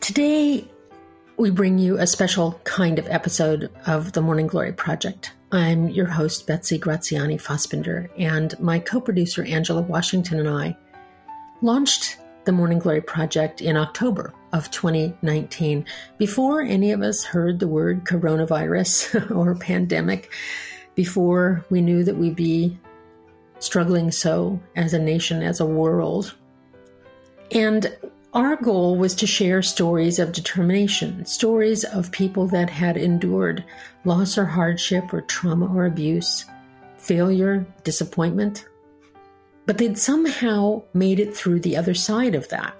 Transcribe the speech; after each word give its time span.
Today, 0.00 0.66
we 1.36 1.50
bring 1.50 1.78
you 1.78 1.98
a 1.98 2.06
special 2.06 2.58
kind 2.64 2.98
of 2.98 3.06
episode 3.08 3.70
of 3.86 4.12
the 4.12 4.22
Morning 4.22 4.46
Glory 4.46 4.72
Project. 4.72 5.34
I'm 5.52 5.90
your 5.90 6.06
host, 6.06 6.46
Betsy 6.46 6.78
Graziani 6.78 7.36
Fasbinder, 7.36 8.08
and 8.16 8.58
my 8.58 8.78
co 8.78 9.02
producer, 9.02 9.44
Angela 9.44 9.82
Washington, 9.82 10.40
and 10.40 10.48
I 10.48 10.74
launched 11.60 12.16
the 12.46 12.52
Morning 12.52 12.78
Glory 12.78 13.02
Project 13.02 13.60
in 13.60 13.76
October 13.76 14.32
of 14.54 14.70
2019, 14.70 15.84
before 16.16 16.62
any 16.62 16.92
of 16.92 17.02
us 17.02 17.22
heard 17.22 17.60
the 17.60 17.68
word 17.68 18.04
coronavirus 18.04 19.30
or 19.36 19.54
pandemic, 19.54 20.32
before 20.94 21.62
we 21.68 21.82
knew 21.82 22.04
that 22.04 22.16
we'd 22.16 22.36
be 22.36 22.78
struggling 23.58 24.10
so 24.10 24.58
as 24.76 24.94
a 24.94 24.98
nation, 24.98 25.42
as 25.42 25.60
a 25.60 25.66
world. 25.66 26.34
And 27.52 27.94
our 28.32 28.54
goal 28.56 28.96
was 28.96 29.14
to 29.16 29.26
share 29.26 29.60
stories 29.60 30.20
of 30.20 30.32
determination, 30.32 31.24
stories 31.26 31.82
of 31.84 32.12
people 32.12 32.46
that 32.48 32.70
had 32.70 32.96
endured 32.96 33.64
loss 34.04 34.38
or 34.38 34.44
hardship 34.44 35.12
or 35.12 35.22
trauma 35.22 35.66
or 35.66 35.84
abuse, 35.86 36.44
failure, 36.96 37.66
disappointment, 37.82 38.68
but 39.66 39.78
they'd 39.78 39.98
somehow 39.98 40.82
made 40.94 41.18
it 41.18 41.36
through 41.36 41.60
the 41.60 41.76
other 41.76 41.94
side 41.94 42.34
of 42.36 42.48
that. 42.48 42.74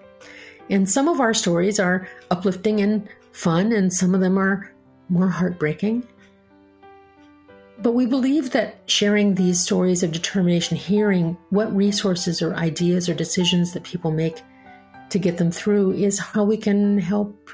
And 0.68 0.88
some 0.88 1.08
of 1.08 1.20
our 1.20 1.34
stories 1.34 1.80
are 1.80 2.08
uplifting 2.30 2.80
and 2.80 3.08
fun, 3.32 3.72
and 3.72 3.92
some 3.92 4.14
of 4.14 4.20
them 4.20 4.38
are 4.38 4.72
more 5.08 5.28
heartbreaking. 5.28 6.06
But 7.78 7.92
we 7.92 8.06
believe 8.06 8.50
that 8.50 8.82
sharing 8.86 9.34
these 9.34 9.60
stories 9.60 10.04
of 10.04 10.12
determination, 10.12 10.76
hearing 10.76 11.36
what 11.48 11.74
resources 11.74 12.40
or 12.40 12.54
ideas 12.54 13.08
or 13.08 13.14
decisions 13.14 13.72
that 13.72 13.82
people 13.82 14.12
make 14.12 14.42
to 15.10 15.18
get 15.18 15.38
them 15.38 15.50
through, 15.50 15.92
is 15.92 16.18
how 16.18 16.44
we 16.44 16.56
can 16.56 16.98
help 16.98 17.50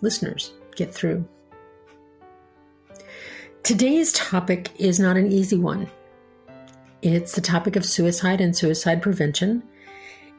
listeners 0.00 0.52
get 0.74 0.92
through. 0.92 1.26
Today's 3.62 4.12
topic 4.12 4.70
is 4.78 5.00
not 5.00 5.16
an 5.16 5.30
easy 5.32 5.56
one. 5.56 5.88
It's 7.02 7.32
the 7.32 7.40
topic 7.40 7.76
of 7.76 7.84
suicide 7.84 8.40
and 8.40 8.56
suicide 8.56 9.02
prevention. 9.02 9.62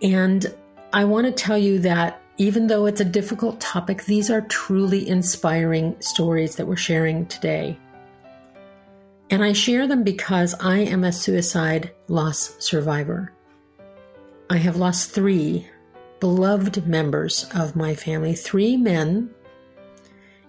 And 0.02 0.54
I 0.94 1.06
want 1.06 1.28
to 1.28 1.32
tell 1.32 1.58
you 1.58 1.80
that 1.80 2.22
even 2.38 2.68
though 2.68 2.86
it's 2.86 3.02
a 3.02 3.06
difficult 3.06 3.60
topic, 3.60 4.06
these 4.06 4.30
are 4.30 4.42
truly 4.42 5.08
inspiring 5.08 5.96
stories 6.00 6.56
that 6.56 6.68
we're 6.68 6.76
sharing 6.76 7.26
today. 7.26 7.78
And 9.30 9.44
I 9.44 9.54
share 9.54 9.88
them 9.88 10.04
because 10.04 10.54
I 10.62 10.78
am 10.80 11.04
a 11.04 11.12
suicide 11.12 11.92
loss 12.08 12.56
survivor. 12.60 13.34
I 14.50 14.58
have 14.58 14.78
lost 14.78 15.12
three 15.12 15.68
beloved 16.20 16.88
members 16.88 17.50
of 17.54 17.76
my 17.76 17.96
family, 17.96 18.34
three 18.34 18.78
men 18.78 19.34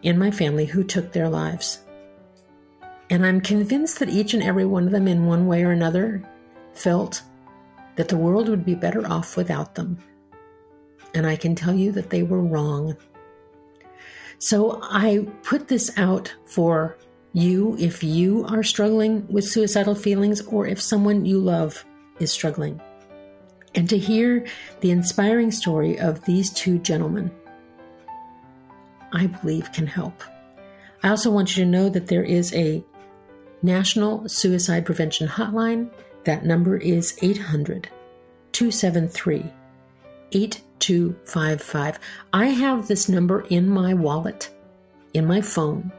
in 0.02 0.18
my 0.18 0.30
family 0.30 0.66
who 0.66 0.82
took 0.84 1.12
their 1.12 1.28
lives. 1.28 1.80
And 3.10 3.24
I'm 3.24 3.40
convinced 3.40 3.98
that 3.98 4.08
each 4.08 4.34
and 4.34 4.42
every 4.42 4.64
one 4.64 4.86
of 4.86 4.92
them, 4.92 5.08
in 5.08 5.26
one 5.26 5.46
way 5.46 5.64
or 5.64 5.70
another, 5.70 6.22
felt 6.74 7.22
that 7.96 8.08
the 8.08 8.16
world 8.16 8.48
would 8.48 8.64
be 8.64 8.74
better 8.74 9.06
off 9.06 9.36
without 9.36 9.74
them. 9.74 9.98
And 11.14 11.26
I 11.26 11.36
can 11.36 11.54
tell 11.54 11.74
you 11.74 11.90
that 11.92 12.10
they 12.10 12.22
were 12.22 12.42
wrong. 12.42 12.96
So 14.38 14.78
I 14.82 15.26
put 15.42 15.68
this 15.68 15.90
out 15.96 16.34
for 16.44 16.96
you 17.32 17.76
if 17.78 18.04
you 18.04 18.44
are 18.46 18.62
struggling 18.62 19.26
with 19.28 19.44
suicidal 19.44 19.94
feelings 19.94 20.40
or 20.46 20.66
if 20.66 20.80
someone 20.80 21.24
you 21.24 21.38
love 21.38 21.84
is 22.20 22.30
struggling. 22.30 22.80
And 23.78 23.88
to 23.90 23.96
hear 23.96 24.44
the 24.80 24.90
inspiring 24.90 25.52
story 25.52 26.00
of 26.00 26.24
these 26.24 26.50
two 26.50 26.80
gentlemen, 26.80 27.30
I 29.12 29.28
believe 29.28 29.72
can 29.72 29.86
help. 29.86 30.20
I 31.04 31.10
also 31.10 31.30
want 31.30 31.56
you 31.56 31.62
to 31.62 31.70
know 31.70 31.88
that 31.88 32.08
there 32.08 32.24
is 32.24 32.52
a 32.54 32.82
National 33.62 34.28
Suicide 34.28 34.84
Prevention 34.84 35.28
Hotline. 35.28 35.92
That 36.24 36.44
number 36.44 36.76
is 36.76 37.16
800 37.22 37.88
273 38.50 39.52
8255. 40.32 42.00
I 42.32 42.46
have 42.46 42.88
this 42.88 43.08
number 43.08 43.42
in 43.42 43.68
my 43.68 43.94
wallet, 43.94 44.50
in 45.14 45.24
my 45.24 45.40
phone 45.40 45.92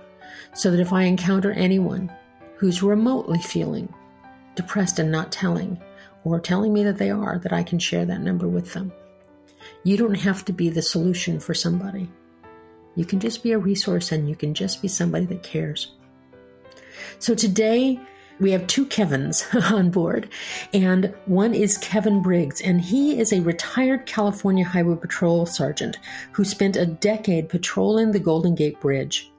so 0.53 0.69
that 0.69 0.81
if 0.81 0.91
I 0.91 1.03
encounter 1.03 1.53
anyone 1.53 2.11
who's 2.57 2.83
remotely 2.83 3.39
feeling 3.39 3.93
depressed 4.55 4.99
and 4.99 5.09
not 5.09 5.31
telling, 5.31 5.81
or 6.23 6.39
telling 6.39 6.73
me 6.73 6.83
that 6.83 6.97
they 6.97 7.11
are, 7.11 7.39
that 7.39 7.53
I 7.53 7.63
can 7.63 7.79
share 7.79 8.05
that 8.05 8.21
number 8.21 8.47
with 8.47 8.73
them. 8.73 8.91
You 9.83 9.97
don't 9.97 10.15
have 10.15 10.45
to 10.45 10.53
be 10.53 10.69
the 10.69 10.81
solution 10.81 11.39
for 11.39 11.53
somebody. 11.53 12.09
You 12.95 13.05
can 13.05 13.19
just 13.19 13.43
be 13.43 13.51
a 13.53 13.59
resource 13.59 14.11
and 14.11 14.27
you 14.27 14.35
can 14.35 14.53
just 14.53 14.81
be 14.81 14.87
somebody 14.87 15.25
that 15.25 15.43
cares. 15.43 15.93
So 17.19 17.33
today, 17.33 17.99
we 18.39 18.51
have 18.51 18.67
two 18.67 18.85
Kevins 18.85 19.45
on 19.53 19.91
board, 19.91 20.29
and 20.73 21.13
one 21.25 21.53
is 21.53 21.77
Kevin 21.77 22.21
Briggs, 22.21 22.61
and 22.61 22.79
he 22.79 23.19
is 23.19 23.33
a 23.33 23.41
retired 23.41 24.05
California 24.05 24.63
Highway 24.63 24.95
Patrol 24.95 25.45
sergeant 25.45 25.97
who 26.31 26.45
spent 26.45 26.77
a 26.77 26.85
decade 26.85 27.49
patrolling 27.49 28.11
the 28.11 28.19
Golden 28.19 28.55
Gate 28.55 28.79
Bridge. 28.79 29.31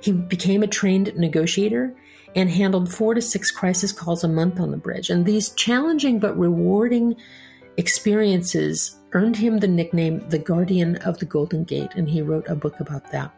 He 0.00 0.12
became 0.12 0.62
a 0.62 0.68
trained 0.68 1.16
negotiator 1.16 1.94
and 2.34 2.50
handled 2.50 2.92
four 2.92 3.14
to 3.14 3.22
six 3.22 3.50
crisis 3.50 3.92
calls 3.92 4.24
a 4.24 4.28
month 4.28 4.58
on 4.58 4.70
the 4.70 4.76
bridge. 4.76 5.10
And 5.10 5.26
these 5.26 5.50
challenging 5.50 6.18
but 6.18 6.38
rewarding 6.38 7.16
experiences 7.76 8.96
earned 9.12 9.36
him 9.36 9.58
the 9.58 9.68
nickname 9.68 10.26
the 10.28 10.38
Guardian 10.38 10.96
of 10.96 11.18
the 11.18 11.26
Golden 11.26 11.64
Gate, 11.64 11.92
and 11.94 12.08
he 12.08 12.22
wrote 12.22 12.48
a 12.48 12.54
book 12.54 12.80
about 12.80 13.10
that. 13.12 13.34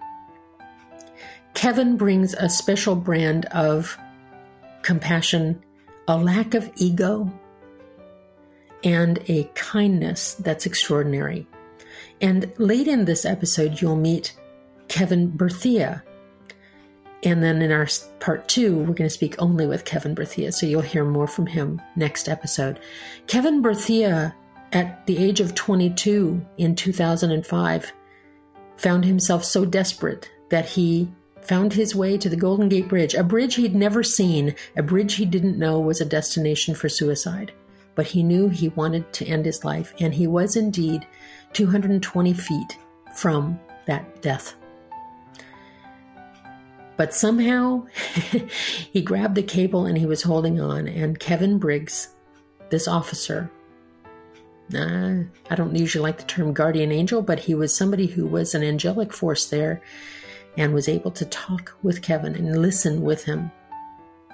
Kevin 1.54 1.96
brings 1.96 2.34
a 2.34 2.48
special 2.48 2.94
brand 2.96 3.46
of 3.46 3.96
compassion, 4.82 5.62
a 6.06 6.16
lack 6.16 6.54
of 6.54 6.70
ego, 6.76 7.32
and 8.82 9.18
a 9.28 9.44
kindness 9.54 10.34
that's 10.34 10.66
extraordinary. 10.66 11.46
And 12.20 12.52
late 12.58 12.86
in 12.86 13.04
this 13.04 13.24
episode, 13.24 13.80
you'll 13.80 13.96
meet 13.96 14.36
Kevin 14.88 15.32
Berthia, 15.32 16.02
and 17.24 17.42
then 17.42 17.62
in 17.62 17.72
our 17.72 17.88
part 18.20 18.46
two, 18.48 18.76
we're 18.76 18.86
going 18.86 19.08
to 19.08 19.10
speak 19.10 19.34
only 19.38 19.66
with 19.66 19.86
Kevin 19.86 20.14
Berthia, 20.14 20.52
so 20.52 20.66
you'll 20.66 20.82
hear 20.82 21.04
more 21.04 21.26
from 21.26 21.46
him 21.46 21.80
next 21.96 22.28
episode. 22.28 22.78
Kevin 23.26 23.62
Berthia, 23.62 24.34
at 24.72 25.06
the 25.06 25.18
age 25.18 25.40
of 25.40 25.54
22 25.54 26.44
in 26.58 26.76
2005, 26.76 27.92
found 28.76 29.04
himself 29.04 29.44
so 29.44 29.64
desperate 29.64 30.30
that 30.50 30.66
he 30.66 31.10
found 31.40 31.72
his 31.72 31.94
way 31.94 32.18
to 32.18 32.28
the 32.28 32.36
Golden 32.36 32.68
Gate 32.68 32.88
Bridge, 32.88 33.14
a 33.14 33.22
bridge 33.22 33.54
he'd 33.54 33.74
never 33.74 34.02
seen, 34.02 34.54
a 34.76 34.82
bridge 34.82 35.14
he 35.14 35.24
didn't 35.24 35.58
know 35.58 35.80
was 35.80 36.00
a 36.00 36.06
destination 36.06 36.74
for 36.74 36.88
suicide. 36.88 37.52
But 37.94 38.06
he 38.06 38.22
knew 38.22 38.48
he 38.48 38.68
wanted 38.70 39.12
to 39.14 39.26
end 39.26 39.46
his 39.46 39.64
life, 39.64 39.94
and 40.00 40.12
he 40.12 40.26
was 40.26 40.56
indeed 40.56 41.06
220 41.52 42.32
feet 42.34 42.78
from 43.14 43.60
that 43.86 44.20
death. 44.20 44.56
But 46.96 47.14
somehow 47.14 47.86
he 48.92 49.02
grabbed 49.02 49.34
the 49.34 49.42
cable 49.42 49.86
and 49.86 49.98
he 49.98 50.06
was 50.06 50.22
holding 50.22 50.60
on. 50.60 50.86
And 50.86 51.18
Kevin 51.18 51.58
Briggs, 51.58 52.14
this 52.70 52.86
officer, 52.86 53.50
uh, 54.74 55.24
I 55.50 55.54
don't 55.54 55.76
usually 55.76 56.02
like 56.02 56.18
the 56.18 56.24
term 56.24 56.52
guardian 56.52 56.92
angel, 56.92 57.20
but 57.20 57.40
he 57.40 57.54
was 57.54 57.74
somebody 57.74 58.06
who 58.06 58.26
was 58.26 58.54
an 58.54 58.62
angelic 58.62 59.12
force 59.12 59.46
there 59.46 59.82
and 60.56 60.72
was 60.72 60.88
able 60.88 61.10
to 61.12 61.24
talk 61.26 61.76
with 61.82 62.02
Kevin 62.02 62.34
and 62.34 62.62
listen 62.62 63.02
with 63.02 63.24
him 63.24 63.50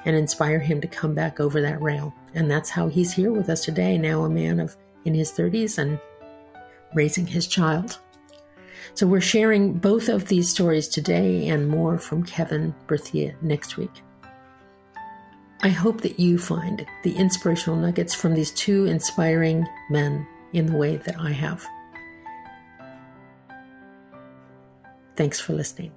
and 0.04 0.16
inspire 0.16 0.58
him 0.58 0.80
to 0.80 0.88
come 0.88 1.14
back 1.14 1.40
over 1.40 1.60
that 1.60 1.80
rail. 1.82 2.14
And 2.34 2.50
that's 2.50 2.70
how 2.70 2.88
he's 2.88 3.12
here 3.12 3.32
with 3.32 3.48
us 3.48 3.64
today, 3.64 3.98
now 3.98 4.22
a 4.22 4.30
man 4.30 4.60
of 4.60 4.76
in 5.04 5.14
his 5.14 5.32
30s 5.32 5.78
and 5.78 5.98
raising 6.94 7.26
his 7.26 7.46
child. 7.46 7.98
So 8.94 9.06
we're 9.06 9.20
sharing 9.20 9.74
both 9.74 10.08
of 10.08 10.28
these 10.28 10.48
stories 10.48 10.88
today 10.88 11.48
and 11.48 11.68
more 11.68 11.98
from 11.98 12.24
Kevin 12.24 12.74
Berthia 12.86 13.34
next 13.42 13.76
week. 13.76 14.02
I 15.62 15.68
hope 15.68 16.00
that 16.00 16.18
you 16.18 16.38
find 16.38 16.86
the 17.02 17.14
inspirational 17.16 17.78
nuggets 17.78 18.14
from 18.14 18.34
these 18.34 18.50
two 18.52 18.86
inspiring 18.86 19.66
men 19.90 20.26
in 20.52 20.66
the 20.66 20.76
way 20.76 20.96
that 20.96 21.18
I 21.18 21.32
have. 21.32 21.66
Thanks 25.16 25.38
for 25.38 25.52
listening. 25.52 25.92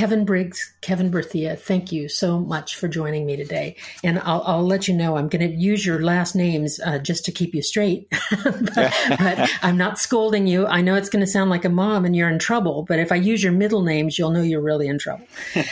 Kevin 0.00 0.24
Briggs, 0.24 0.72
Kevin 0.80 1.10
Berthia, 1.10 1.58
thank 1.58 1.92
you 1.92 2.08
so 2.08 2.40
much 2.40 2.74
for 2.74 2.88
joining 2.88 3.26
me 3.26 3.36
today. 3.36 3.76
And 4.02 4.18
I'll, 4.20 4.40
I'll 4.46 4.66
let 4.66 4.88
you 4.88 4.96
know 4.96 5.18
I'm 5.18 5.28
going 5.28 5.46
to 5.46 5.54
use 5.54 5.84
your 5.84 6.00
last 6.00 6.34
names 6.34 6.80
uh, 6.80 7.00
just 7.00 7.26
to 7.26 7.32
keep 7.32 7.54
you 7.54 7.60
straight. 7.60 8.08
but, 8.42 8.94
but, 9.18 9.50
I'm 9.60 9.76
not 9.76 9.98
scolding 9.98 10.46
you. 10.46 10.66
I 10.66 10.80
know 10.80 10.94
it's 10.94 11.10
going 11.10 11.20
to 11.20 11.30
sound 11.30 11.50
like 11.50 11.66
a 11.66 11.68
mom 11.68 12.06
and 12.06 12.16
you're 12.16 12.30
in 12.30 12.38
trouble, 12.38 12.82
but 12.88 12.98
if 12.98 13.12
I 13.12 13.16
use 13.16 13.42
your 13.42 13.52
middle 13.52 13.82
names, 13.82 14.18
you'll 14.18 14.30
know 14.30 14.40
you're 14.40 14.62
really 14.62 14.88
in 14.88 14.98
trouble. 14.98 15.26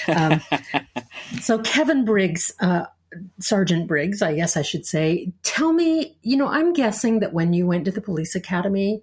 Um, 0.08 0.42
so, 1.40 1.60
Kevin 1.60 2.04
Briggs, 2.04 2.52
uh, 2.60 2.84
Sergeant 3.40 3.88
Briggs, 3.88 4.20
I 4.20 4.34
guess 4.34 4.58
I 4.58 4.62
should 4.62 4.84
say, 4.84 5.32
tell 5.42 5.72
me, 5.72 6.19
you 6.20 6.36
know, 6.36 6.48
I'm 6.48 6.74
guessing 6.74 7.20
that 7.20 7.32
when 7.32 7.54
you 7.54 7.66
went 7.66 7.86
to 7.86 7.92
the 7.92 8.02
police 8.02 8.34
academy, 8.34 9.00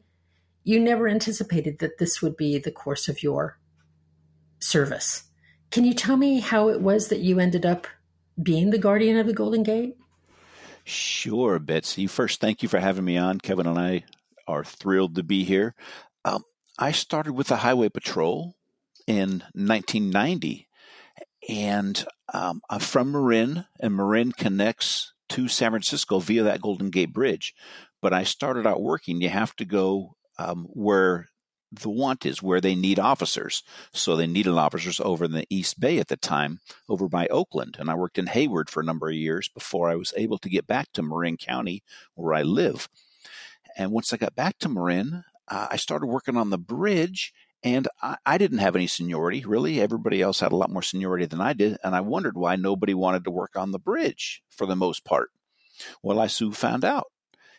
you 0.63 0.79
never 0.79 1.07
anticipated 1.07 1.79
that 1.79 1.97
this 1.97 2.21
would 2.21 2.37
be 2.37 2.59
the 2.59 2.71
course 2.71 3.09
of 3.09 3.23
your 3.23 3.57
service. 4.59 5.23
Can 5.71 5.83
you 5.83 5.93
tell 5.93 6.17
me 6.17 6.39
how 6.39 6.69
it 6.69 6.81
was 6.81 7.09
that 7.09 7.19
you 7.19 7.39
ended 7.39 7.65
up 7.65 7.87
being 8.41 8.69
the 8.69 8.77
guardian 8.77 9.17
of 9.17 9.27
the 9.27 9.33
Golden 9.33 9.63
Gate? 9.63 9.97
Sure, 10.83 11.59
Betsy. 11.59 12.07
First, 12.07 12.39
thank 12.39 12.61
you 12.61 12.69
for 12.69 12.79
having 12.79 13.05
me 13.05 13.17
on. 13.17 13.39
Kevin 13.39 13.65
and 13.65 13.79
I 13.79 14.05
are 14.47 14.63
thrilled 14.63 15.15
to 15.15 15.23
be 15.23 15.43
here. 15.43 15.73
Um, 16.23 16.43
I 16.77 16.91
started 16.91 17.33
with 17.33 17.47
the 17.47 17.57
Highway 17.57 17.89
Patrol 17.89 18.55
in 19.07 19.43
1990, 19.53 20.67
and 21.49 22.05
um, 22.33 22.61
I'm 22.69 22.79
from 22.79 23.11
Marin, 23.11 23.65
and 23.79 23.95
Marin 23.95 24.31
connects 24.31 25.13
to 25.29 25.47
San 25.47 25.71
Francisco 25.71 26.19
via 26.19 26.43
that 26.43 26.61
Golden 26.61 26.89
Gate 26.89 27.13
Bridge. 27.13 27.55
But 28.01 28.13
I 28.13 28.23
started 28.23 28.67
out 28.67 28.81
working. 28.81 29.21
You 29.21 29.29
have 29.29 29.55
to 29.55 29.65
go 29.65 30.15
um, 30.37 30.67
where 30.69 31.29
the 31.71 31.89
want 31.89 32.25
is 32.25 32.41
where 32.41 32.61
they 32.61 32.75
need 32.75 32.99
officers. 32.99 33.63
So 33.91 34.15
they 34.15 34.27
needed 34.27 34.53
officers 34.53 34.99
over 34.99 35.25
in 35.25 35.31
the 35.31 35.47
East 35.49 35.79
Bay 35.79 35.99
at 35.99 36.07
the 36.07 36.17
time, 36.17 36.59
over 36.87 37.07
by 37.07 37.27
Oakland. 37.27 37.77
And 37.79 37.89
I 37.89 37.95
worked 37.95 38.17
in 38.17 38.27
Hayward 38.27 38.69
for 38.69 38.81
a 38.81 38.85
number 38.85 39.09
of 39.09 39.15
years 39.15 39.49
before 39.49 39.89
I 39.89 39.95
was 39.95 40.13
able 40.15 40.37
to 40.39 40.49
get 40.49 40.67
back 40.67 40.91
to 40.93 41.03
Marin 41.03 41.37
County, 41.37 41.83
where 42.13 42.33
I 42.33 42.43
live. 42.43 42.87
And 43.77 43.91
once 43.91 44.13
I 44.13 44.17
got 44.17 44.35
back 44.35 44.57
to 44.59 44.69
Marin, 44.69 45.23
uh, 45.47 45.67
I 45.71 45.75
started 45.75 46.07
working 46.07 46.37
on 46.37 46.49
the 46.49 46.57
bridge. 46.57 47.33
And 47.63 47.87
I, 48.01 48.17
I 48.25 48.37
didn't 48.37 48.59
have 48.59 48.75
any 48.75 48.85
seniority, 48.85 49.43
really. 49.43 49.81
Everybody 49.81 50.21
else 50.21 50.39
had 50.39 50.51
a 50.51 50.55
lot 50.55 50.69
more 50.69 50.83
seniority 50.83 51.25
than 51.25 51.41
I 51.41 51.53
did. 51.53 51.77
And 51.83 51.95
I 51.95 52.01
wondered 52.01 52.37
why 52.37 52.55
nobody 52.55 52.93
wanted 52.93 53.23
to 53.23 53.31
work 53.31 53.55
on 53.55 53.71
the 53.71 53.79
bridge 53.79 54.43
for 54.49 54.67
the 54.67 54.75
most 54.75 55.03
part. 55.03 55.31
Well, 56.03 56.19
I 56.19 56.27
soon 56.27 56.51
found 56.51 56.85
out. 56.85 57.07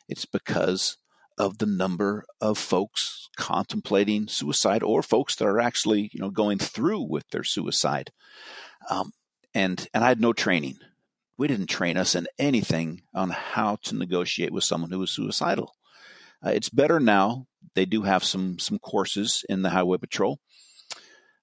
It's 0.08 0.24
because 0.24 0.96
of 1.38 1.58
the 1.58 1.66
number 1.66 2.24
of 2.40 2.58
folks 2.58 3.28
contemplating 3.36 4.28
suicide 4.28 4.82
or 4.82 5.02
folks 5.02 5.36
that 5.36 5.46
are 5.46 5.60
actually 5.60 6.10
you 6.12 6.20
know 6.20 6.30
going 6.30 6.58
through 6.58 7.02
with 7.02 7.28
their 7.30 7.44
suicide. 7.44 8.10
Um, 8.90 9.12
and 9.54 9.88
and 9.94 10.04
i 10.04 10.08
had 10.08 10.20
no 10.20 10.32
training. 10.32 10.78
We 11.38 11.48
didn't 11.48 11.66
train 11.66 11.96
us 11.96 12.14
in 12.14 12.26
anything 12.38 13.02
on 13.14 13.30
how 13.30 13.76
to 13.84 13.94
negotiate 13.94 14.52
with 14.52 14.64
someone 14.64 14.90
who 14.90 14.98
was 14.98 15.10
suicidal. 15.10 15.74
Uh, 16.44 16.50
it's 16.50 16.70
better 16.70 16.98
now. 16.98 17.46
They 17.74 17.84
do 17.84 18.02
have 18.02 18.24
some 18.24 18.58
some 18.58 18.78
courses 18.78 19.44
in 19.48 19.62
the 19.62 19.70
highway 19.70 19.98
patrol. 19.98 20.40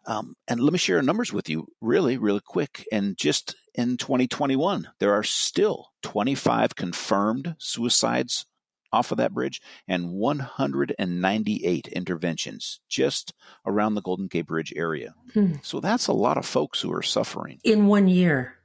Um, 0.06 0.36
and 0.50 0.60
let 0.60 0.74
me 0.74 0.80
share 0.80 1.02
numbers 1.02 1.32
with 1.32 1.50
you 1.50 1.68
really 1.80 2.18
really 2.18 2.42
quick. 2.44 2.86
And 2.92 3.18
just 3.18 3.56
in 3.76 3.98
2021 3.98 4.90
there 5.00 5.14
are 5.14 5.24
still 5.24 5.92
25 6.04 6.76
confirmed 6.76 7.56
suicides 7.58 8.46
off 8.94 9.12
of 9.12 9.18
that 9.18 9.34
bridge 9.34 9.62
and 9.88 10.12
198 10.12 11.88
interventions 11.88 12.80
just 12.88 13.34
around 13.66 13.96
the 13.96 14.02
Golden 14.02 14.28
Gate 14.28 14.48
Bridge 14.48 14.72
area. 14.76 15.16
Hmm. 15.34 15.56
So 15.64 15.80
that's 15.80 16.08
a 16.08 16.14
lot 16.14 16.38
of 16.38 16.46
folks 16.46 16.80
who 16.80 16.94
are 16.94 17.02
suffering. 17.02 17.60
In 17.64 17.88
one 17.88 18.08
year, 18.08 18.56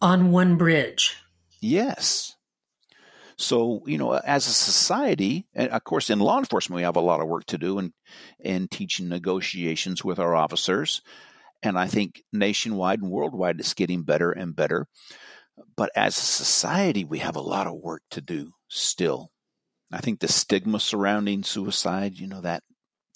on 0.00 0.30
one 0.30 0.56
bridge. 0.56 1.16
Yes. 1.60 2.36
So, 3.36 3.82
you 3.86 3.98
know, 3.98 4.12
as 4.12 4.46
a 4.46 4.52
society, 4.52 5.46
and 5.54 5.70
of 5.70 5.82
course, 5.84 6.10
in 6.10 6.20
law 6.20 6.38
enforcement, 6.38 6.76
we 6.76 6.82
have 6.82 6.96
a 6.96 7.00
lot 7.00 7.20
of 7.20 7.28
work 7.28 7.44
to 7.46 7.58
do 7.58 7.78
in, 7.78 7.92
in 8.38 8.68
teaching 8.68 9.08
negotiations 9.08 10.04
with 10.04 10.18
our 10.18 10.36
officers. 10.36 11.02
And 11.62 11.78
I 11.78 11.86
think 11.86 12.22
nationwide 12.32 13.00
and 13.00 13.10
worldwide, 13.10 13.58
it's 13.58 13.74
getting 13.74 14.02
better 14.02 14.30
and 14.30 14.54
better. 14.54 14.86
But 15.76 15.90
as 15.96 16.16
a 16.16 16.20
society, 16.20 17.04
we 17.04 17.18
have 17.18 17.36
a 17.36 17.40
lot 17.40 17.66
of 17.66 17.74
work 17.74 18.02
to 18.10 18.20
do 18.20 18.52
still. 18.68 19.32
I 19.92 20.00
think 20.00 20.20
the 20.20 20.28
stigma 20.28 20.80
surrounding 20.80 21.42
suicide, 21.42 22.18
you 22.18 22.26
know, 22.26 22.40
that 22.40 22.62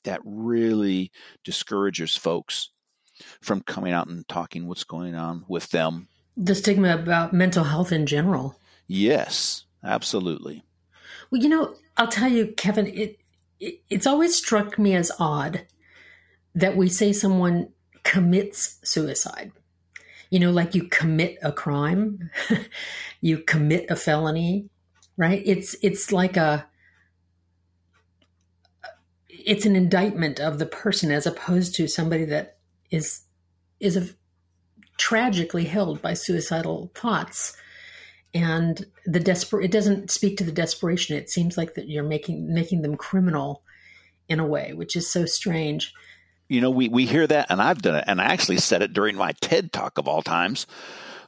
that 0.05 0.21
really 0.25 1.11
discourages 1.43 2.15
folks 2.15 2.71
from 3.41 3.63
coming 3.63 3.93
out 3.93 4.07
and 4.07 4.29
talking 4.29 4.69
what's 4.69 4.85
going 4.85 5.15
on 5.15 5.45
with 5.49 5.71
them. 5.71 6.09
The 6.37 6.55
stigma 6.55 6.95
about 6.95 7.33
mental 7.33 7.65
health 7.65 7.93
in 7.93 8.07
general. 8.07 8.59
Yes, 8.87 9.65
absolutely. 9.83 10.63
Well, 11.31 11.43
you 11.43 11.49
know, 11.49 11.75
I'll 11.97 12.09
tell 12.09 12.31
you, 12.31 12.53
Kevin, 12.57 12.87
it, 12.87 13.19
it 13.59 13.81
it's 13.89 14.07
always 14.07 14.37
struck 14.37 14.79
me 14.79 14.95
as 14.95 15.11
odd 15.19 15.67
that 16.55 16.77
we 16.77 16.89
say 16.89 17.13
someone 17.13 17.71
commits 18.05 18.79
suicide. 18.85 19.53
You 20.31 20.41
know, 20.41 20.51
like 20.51 20.75
you 20.75 20.85
commit 20.85 21.39
a 21.43 21.53
crime, 21.53 22.31
you 23.21 23.39
commit 23.39 23.87
a 23.91 23.97
felony, 23.97 24.69
right? 25.17 25.43
It's 25.45 25.77
it's 25.83 26.13
like 26.13 26.37
a 26.37 26.67
it's 29.29 29.67
an 29.67 29.77
indictment 29.77 30.41
of 30.41 30.59
the 30.59 30.67
person 30.67 31.13
as 31.13 31.27
opposed 31.27 31.75
to 31.77 31.87
somebody 31.87 32.25
that 32.27 32.59
is 32.91 33.23
is 33.81 33.97
a, 33.97 34.09
tragically 34.99 35.65
held 35.65 36.01
by 36.01 36.15
suicidal 36.15 36.91
thoughts. 36.95 37.57
And 38.35 38.85
the 39.07 39.21
desperate 39.21 39.65
it 39.65 39.71
doesn't 39.71 40.11
speak 40.11 40.37
to 40.39 40.45
the 40.45 40.53
desperation. 40.53 41.17
It 41.17 41.31
seems 41.31 41.57
like 41.57 41.75
that 41.75 41.89
you're 41.89 42.05
making 42.05 42.53
making 42.53 42.83
them 42.83 42.97
criminal 42.97 43.63
in 44.29 44.41
a 44.41 44.47
way 44.47 44.73
which 44.75 44.97
is 44.97 45.11
so 45.11 45.25
strange. 45.25 45.95
You 46.49 46.61
know 46.61 46.71
we 46.71 46.89
we 46.89 47.07
hear 47.07 47.27
that 47.27 47.47
and 47.51 47.63
I've 47.63 47.83
done 47.83 47.95
it 47.95 48.05
and 48.07 48.21
I 48.21 48.25
actually 48.25 48.59
said 48.59 48.83
it 48.83 48.93
during 48.93 49.17
my 49.17 49.33
TED 49.41 49.73
talk 49.73 49.99
of 49.99 50.07
all 50.07 50.23
times 50.23 50.67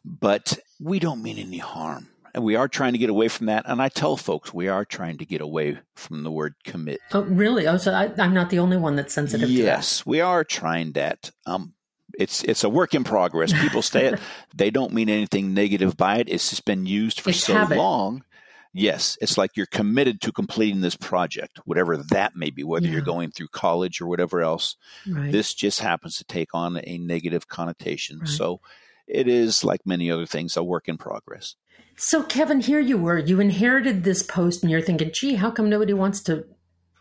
but 0.05 0.58
we 0.81 0.99
don't 0.99 1.23
mean 1.23 1.38
any 1.38 1.58
harm 1.58 2.08
and 2.35 2.45
we 2.45 2.57
are 2.57 2.69
trying 2.69 2.93
to 2.93 2.99
get 2.99 3.11
away 3.11 3.29
from 3.29 3.47
that. 3.47 3.65
And 3.67 3.81
I 3.81 3.89
tell 3.89 4.17
folks 4.17 4.53
we 4.53 4.69
are 4.69 4.85
trying 4.85 5.19
to 5.19 5.27
get 5.27 5.41
away 5.41 5.79
from 5.95 6.23
the 6.23 6.31
word 6.31 6.55
commit. 6.65 7.01
Oh, 7.13 7.23
really? 7.23 7.67
Oh, 7.67 7.77
so 7.77 7.93
I, 7.93 8.11
am 8.23 8.35
not 8.35 8.51
the 8.51 8.59
only 8.59 8.77
one 8.77 8.97
that's 8.97 9.15
sensitive 9.15 9.49
to 9.49 9.55
that. 9.55 9.63
yes, 9.63 10.07
we 10.07 10.21
are 10.21 10.45
trying 10.45 10.93
that. 10.93 11.31
Um, 11.47 11.75
it's 12.19 12.43
it's 12.45 12.65
a 12.65 12.69
work 12.69 12.95
in 12.95 13.05
progress. 13.05 13.53
People 13.53 13.83
say 13.83 14.07
it; 14.07 14.21
they 14.55 14.71
don't 14.71 14.93
mean 14.93 15.09
anything 15.09 15.55
negative 15.55 15.97
by 15.97 16.19
it. 16.19 16.29
It's 16.29 16.51
just 16.51 16.65
been 16.65 16.87
used 16.87 17.21
for 17.21 17.31
it's 17.31 17.45
so 17.45 17.55
habit. 17.55 17.79
long. 17.79 18.25
Yes, 18.75 19.17
it's 19.21 19.39
like 19.39 19.57
you're 19.57 19.67
committed 19.67 20.21
to 20.23 20.33
completing 20.33 20.83
this 20.83 20.95
project, 20.95 21.59
whatever 21.65 21.97
that 21.97 22.37
may 22.37 22.51
be, 22.51 22.65
whether 22.65 22.87
yeah. 22.87 22.93
you're 22.93 23.01
going 23.01 23.31
through 23.31 23.49
college 23.49 24.01
or 24.01 24.07
whatever 24.07 24.43
else. 24.43 24.77
Right. 25.07 25.33
This 25.33 25.55
just 25.55 25.81
happens 25.81 26.17
to 26.19 26.25
take 26.25 26.55
on 26.55 26.81
a 26.85 26.99
negative 26.99 27.49
connotation. 27.49 28.21
Right. 28.21 28.29
So 28.29 28.61
it 29.09 29.27
is, 29.29 29.65
like 29.65 29.87
many 29.87 30.11
other 30.11 30.27
things, 30.27 30.57
a 30.57 30.63
work 30.63 30.89
in 30.89 30.99
progress. 30.99 31.55
So, 31.97 32.23
Kevin, 32.23 32.61
here 32.61 32.81
you 32.81 32.97
were. 32.97 33.19
You 33.19 33.41
inherited 33.41 34.05
this 34.05 34.23
post, 34.23 34.62
and 34.62 34.71
you're 34.71 34.81
thinking, 34.81 35.11
gee, 35.12 35.35
how 35.35 35.50
come 35.50 35.69
nobody 35.69 35.93
wants 35.93 36.21
to 36.23 36.45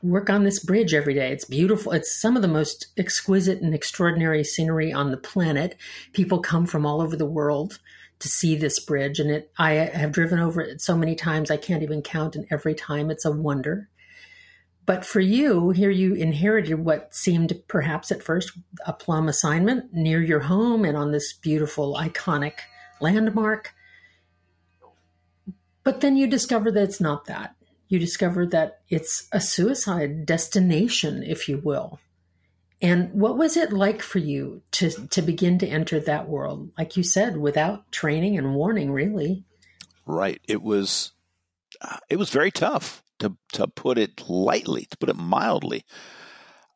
work 0.01 0.29
on 0.29 0.43
this 0.43 0.63
bridge 0.63 0.93
every 0.93 1.13
day? 1.13 1.31
It's 1.31 1.45
beautiful. 1.45 1.91
It's 1.91 2.19
some 2.19 2.35
of 2.35 2.41
the 2.41 2.47
most 2.47 2.87
exquisite 2.97 3.61
and 3.61 3.73
extraordinary 3.75 4.43
scenery 4.43 4.91
on 4.91 5.11
the 5.11 5.17
planet. 5.17 5.75
People 6.13 6.39
come 6.39 6.65
from 6.65 6.85
all 6.85 7.01
over 7.01 7.15
the 7.15 7.25
world 7.25 7.79
to 8.19 8.27
see 8.27 8.55
this 8.55 8.79
bridge, 8.79 9.19
and 9.19 9.29
it. 9.29 9.51
I 9.59 9.73
have 9.73 10.11
driven 10.11 10.39
over 10.39 10.61
it 10.61 10.81
so 10.81 10.97
many 10.97 11.13
times 11.13 11.51
I 11.51 11.57
can't 11.57 11.83
even 11.83 12.01
count, 12.01 12.35
and 12.35 12.47
every 12.49 12.73
time 12.73 13.11
it's 13.11 13.25
a 13.25 13.31
wonder. 13.31 13.89
But 14.87 15.05
for 15.05 15.19
you, 15.19 15.71
here 15.71 15.89
you 15.91 16.13
inherited 16.13 16.79
what 16.79 17.13
seemed 17.13 17.61
perhaps 17.67 18.09
at 18.09 18.23
first 18.23 18.53
a 18.85 18.93
plum 18.93 19.27
assignment 19.27 19.93
near 19.93 20.23
your 20.23 20.39
home 20.39 20.85
and 20.85 20.95
on 20.95 21.11
this 21.11 21.33
beautiful, 21.33 21.95
iconic 21.95 22.53
landmark. 23.01 23.73
But 25.83 25.99
then 25.99 26.15
you 26.15 26.25
discover 26.25 26.71
that 26.71 26.83
it's 26.83 27.01
not 27.01 27.25
that. 27.25 27.53
You 27.89 27.99
discover 27.99 28.45
that 28.47 28.79
it's 28.87 29.27
a 29.33 29.41
suicide 29.41 30.25
destination, 30.25 31.21
if 31.21 31.49
you 31.49 31.57
will. 31.57 31.99
And 32.81 33.11
what 33.11 33.37
was 33.37 33.57
it 33.57 33.73
like 33.73 34.01
for 34.01 34.19
you 34.19 34.61
to, 34.71 34.89
to 35.07 35.21
begin 35.21 35.59
to 35.59 35.67
enter 35.67 35.99
that 35.99 36.29
world? 36.29 36.71
Like 36.77 36.95
you 36.95 37.03
said, 37.03 37.35
without 37.35 37.91
training 37.91 38.37
and 38.37 38.55
warning, 38.55 38.91
really. 38.91 39.43
Right. 40.05 40.39
It 40.47 40.61
was, 40.61 41.11
uh, 41.81 41.97
it 42.09 42.17
was 42.17 42.29
very 42.29 42.51
tough 42.51 43.03
to, 43.19 43.37
to 43.53 43.67
put 43.67 43.97
it 43.97 44.29
lightly, 44.29 44.87
to 44.89 44.97
put 44.97 45.09
it 45.09 45.15
mildly. 45.15 45.85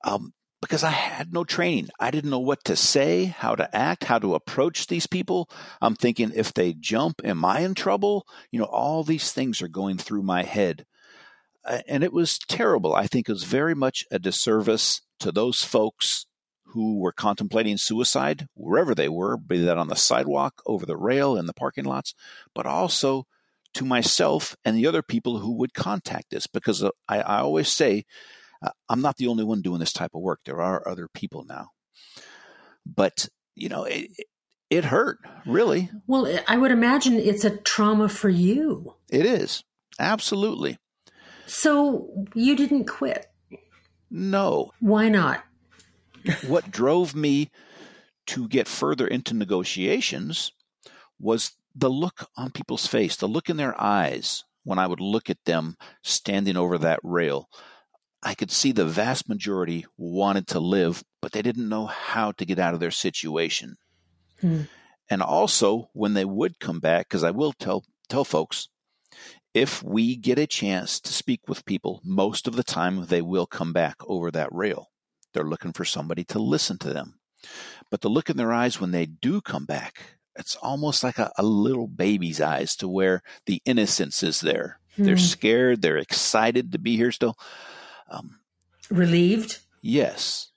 Um, 0.03 0.33
because 0.61 0.83
I 0.83 0.91
had 0.91 1.33
no 1.33 1.43
training. 1.43 1.89
I 1.99 2.11
didn't 2.11 2.29
know 2.29 2.39
what 2.39 2.63
to 2.65 2.75
say, 2.75 3.25
how 3.25 3.55
to 3.55 3.75
act, 3.75 4.03
how 4.03 4.19
to 4.19 4.35
approach 4.35 4.87
these 4.87 5.07
people. 5.07 5.49
I'm 5.81 5.95
thinking, 5.95 6.31
if 6.35 6.53
they 6.53 6.73
jump, 6.73 7.21
am 7.23 7.43
I 7.43 7.61
in 7.61 7.73
trouble? 7.73 8.27
You 8.51 8.59
know, 8.59 8.65
all 8.65 9.03
these 9.03 9.31
things 9.31 9.61
are 9.61 9.67
going 9.67 9.97
through 9.97 10.21
my 10.21 10.43
head. 10.43 10.85
And 11.87 12.03
it 12.03 12.13
was 12.13 12.37
terrible. 12.37 12.93
I 12.93 13.07
think 13.07 13.27
it 13.27 13.33
was 13.33 13.43
very 13.43 13.73
much 13.73 14.05
a 14.11 14.19
disservice 14.19 15.01
to 15.19 15.31
those 15.31 15.63
folks 15.63 16.27
who 16.65 16.99
were 16.99 17.11
contemplating 17.11 17.77
suicide, 17.77 18.47
wherever 18.53 18.95
they 18.95 19.09
were, 19.09 19.37
be 19.37 19.59
that 19.61 19.77
on 19.77 19.87
the 19.87 19.95
sidewalk, 19.95 20.61
over 20.65 20.85
the 20.85 20.95
rail, 20.95 21.35
in 21.35 21.45
the 21.45 21.53
parking 21.53 21.85
lots, 21.85 22.13
but 22.55 22.65
also 22.65 23.25
to 23.73 23.85
myself 23.85 24.55
and 24.65 24.75
the 24.75 24.87
other 24.87 25.01
people 25.01 25.39
who 25.39 25.53
would 25.53 25.73
contact 25.73 26.33
us. 26.33 26.47
Because 26.47 26.83
I, 27.07 27.19
I 27.19 27.39
always 27.39 27.69
say, 27.69 28.05
uh, 28.61 28.71
I'm 28.89 29.01
not 29.01 29.17
the 29.17 29.27
only 29.27 29.43
one 29.43 29.61
doing 29.61 29.79
this 29.79 29.93
type 29.93 30.11
of 30.13 30.21
work. 30.21 30.41
There 30.45 30.61
are 30.61 30.87
other 30.87 31.07
people 31.13 31.45
now. 31.47 31.69
But, 32.85 33.29
you 33.55 33.69
know, 33.69 33.83
it, 33.85 34.11
It 34.69 34.85
hurt, 34.85 35.19
really. 35.45 35.89
Well, 36.07 36.27
I 36.47 36.57
would 36.57 36.71
imagine 36.71 37.15
it's 37.15 37.43
a 37.43 37.57
trauma 37.57 38.07
for 38.07 38.29
you. 38.29 38.95
It 39.09 39.25
is. 39.25 39.65
Absolutely. 39.99 40.77
So 41.45 42.07
you 42.33 42.55
didn't 42.55 42.85
quit? 42.85 43.27
No. 44.09 44.71
Why 44.79 45.09
not? 45.09 45.43
what 46.47 46.71
drove 46.71 47.13
me 47.15 47.49
to 48.27 48.47
get 48.47 48.67
further 48.67 49.05
into 49.05 49.33
negotiations 49.33 50.53
was 51.19 51.51
the 51.75 51.89
look 51.89 52.27
on 52.35 52.51
people's 52.51 52.87
face, 52.87 53.15
the 53.15 53.27
look 53.27 53.49
in 53.49 53.57
their 53.57 53.79
eyes 53.79 54.43
when 54.63 54.79
I 54.79 54.87
would 54.87 54.99
look 54.99 55.29
at 55.29 55.43
them 55.45 55.75
standing 56.03 56.57
over 56.57 56.77
that 56.77 56.99
rail. 57.03 57.49
I 58.23 58.35
could 58.35 58.51
see 58.51 58.71
the 58.71 58.85
vast 58.85 59.27
majority 59.27 59.85
wanted 59.97 60.47
to 60.47 60.59
live, 60.59 61.03
but 61.21 61.31
they 61.31 61.41
didn't 61.41 61.69
know 61.69 61.87
how 61.87 62.31
to 62.33 62.45
get 62.45 62.59
out 62.59 62.73
of 62.73 62.79
their 62.79 62.91
situation. 62.91 63.77
Hmm. 64.39 64.63
And 65.09 65.21
also, 65.21 65.89
when 65.93 66.13
they 66.13 66.25
would 66.25 66.59
come 66.59 66.79
back, 66.79 67.09
because 67.09 67.23
I 67.23 67.31
will 67.31 67.53
tell 67.53 67.83
tell 68.07 68.23
folks, 68.23 68.69
if 69.53 69.83
we 69.83 70.15
get 70.15 70.39
a 70.39 70.47
chance 70.47 70.99
to 71.01 71.11
speak 71.11 71.41
with 71.47 71.65
people, 71.65 71.99
most 72.03 72.47
of 72.47 72.55
the 72.55 72.63
time 72.63 73.07
they 73.07 73.21
will 73.21 73.45
come 73.45 73.73
back 73.73 73.95
over 74.07 74.31
that 74.31 74.53
rail. 74.53 74.91
They're 75.33 75.43
looking 75.43 75.73
for 75.73 75.85
somebody 75.85 76.23
to 76.25 76.39
listen 76.39 76.77
to 76.79 76.93
them. 76.93 77.19
But 77.89 78.01
the 78.01 78.09
look 78.09 78.29
in 78.29 78.37
their 78.37 78.53
eyes 78.53 78.79
when 78.79 78.91
they 78.91 79.05
do 79.05 79.41
come 79.41 79.65
back, 79.65 80.17
it's 80.35 80.55
almost 80.57 81.03
like 81.03 81.17
a, 81.17 81.31
a 81.37 81.43
little 81.43 81.87
baby's 81.87 82.41
eyes 82.41 82.75
to 82.77 82.87
where 82.87 83.21
the 83.45 83.61
innocence 83.65 84.23
is 84.23 84.41
there. 84.41 84.79
Hmm. 84.95 85.03
They're 85.03 85.17
scared, 85.17 85.81
they're 85.81 85.97
excited 85.97 86.71
to 86.71 86.79
be 86.79 86.95
here 86.95 87.11
still. 87.11 87.37
Um, 88.09 88.39
Relieved? 88.89 89.59
Yes. 89.81 90.49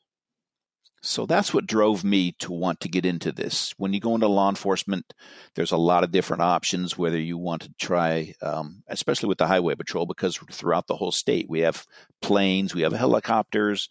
So 1.02 1.26
that's 1.26 1.52
what 1.52 1.66
drove 1.66 2.02
me 2.02 2.32
to 2.38 2.50
want 2.50 2.80
to 2.80 2.88
get 2.88 3.04
into 3.04 3.30
this. 3.30 3.74
When 3.76 3.92
you 3.92 4.00
go 4.00 4.14
into 4.14 4.26
law 4.26 4.48
enforcement, 4.48 5.12
there's 5.54 5.72
a 5.72 5.76
lot 5.76 6.02
of 6.02 6.10
different 6.10 6.42
options, 6.42 6.96
whether 6.96 7.18
you 7.18 7.36
want 7.36 7.62
to 7.62 7.74
try, 7.78 8.32
um, 8.40 8.82
especially 8.88 9.28
with 9.28 9.36
the 9.36 9.46
highway 9.46 9.74
patrol, 9.74 10.06
because 10.06 10.38
throughout 10.50 10.86
the 10.86 10.96
whole 10.96 11.12
state, 11.12 11.46
we 11.46 11.60
have 11.60 11.84
planes, 12.22 12.74
we 12.74 12.82
have 12.82 12.94
helicopters, 12.94 13.90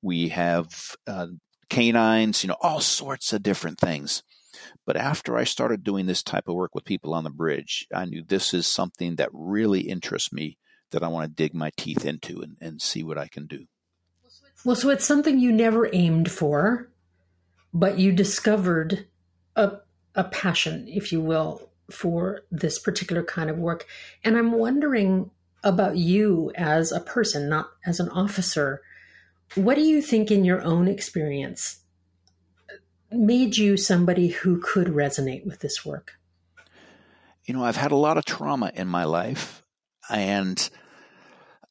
we 0.00 0.28
have 0.28 0.96
uh, 1.06 1.26
canines, 1.68 2.42
you 2.42 2.48
know, 2.48 2.56
all 2.62 2.80
sorts 2.80 3.34
of 3.34 3.42
different 3.42 3.78
things. 3.78 4.22
But 4.86 4.96
after 4.96 5.36
I 5.36 5.44
started 5.44 5.84
doing 5.84 6.06
this 6.06 6.22
type 6.22 6.48
of 6.48 6.54
work 6.54 6.74
with 6.74 6.84
people 6.84 7.14
on 7.14 7.24
the 7.24 7.30
bridge, 7.30 7.86
I 7.94 8.04
knew 8.04 8.22
this 8.22 8.52
is 8.54 8.66
something 8.66 9.16
that 9.16 9.30
really 9.32 9.80
interests 9.80 10.32
me 10.32 10.58
that 10.90 11.02
I 11.02 11.08
want 11.08 11.28
to 11.28 11.42
dig 11.42 11.54
my 11.54 11.70
teeth 11.76 12.04
into 12.04 12.40
and, 12.40 12.56
and 12.60 12.80
see 12.80 13.02
what 13.02 13.18
I 13.18 13.28
can 13.28 13.46
do. 13.46 13.66
Well, 14.64 14.76
so 14.76 14.90
it's 14.90 15.06
something 15.06 15.38
you 15.38 15.52
never 15.52 15.88
aimed 15.92 16.30
for, 16.30 16.90
but 17.72 17.98
you 17.98 18.10
discovered 18.12 19.06
a, 19.54 19.78
a 20.14 20.24
passion, 20.24 20.86
if 20.88 21.12
you 21.12 21.20
will, 21.20 21.70
for 21.90 22.40
this 22.50 22.78
particular 22.78 23.22
kind 23.22 23.50
of 23.50 23.58
work. 23.58 23.86
And 24.24 24.36
I'm 24.36 24.52
wondering 24.52 25.30
about 25.62 25.96
you 25.96 26.52
as 26.54 26.92
a 26.92 27.00
person, 27.00 27.48
not 27.48 27.70
as 27.86 28.00
an 28.00 28.08
officer. 28.10 28.82
What 29.54 29.76
do 29.76 29.82
you 29.82 30.02
think, 30.02 30.30
in 30.30 30.44
your 30.44 30.62
own 30.62 30.88
experience, 30.88 31.80
made 33.10 33.56
you 33.56 33.76
somebody 33.76 34.28
who 34.28 34.60
could 34.60 34.88
resonate 34.88 35.46
with 35.46 35.60
this 35.60 35.84
work? 35.84 36.14
You 37.44 37.54
know, 37.54 37.64
I've 37.64 37.76
had 37.76 37.92
a 37.92 37.96
lot 37.96 38.18
of 38.18 38.24
trauma 38.24 38.70
in 38.74 38.88
my 38.88 39.04
life, 39.04 39.62
and 40.10 40.68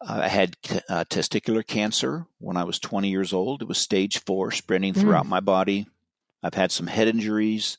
I 0.01 0.27
had 0.27 0.57
uh, 0.89 1.05
testicular 1.05 1.65
cancer 1.65 2.25
when 2.39 2.57
I 2.57 2.63
was 2.63 2.79
20 2.79 3.09
years 3.09 3.33
old. 3.33 3.61
It 3.61 3.67
was 3.67 3.77
stage 3.77 4.23
four, 4.25 4.51
spreading 4.51 4.93
hmm. 4.93 4.99
throughout 4.99 5.25
mm. 5.25 5.29
my 5.29 5.39
body. 5.39 5.87
I've 6.43 6.53
had 6.53 6.71
some 6.71 6.87
head 6.87 7.07
injuries. 7.07 7.77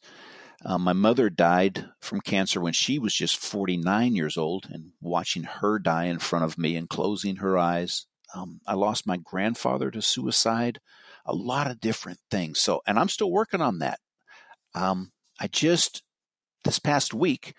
Uh, 0.64 0.78
my 0.78 0.92
mother 0.92 1.30
died 1.30 1.88
from 2.00 2.20
cancer 2.20 2.60
when 2.60 2.72
she 2.72 2.98
was 2.98 3.14
just 3.14 3.36
49 3.36 4.16
years 4.16 4.36
old, 4.36 4.66
and 4.70 4.92
watching 5.00 5.44
her 5.44 5.78
die 5.78 6.04
in 6.04 6.18
front 6.18 6.44
of 6.44 6.58
me 6.58 6.76
and 6.76 6.88
closing 6.88 7.36
her 7.36 7.56
eyes. 7.56 8.06
Um, 8.34 8.60
I 8.66 8.74
lost 8.74 9.06
my 9.06 9.16
grandfather 9.16 9.90
to 9.90 10.02
suicide. 10.02 10.80
A 11.28 11.34
lot 11.34 11.70
of 11.70 11.80
different 11.80 12.18
things. 12.30 12.60
So, 12.60 12.80
and 12.86 12.98
I'm 12.98 13.08
still 13.08 13.30
working 13.30 13.60
on 13.60 13.78
that. 13.78 14.00
Um, 14.74 15.12
I 15.38 15.46
just 15.46 16.02
this 16.64 16.78
past 16.78 17.14
week 17.14 17.54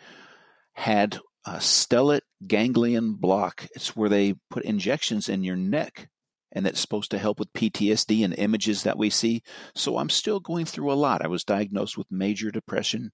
had 0.73 1.19
a 1.45 1.57
stellate 1.57 2.21
ganglion 2.45 3.13
block. 3.13 3.67
It's 3.75 3.95
where 3.95 4.09
they 4.09 4.35
put 4.49 4.63
injections 4.65 5.29
in 5.29 5.43
your 5.43 5.55
neck, 5.55 6.09
and 6.51 6.65
that's 6.65 6.79
supposed 6.79 7.11
to 7.11 7.17
help 7.17 7.39
with 7.39 7.53
PTSD 7.53 8.23
and 8.23 8.33
images 8.37 8.83
that 8.83 8.97
we 8.97 9.09
see. 9.09 9.43
So 9.75 9.97
I'm 9.97 10.09
still 10.09 10.39
going 10.39 10.65
through 10.65 10.91
a 10.91 10.95
lot. 10.95 11.23
I 11.23 11.27
was 11.27 11.43
diagnosed 11.43 11.97
with 11.97 12.11
major 12.11 12.51
depression. 12.51 13.11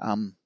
Um, 0.00 0.36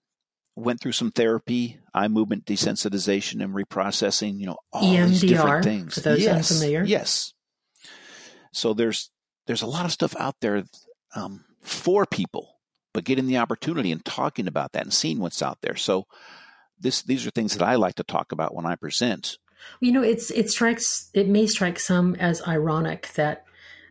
went 0.55 0.81
through 0.81 0.93
some 0.93 1.13
therapy, 1.13 1.79
eye 1.95 2.09
movement 2.09 2.45
desensitization 2.45 3.43
and 3.43 3.55
reprocessing. 3.55 4.39
You 4.39 4.47
know, 4.47 4.59
all 4.73 4.83
EMDR, 4.83 5.09
these 5.09 5.21
different 5.23 5.65
things. 5.65 5.95
For 5.95 6.01
those 6.01 6.21
yes, 6.21 6.51
unfamiliar, 6.51 6.85
yes. 6.85 7.33
So 8.53 8.75
there's 8.75 9.11
there's 9.49 9.63
a 9.63 9.67
lot 9.67 9.87
of 9.87 9.93
stuff 9.93 10.15
out 10.21 10.37
there 10.41 10.63
um, 11.17 11.45
for 11.63 12.05
people, 12.05 12.59
but 12.93 13.05
getting 13.05 13.27
the 13.27 13.39
opportunity 13.39 13.91
and 13.91 14.05
talking 14.05 14.47
about 14.47 14.73
that 14.73 14.85
and 14.85 14.93
seeing 14.93 15.19
what's 15.19 15.43
out 15.43 15.63
there. 15.63 15.75
So 15.75 16.07
this 16.79 17.03
these 17.03 17.27
are 17.27 17.31
things 17.31 17.57
that 17.57 17.67
I 17.67 17.75
like 17.75 17.95
to 17.97 18.05
talk 18.05 18.31
about 18.31 18.55
when 18.55 18.67
I 18.67 18.77
present. 18.77 19.39
You 19.81 19.91
know, 19.91 20.03
it's 20.03 20.31
it 20.31 20.51
strikes 20.51 21.11
it 21.15 21.29
may 21.29 21.47
strike 21.47 21.81
some 21.81 22.15
as 22.17 22.47
ironic 22.47 23.11
that 23.15 23.47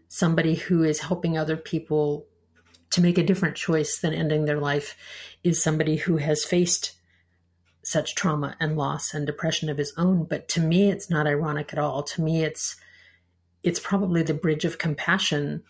somebody 0.08 0.56
who 0.56 0.84
is 0.84 1.00
helping 1.00 1.38
other 1.38 1.58
people 1.58 2.28
to 2.92 3.02
make 3.02 3.18
a 3.18 3.24
different 3.24 3.58
choice 3.58 3.98
than 3.98 4.14
ending 4.14 4.46
their 4.46 4.60
life 4.60 4.96
is 5.44 5.62
somebody 5.62 5.98
who 5.98 6.18
has 6.18 6.46
faced 6.46 6.94
such 7.84 8.14
trauma 8.16 8.56
and 8.60 8.78
loss 8.78 9.14
and 9.14 9.26
depression 9.26 9.70
of 9.70 9.78
his 9.78 9.94
own 9.98 10.24
but 10.24 10.48
to 10.48 10.62
me 10.62 10.90
it's 10.90 11.10
not 11.10 11.28
ironic 11.28 11.72
at 11.72 11.80
all 11.80 12.04
to 12.04 12.22
me 12.22 12.44
it's 12.44 12.76
it's 13.64 13.80
probably 13.80 14.24
the 14.24 14.34
bridge 14.34 14.66
of 14.66 14.78
compassion 14.78 15.64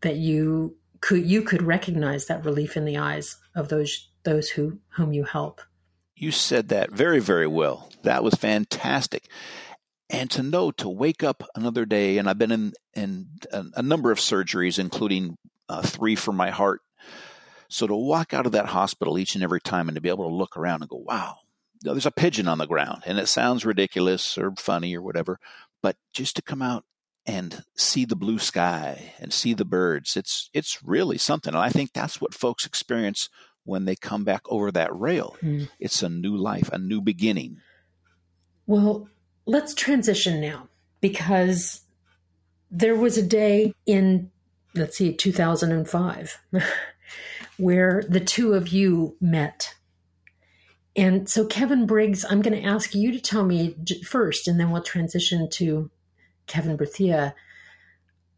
that 0.00 0.16
you 0.16 0.76
could 1.00 1.24
you 1.24 1.42
could 1.42 1.62
recognize 1.62 2.26
that 2.26 2.44
relief 2.44 2.76
in 2.76 2.84
the 2.84 2.98
eyes 2.98 3.36
of 3.54 3.68
those 3.68 4.08
those 4.24 4.50
who 4.50 4.78
whom 4.96 5.12
you 5.12 5.24
help 5.24 5.60
you 6.16 6.30
said 6.30 6.68
that 6.68 6.92
very, 6.92 7.20
very 7.20 7.46
well. 7.46 7.90
That 8.02 8.22
was 8.22 8.34
fantastic. 8.34 9.28
And 10.08 10.30
to 10.30 10.42
know 10.42 10.70
to 10.72 10.88
wake 10.88 11.22
up 11.22 11.42
another 11.54 11.84
day, 11.86 12.18
and 12.18 12.28
I've 12.28 12.38
been 12.38 12.52
in, 12.52 12.72
in 12.94 13.26
a, 13.52 13.82
number 13.82 14.10
of 14.12 14.18
surgeries, 14.18 14.78
including 14.78 15.36
uh, 15.68 15.82
three 15.82 16.14
for 16.14 16.32
my 16.32 16.50
heart. 16.50 16.82
So 17.68 17.86
to 17.86 17.96
walk 17.96 18.32
out 18.32 18.46
of 18.46 18.52
that 18.52 18.66
hospital 18.66 19.18
each 19.18 19.34
and 19.34 19.42
every 19.42 19.60
time 19.60 19.88
and 19.88 19.96
to 19.96 20.00
be 20.00 20.10
able 20.10 20.28
to 20.28 20.34
look 20.34 20.56
around 20.56 20.82
and 20.82 20.90
go, 20.90 20.98
wow, 20.98 21.36
there's 21.80 22.06
a 22.06 22.12
pigeon 22.12 22.46
on 22.46 22.58
the 22.58 22.66
ground. 22.66 23.02
And 23.06 23.18
it 23.18 23.26
sounds 23.26 23.64
ridiculous 23.64 24.38
or 24.38 24.52
funny 24.56 24.94
or 24.96 25.02
whatever, 25.02 25.40
but 25.82 25.96
just 26.12 26.36
to 26.36 26.42
come 26.42 26.62
out 26.62 26.84
and 27.26 27.64
see 27.76 28.04
the 28.04 28.16
blue 28.16 28.38
sky 28.38 29.14
and 29.18 29.32
see 29.32 29.54
the 29.54 29.64
birds, 29.64 30.16
it's 30.16 30.50
it's 30.52 30.82
really 30.82 31.18
something. 31.18 31.54
And 31.54 31.62
I 31.62 31.70
think 31.70 31.92
that's 31.92 32.20
what 32.20 32.34
folks 32.34 32.66
experience 32.66 33.28
when 33.64 33.86
they 33.86 33.96
come 33.96 34.24
back 34.24 34.42
over 34.46 34.70
that 34.72 34.94
rail. 34.94 35.36
Mm. 35.42 35.68
It's 35.78 36.02
a 36.02 36.08
new 36.08 36.36
life, 36.36 36.68
a 36.72 36.78
new 36.78 37.00
beginning. 37.00 37.58
Well, 38.66 39.08
let's 39.46 39.74
transition 39.74 40.40
now 40.40 40.68
because 41.00 41.80
there 42.70 42.96
was 42.96 43.16
a 43.16 43.22
day 43.22 43.74
in, 43.86 44.30
let's 44.74 44.96
see, 44.96 45.14
2005 45.14 46.40
where 47.56 48.02
the 48.08 48.20
two 48.20 48.54
of 48.54 48.68
you 48.68 49.16
met. 49.20 49.74
And 50.96 51.28
so, 51.28 51.44
Kevin 51.46 51.86
Briggs, 51.86 52.24
I'm 52.28 52.40
going 52.40 52.60
to 52.60 52.68
ask 52.68 52.94
you 52.94 53.10
to 53.12 53.20
tell 53.20 53.44
me 53.44 53.76
first, 54.06 54.46
and 54.46 54.60
then 54.60 54.70
we'll 54.70 54.82
transition 54.82 55.48
to 55.50 55.90
Kevin 56.46 56.76
Berthia. 56.76 57.34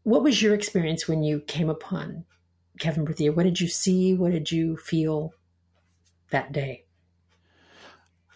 What 0.03 0.23
was 0.23 0.41
your 0.41 0.53
experience 0.53 1.07
when 1.07 1.23
you 1.23 1.41
came 1.41 1.69
upon 1.69 2.25
Kevin 2.77 3.05
Berthia, 3.05 3.35
what 3.35 3.43
did 3.43 3.59
you 3.59 3.67
see? 3.67 4.13
What 4.13 4.31
did 4.31 4.51
you 4.51 4.77
feel 4.77 5.33
that 6.29 6.51
day? 6.51 6.85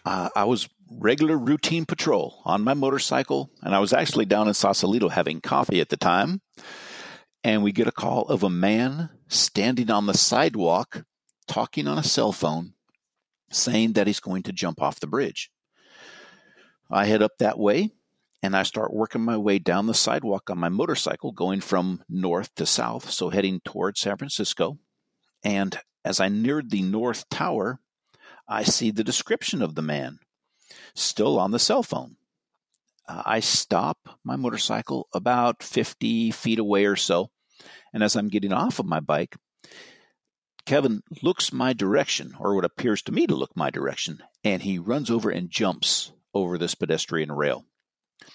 Uh, 0.04 0.30
I 0.34 0.44
was 0.44 0.68
regular 0.90 1.38
routine 1.38 1.86
patrol 1.86 2.42
on 2.44 2.62
my 2.62 2.74
motorcycle, 2.74 3.50
and 3.62 3.74
I 3.74 3.78
was 3.78 3.92
actually 3.92 4.26
down 4.26 4.48
in 4.48 4.54
Sausalito 4.54 5.08
having 5.08 5.40
coffee 5.40 5.80
at 5.80 5.88
the 5.88 5.96
time. 5.96 6.40
And 7.44 7.62
we 7.62 7.72
get 7.72 7.88
a 7.88 7.92
call 7.92 8.22
of 8.22 8.42
a 8.42 8.50
man 8.50 9.10
standing 9.28 9.90
on 9.90 10.06
the 10.06 10.14
sidewalk 10.14 11.04
talking 11.48 11.88
on 11.88 11.98
a 11.98 12.04
cell 12.04 12.32
phone 12.32 12.74
saying 13.50 13.92
that 13.92 14.06
he's 14.06 14.20
going 14.20 14.42
to 14.44 14.52
jump 14.52 14.80
off 14.80 15.00
the 15.00 15.06
bridge. 15.06 15.50
I 16.90 17.06
head 17.06 17.22
up 17.22 17.38
that 17.38 17.58
way 17.58 17.90
and 18.42 18.56
I 18.56 18.64
start 18.64 18.92
working 18.92 19.22
my 19.22 19.36
way 19.36 19.58
down 19.58 19.86
the 19.86 19.94
sidewalk 19.94 20.50
on 20.50 20.58
my 20.58 20.68
motorcycle, 20.68 21.30
going 21.30 21.60
from 21.60 22.02
north 22.08 22.54
to 22.56 22.66
south, 22.66 23.10
so 23.10 23.30
heading 23.30 23.60
towards 23.64 24.00
San 24.00 24.16
Francisco. 24.16 24.78
And 25.44 25.78
as 26.04 26.18
I 26.18 26.28
neared 26.28 26.70
the 26.70 26.82
North 26.82 27.28
Tower, 27.28 27.80
I 28.48 28.64
see 28.64 28.90
the 28.90 29.04
description 29.04 29.62
of 29.62 29.74
the 29.76 29.82
man 29.82 30.18
still 30.94 31.38
on 31.38 31.52
the 31.52 31.58
cell 31.58 31.82
phone. 31.82 32.16
Uh, 33.08 33.22
I 33.24 33.40
stop 33.40 34.18
my 34.24 34.36
motorcycle 34.36 35.08
about 35.14 35.62
50 35.62 36.30
feet 36.32 36.58
away 36.58 36.84
or 36.84 36.96
so. 36.96 37.30
And 37.92 38.02
as 38.02 38.16
I'm 38.16 38.28
getting 38.28 38.52
off 38.52 38.78
of 38.78 38.86
my 38.86 39.00
bike, 39.00 39.36
Kevin 40.64 41.02
looks 41.22 41.52
my 41.52 41.72
direction, 41.72 42.34
or 42.38 42.54
what 42.54 42.64
appears 42.64 43.02
to 43.02 43.12
me 43.12 43.26
to 43.26 43.34
look 43.34 43.56
my 43.56 43.70
direction, 43.70 44.22
and 44.44 44.62
he 44.62 44.78
runs 44.78 45.10
over 45.10 45.28
and 45.28 45.50
jumps 45.50 46.12
over 46.34 46.56
this 46.56 46.74
pedestrian 46.74 47.32
rail. 47.32 47.64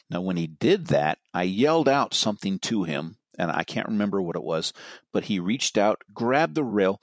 Now, 0.10 0.22
when 0.22 0.38
he 0.38 0.48
did 0.48 0.88
that, 0.88 1.20
I 1.34 1.44
yelled 1.44 1.90
out 1.90 2.14
something 2.14 2.60
to 2.60 2.84
him, 2.84 3.18
and 3.38 3.52
I 3.52 3.64
can't 3.64 3.88
remember 3.88 4.22
what 4.22 4.36
it 4.36 4.44
was, 4.44 4.74
but 5.12 5.26
he 5.26 5.40
reached 5.40 5.78
out, 5.78 6.02
grabbed 6.14 6.56
the 6.56 6.64
rail, 6.64 7.02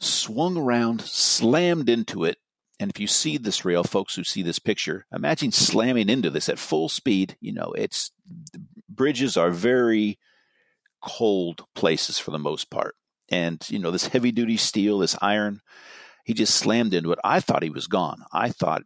swung 0.00 0.56
around, 0.56 1.02
slammed 1.02 1.88
into 1.88 2.24
it. 2.24 2.38
And 2.80 2.90
if 2.90 3.00
you 3.00 3.08
see 3.08 3.38
this 3.38 3.64
rail, 3.64 3.82
folks 3.82 4.14
who 4.14 4.22
see 4.22 4.42
this 4.42 4.60
picture, 4.60 5.06
imagine 5.12 5.50
slamming 5.50 6.08
into 6.08 6.30
this 6.30 6.48
at 6.48 6.60
full 6.60 6.88
speed. 6.88 7.36
You 7.40 7.52
know, 7.52 7.72
it's 7.76 8.12
bridges 8.88 9.36
are 9.36 9.50
very 9.50 10.18
cold 11.02 11.64
places 11.74 12.18
for 12.18 12.30
the 12.30 12.38
most 12.38 12.70
part. 12.70 12.94
And, 13.30 13.64
you 13.68 13.78
know, 13.78 13.90
this 13.90 14.06
heavy 14.06 14.30
duty 14.32 14.56
steel, 14.56 14.98
this 14.98 15.16
iron, 15.20 15.60
he 16.24 16.34
just 16.34 16.54
slammed 16.54 16.94
into 16.94 17.12
it. 17.12 17.18
I 17.24 17.40
thought 17.40 17.62
he 17.62 17.70
was 17.70 17.86
gone. 17.86 18.22
I 18.32 18.50
thought 18.50 18.82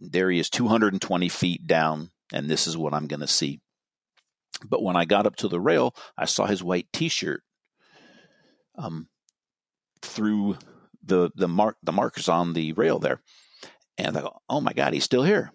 there 0.00 0.30
he 0.30 0.38
is 0.38 0.50
220 0.50 1.28
feet 1.28 1.66
down, 1.66 2.10
and 2.32 2.48
this 2.48 2.66
is 2.66 2.76
what 2.76 2.94
I'm 2.94 3.06
going 3.06 3.20
to 3.20 3.26
see. 3.26 3.60
But 4.64 4.82
when 4.82 4.96
I 4.96 5.04
got 5.04 5.26
up 5.26 5.36
to 5.36 5.48
the 5.48 5.60
rail, 5.60 5.94
I 6.16 6.24
saw 6.24 6.46
his 6.46 6.62
white 6.62 6.86
T-shirt 6.92 7.42
um, 8.76 9.08
through 10.02 10.58
the 11.02 11.30
the 11.34 11.48
mark 11.48 11.76
the 11.82 11.92
markers 11.92 12.28
on 12.28 12.52
the 12.54 12.72
rail 12.72 12.98
there, 12.98 13.20
and 13.98 14.16
I 14.16 14.22
go, 14.22 14.38
"Oh 14.48 14.60
my 14.60 14.72
God, 14.72 14.94
he's 14.94 15.04
still 15.04 15.24
here!" 15.24 15.52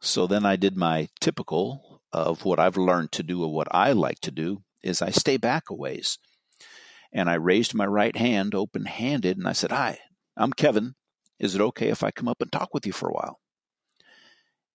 So 0.00 0.26
then 0.26 0.44
I 0.44 0.56
did 0.56 0.76
my 0.76 1.08
typical 1.20 2.02
of 2.12 2.44
what 2.44 2.60
I've 2.60 2.76
learned 2.76 3.12
to 3.12 3.22
do, 3.22 3.42
or 3.42 3.52
what 3.52 3.68
I 3.70 3.92
like 3.92 4.20
to 4.20 4.30
do, 4.30 4.62
is 4.82 5.02
I 5.02 5.10
stay 5.10 5.36
back 5.36 5.64
a 5.70 5.74
ways, 5.74 6.18
and 7.12 7.28
I 7.28 7.34
raised 7.34 7.74
my 7.74 7.86
right 7.86 8.16
hand, 8.16 8.54
open 8.54 8.84
handed, 8.84 9.36
and 9.36 9.48
I 9.48 9.52
said, 9.52 9.72
"Hi, 9.72 9.98
I'm 10.36 10.52
Kevin. 10.52 10.94
Is 11.38 11.54
it 11.54 11.60
okay 11.60 11.88
if 11.88 12.04
I 12.04 12.10
come 12.10 12.28
up 12.28 12.40
and 12.40 12.52
talk 12.52 12.72
with 12.72 12.86
you 12.86 12.92
for 12.92 13.08
a 13.08 13.14
while?" 13.14 13.40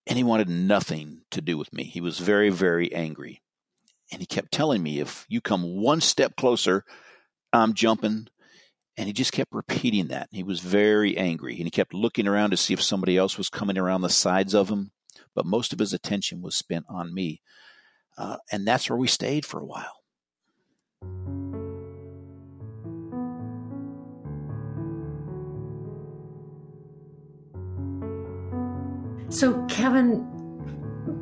And 0.08 0.18
he 0.18 0.24
wanted 0.24 0.50
nothing 0.50 1.22
to 1.32 1.42
do 1.42 1.58
with 1.58 1.72
me. 1.72 1.84
He 1.84 2.02
was 2.02 2.20
very, 2.20 2.50
very 2.50 2.94
angry. 2.94 3.42
And 4.12 4.22
he 4.22 4.26
kept 4.26 4.52
telling 4.52 4.82
me, 4.82 5.00
if 5.00 5.26
you 5.30 5.40
come 5.40 5.82
one 5.82 6.02
step 6.02 6.36
closer, 6.36 6.84
I'm 7.54 7.74
jumping. 7.74 8.28
And 8.98 9.08
he 9.08 9.14
just 9.14 9.32
kept 9.32 9.54
repeating 9.54 10.08
that. 10.08 10.30
He 10.32 10.44
was 10.44 10.62
very 10.62 11.16
angry. 11.18 11.56
And 11.56 11.64
he 11.64 11.72
kept 11.72 11.94
looking 11.94 12.28
around 12.28 12.50
to 12.52 12.58
see 12.58 12.74
if 12.74 12.82
somebody 12.82 13.18
else 13.18 13.38
was 13.38 13.50
coming 13.50 13.78
around 13.78 14.02
the 14.02 14.10
sides 14.10 14.56
of 14.56 14.70
him. 14.70 14.92
But 15.36 15.46
most 15.46 15.74
of 15.74 15.80
his 15.80 15.94
attention 15.94 16.42
was 16.42 16.56
spent 16.56 16.86
on 16.90 17.14
me. 17.14 17.42
Uh, 18.18 18.38
and 18.52 18.68
that's 18.68 18.90
where 18.90 18.98
we 18.98 19.08
stayed 19.08 19.46
for 19.46 19.60
a 19.60 19.66
while. 19.66 20.00
So, 29.30 29.64
Kevin 29.68 30.26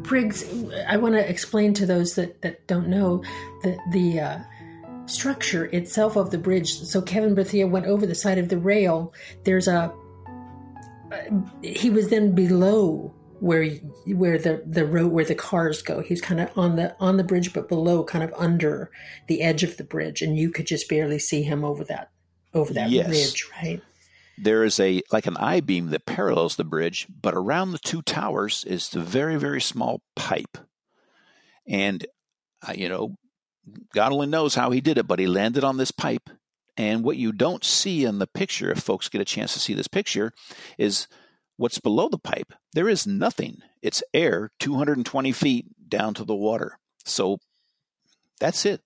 Briggs, 0.03 0.45
I 0.87 0.97
want 0.97 1.15
to 1.15 1.29
explain 1.29 1.73
to 1.75 1.85
those 1.85 2.15
that, 2.15 2.41
that 2.41 2.65
don't 2.67 2.87
know 2.87 3.23
that 3.63 3.77
the 3.91 4.19
uh, 4.19 4.39
structure 5.07 5.65
itself 5.65 6.15
of 6.15 6.31
the 6.31 6.37
bridge. 6.37 6.73
So, 6.73 7.01
Kevin 7.01 7.35
Berthia 7.35 7.69
went 7.69 7.85
over 7.85 8.05
the 8.05 8.15
side 8.15 8.37
of 8.37 8.49
the 8.49 8.57
rail. 8.57 9.13
There's 9.43 9.67
a, 9.67 9.93
uh, 11.11 11.17
he 11.61 11.89
was 11.89 12.09
then 12.09 12.33
below 12.33 13.13
where 13.39 13.69
where 14.07 14.37
the 14.39 14.63
the 14.65 14.85
road 14.85 15.11
where 15.11 15.25
the 15.25 15.35
cars 15.35 15.81
go. 15.81 16.01
He 16.01 16.13
was 16.13 16.21
kind 16.21 16.39
of 16.39 16.49
on 16.57 16.75
the 16.75 16.95
on 16.99 17.17
the 17.17 17.23
bridge, 17.23 17.53
but 17.53 17.69
below, 17.69 18.03
kind 18.03 18.23
of 18.23 18.33
under 18.35 18.89
the 19.27 19.41
edge 19.41 19.63
of 19.63 19.77
the 19.77 19.83
bridge, 19.83 20.21
and 20.21 20.37
you 20.37 20.49
could 20.49 20.65
just 20.65 20.89
barely 20.89 21.19
see 21.19 21.43
him 21.43 21.63
over 21.63 21.83
that 21.85 22.09
over 22.53 22.73
that 22.73 22.89
yes. 22.89 23.09
ridge, 23.09 23.49
right? 23.61 23.81
There 24.37 24.63
is 24.63 24.79
a 24.79 25.01
like 25.11 25.25
an 25.25 25.37
I 25.37 25.61
beam 25.61 25.89
that 25.89 26.05
parallels 26.05 26.55
the 26.55 26.63
bridge, 26.63 27.07
but 27.21 27.33
around 27.33 27.71
the 27.71 27.79
two 27.79 28.01
towers 28.01 28.63
is 28.65 28.89
the 28.89 28.99
very 28.99 29.37
very 29.37 29.61
small 29.61 30.01
pipe, 30.15 30.57
and 31.67 32.05
uh, 32.67 32.73
you 32.75 32.89
know, 32.89 33.15
God 33.93 34.11
only 34.11 34.27
knows 34.27 34.55
how 34.55 34.71
he 34.71 34.81
did 34.81 34.97
it, 34.97 35.07
but 35.07 35.19
he 35.19 35.27
landed 35.27 35.63
on 35.63 35.77
this 35.77 35.91
pipe. 35.91 36.29
And 36.77 37.03
what 37.03 37.17
you 37.17 37.31
don't 37.31 37.63
see 37.63 38.05
in 38.05 38.19
the 38.19 38.27
picture, 38.27 38.71
if 38.71 38.79
folks 38.79 39.09
get 39.09 39.21
a 39.21 39.25
chance 39.25 39.53
to 39.53 39.59
see 39.59 39.73
this 39.73 39.87
picture, 39.87 40.31
is 40.77 41.07
what's 41.57 41.79
below 41.79 42.07
the 42.07 42.19
pipe. 42.19 42.53
There 42.73 42.87
is 42.87 43.07
nothing. 43.07 43.61
It's 43.81 44.03
air 44.13 44.51
220 44.59 45.31
feet 45.31 45.65
down 45.89 46.13
to 46.13 46.23
the 46.23 46.35
water. 46.35 46.77
So 47.03 47.39
that's 48.39 48.65
it. 48.65 48.81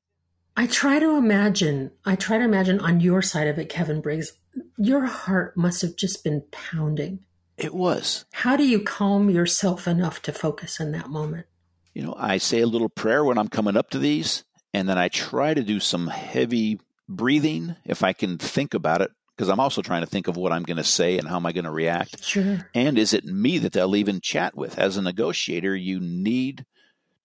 I 0.56 0.68
try 0.68 1.00
to 1.00 1.18
imagine, 1.18 1.92
I 2.06 2.16
try 2.16 2.38
to 2.38 2.44
imagine 2.44 2.80
on 2.80 3.00
your 3.00 3.22
side 3.22 3.48
of 3.48 3.58
it, 3.58 3.70
Kevin 3.70 4.02
Briggs, 4.02 4.34
your 4.78 5.06
heart 5.06 5.56
must 5.56 5.82
have 5.82 5.96
just 5.96 6.24
been 6.24 6.44
pounding. 6.52 7.20
It 7.58 7.74
was. 7.74 8.26
How 8.32 8.58
do 8.58 8.68
you 8.68 8.80
calm 8.80 9.30
yourself 9.30 9.88
enough 9.88 10.22
to 10.24 10.34
focus 10.34 10.80
in 10.80 10.92
that 10.94 11.10
moment? 11.10 11.46
You 11.94 12.04
know, 12.04 12.16
I 12.18 12.38
say 12.38 12.62
a 12.62 12.68
little 12.68 12.90
prayer 12.90 13.24
when 13.24 13.38
I'm 13.38 13.50
coming 13.50 13.78
up 13.78 13.90
to 13.92 14.00
these, 14.00 14.44
and 14.74 14.88
then 14.88 14.98
I 14.98 15.10
try 15.10 15.54
to 15.54 15.64
do 15.64 15.80
some 15.80 16.08
heavy 16.08 16.80
breathing 17.08 17.76
if 17.86 18.04
I 18.04 18.14
can 18.14 18.38
think 18.38 18.74
about 18.74 19.02
it, 19.02 19.12
because 19.36 19.50
I'm 19.50 19.60
also 19.60 19.82
trying 19.82 20.02
to 20.02 20.08
think 20.08 20.28
of 20.28 20.38
what 20.38 20.52
I'm 20.52 20.64
going 20.64 20.78
to 20.78 20.84
say 20.84 21.18
and 21.18 21.28
how 21.28 21.36
am 21.36 21.46
I 21.46 21.52
going 21.52 21.66
to 21.66 21.72
react. 21.72 22.24
Sure. 22.24 22.70
And 22.74 22.98
is 22.98 23.14
it 23.14 23.26
me 23.26 23.58
that 23.60 23.74
they'll 23.74 23.96
even 23.96 24.22
chat 24.22 24.56
with? 24.56 24.80
As 24.80 24.98
a 24.98 25.02
negotiator, 25.02 25.76
you 25.76 26.00
need 26.00 26.66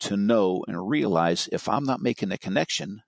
to 0.01 0.17
know 0.17 0.65
and 0.67 0.89
realize 0.89 1.49
if 1.53 1.69
I'm 1.69 1.85
not 1.85 2.03
making 2.03 2.33
a 2.33 2.39
connection, 2.39 3.03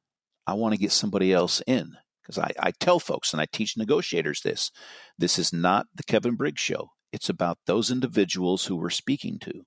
I 0.47 0.55
want 0.55 0.75
to 0.75 0.81
get 0.81 0.93
somebody 0.93 1.33
else 1.33 1.61
in 1.67 1.97
because 2.29 2.39
I, 2.39 2.53
I 2.69 2.73
tell 2.73 3.01
folks 3.01 3.33
and 3.33 3.41
I 3.41 3.47
teach 3.51 3.77
negotiators 3.77 4.43
this 4.43 4.71
this 5.17 5.39
is 5.39 5.53
not 5.53 5.87
the 5.95 6.03
Kevin 6.03 6.35
Briggs 6.35 6.61
show. 6.61 6.91
It's 7.13 7.31
about 7.31 7.59
those 7.67 7.91
individuals 7.91 8.67
who 8.67 8.77
we're 8.77 8.91
speaking 8.91 9.39
to. 9.41 9.65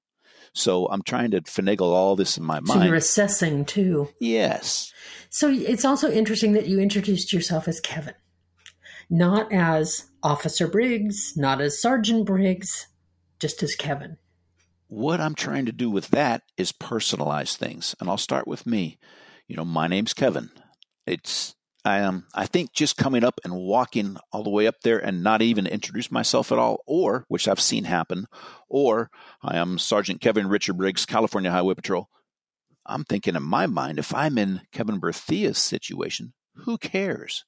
So 0.54 0.88
I'm 0.90 1.02
trying 1.02 1.32
to 1.32 1.42
finagle 1.42 1.92
all 1.92 2.16
this 2.16 2.38
in 2.38 2.44
my 2.44 2.60
so 2.66 2.76
mind. 2.76 2.88
You're 2.88 2.96
assessing 2.96 3.66
too. 3.66 4.10
Yes. 4.20 4.94
So 5.30 5.50
it's 5.50 5.86
also 5.86 6.12
interesting 6.12 6.54
that 6.54 6.68
you 6.68 6.80
introduced 6.80 7.34
yourself 7.34 7.68
as 7.68 7.80
Kevin, 7.80 8.16
not 9.10 9.52
as 9.52 10.08
Officer 10.22 10.68
Briggs, 10.68 11.34
not 11.36 11.62
as 11.62 11.82
Sergeant 11.82 12.26
Briggs, 12.26 12.88
just 13.40 13.64
as 13.64 13.76
Kevin. 13.76 14.18
What 14.88 15.22
I'm 15.22 15.36
trying 15.36 15.66
to 15.68 15.72
do 15.72 15.90
with 15.90 16.10
that 16.10 16.44
is 16.58 16.74
personalize 16.74 17.56
things. 17.56 17.96
And 18.00 18.10
I'll 18.10 18.18
start 18.18 18.46
with 18.48 18.68
me. 18.68 19.00
You 19.48 19.56
know, 19.56 19.66
my 19.66 19.88
name's 19.88 20.14
Kevin. 20.14 20.50
It's 21.08 21.56
um, 21.84 22.26
I 22.36 22.46
think 22.46 22.74
just 22.74 22.98
coming 22.98 23.24
up 23.24 23.40
and 23.44 23.56
walking 23.56 24.18
all 24.32 24.44
the 24.44 24.50
way 24.50 24.68
up 24.68 24.82
there 24.84 25.00
and 25.00 25.24
not 25.24 25.42
even 25.42 25.66
introduce 25.66 26.12
myself 26.12 26.52
at 26.52 26.60
all, 26.60 26.84
or 26.86 27.26
which 27.28 27.48
I've 27.48 27.60
seen 27.60 27.86
happen, 27.86 28.28
or 28.70 29.10
I 29.42 29.58
am 29.58 29.80
Sergeant 29.80 30.22
Kevin 30.22 30.48
Richard 30.48 30.78
Briggs, 30.78 31.06
California 31.06 31.50
Highway 31.52 31.74
Patrol. 31.74 32.08
I'm 32.86 33.04
thinking 33.04 33.36
in 33.36 33.44
my 33.44 33.68
mind, 33.68 34.00
if 34.00 34.14
I'm 34.14 34.38
in 34.38 34.62
Kevin 34.72 35.00
Berthia's 35.00 35.58
situation, 35.58 36.34
who 36.56 36.78
cares? 36.78 37.46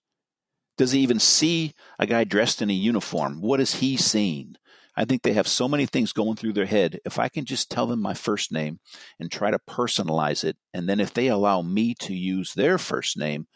Does 0.77 0.91
he 0.91 1.01
even 1.01 1.19
see 1.19 1.73
a 1.99 2.07
guy 2.07 2.23
dressed 2.23 2.61
in 2.61 2.69
a 2.69 2.73
uniform? 2.73 3.41
What 3.41 3.59
is 3.59 3.75
he 3.75 3.97
seeing? 3.97 4.55
I 4.95 5.05
think 5.05 5.21
they 5.21 5.33
have 5.33 5.47
so 5.47 5.67
many 5.67 5.85
things 5.85 6.13
going 6.13 6.35
through 6.35 6.53
their 6.53 6.65
head. 6.65 6.99
If 7.05 7.17
I 7.17 7.29
can 7.29 7.45
just 7.45 7.69
tell 7.69 7.87
them 7.87 8.01
my 8.01 8.13
first 8.13 8.51
name 8.51 8.79
and 9.19 9.31
try 9.31 9.51
to 9.51 9.59
personalize 9.67 10.43
it, 10.43 10.57
and 10.73 10.87
then 10.87 10.99
if 10.99 11.13
they 11.13 11.27
allow 11.27 11.61
me 11.61 11.95
to 12.01 12.13
use 12.13 12.53
their 12.53 12.77
first 12.77 13.17
name, 13.17 13.47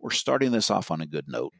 we're 0.00 0.10
starting 0.10 0.52
this 0.52 0.70
off 0.70 0.90
on 0.90 1.00
a 1.00 1.06
good 1.06 1.28
note. 1.28 1.52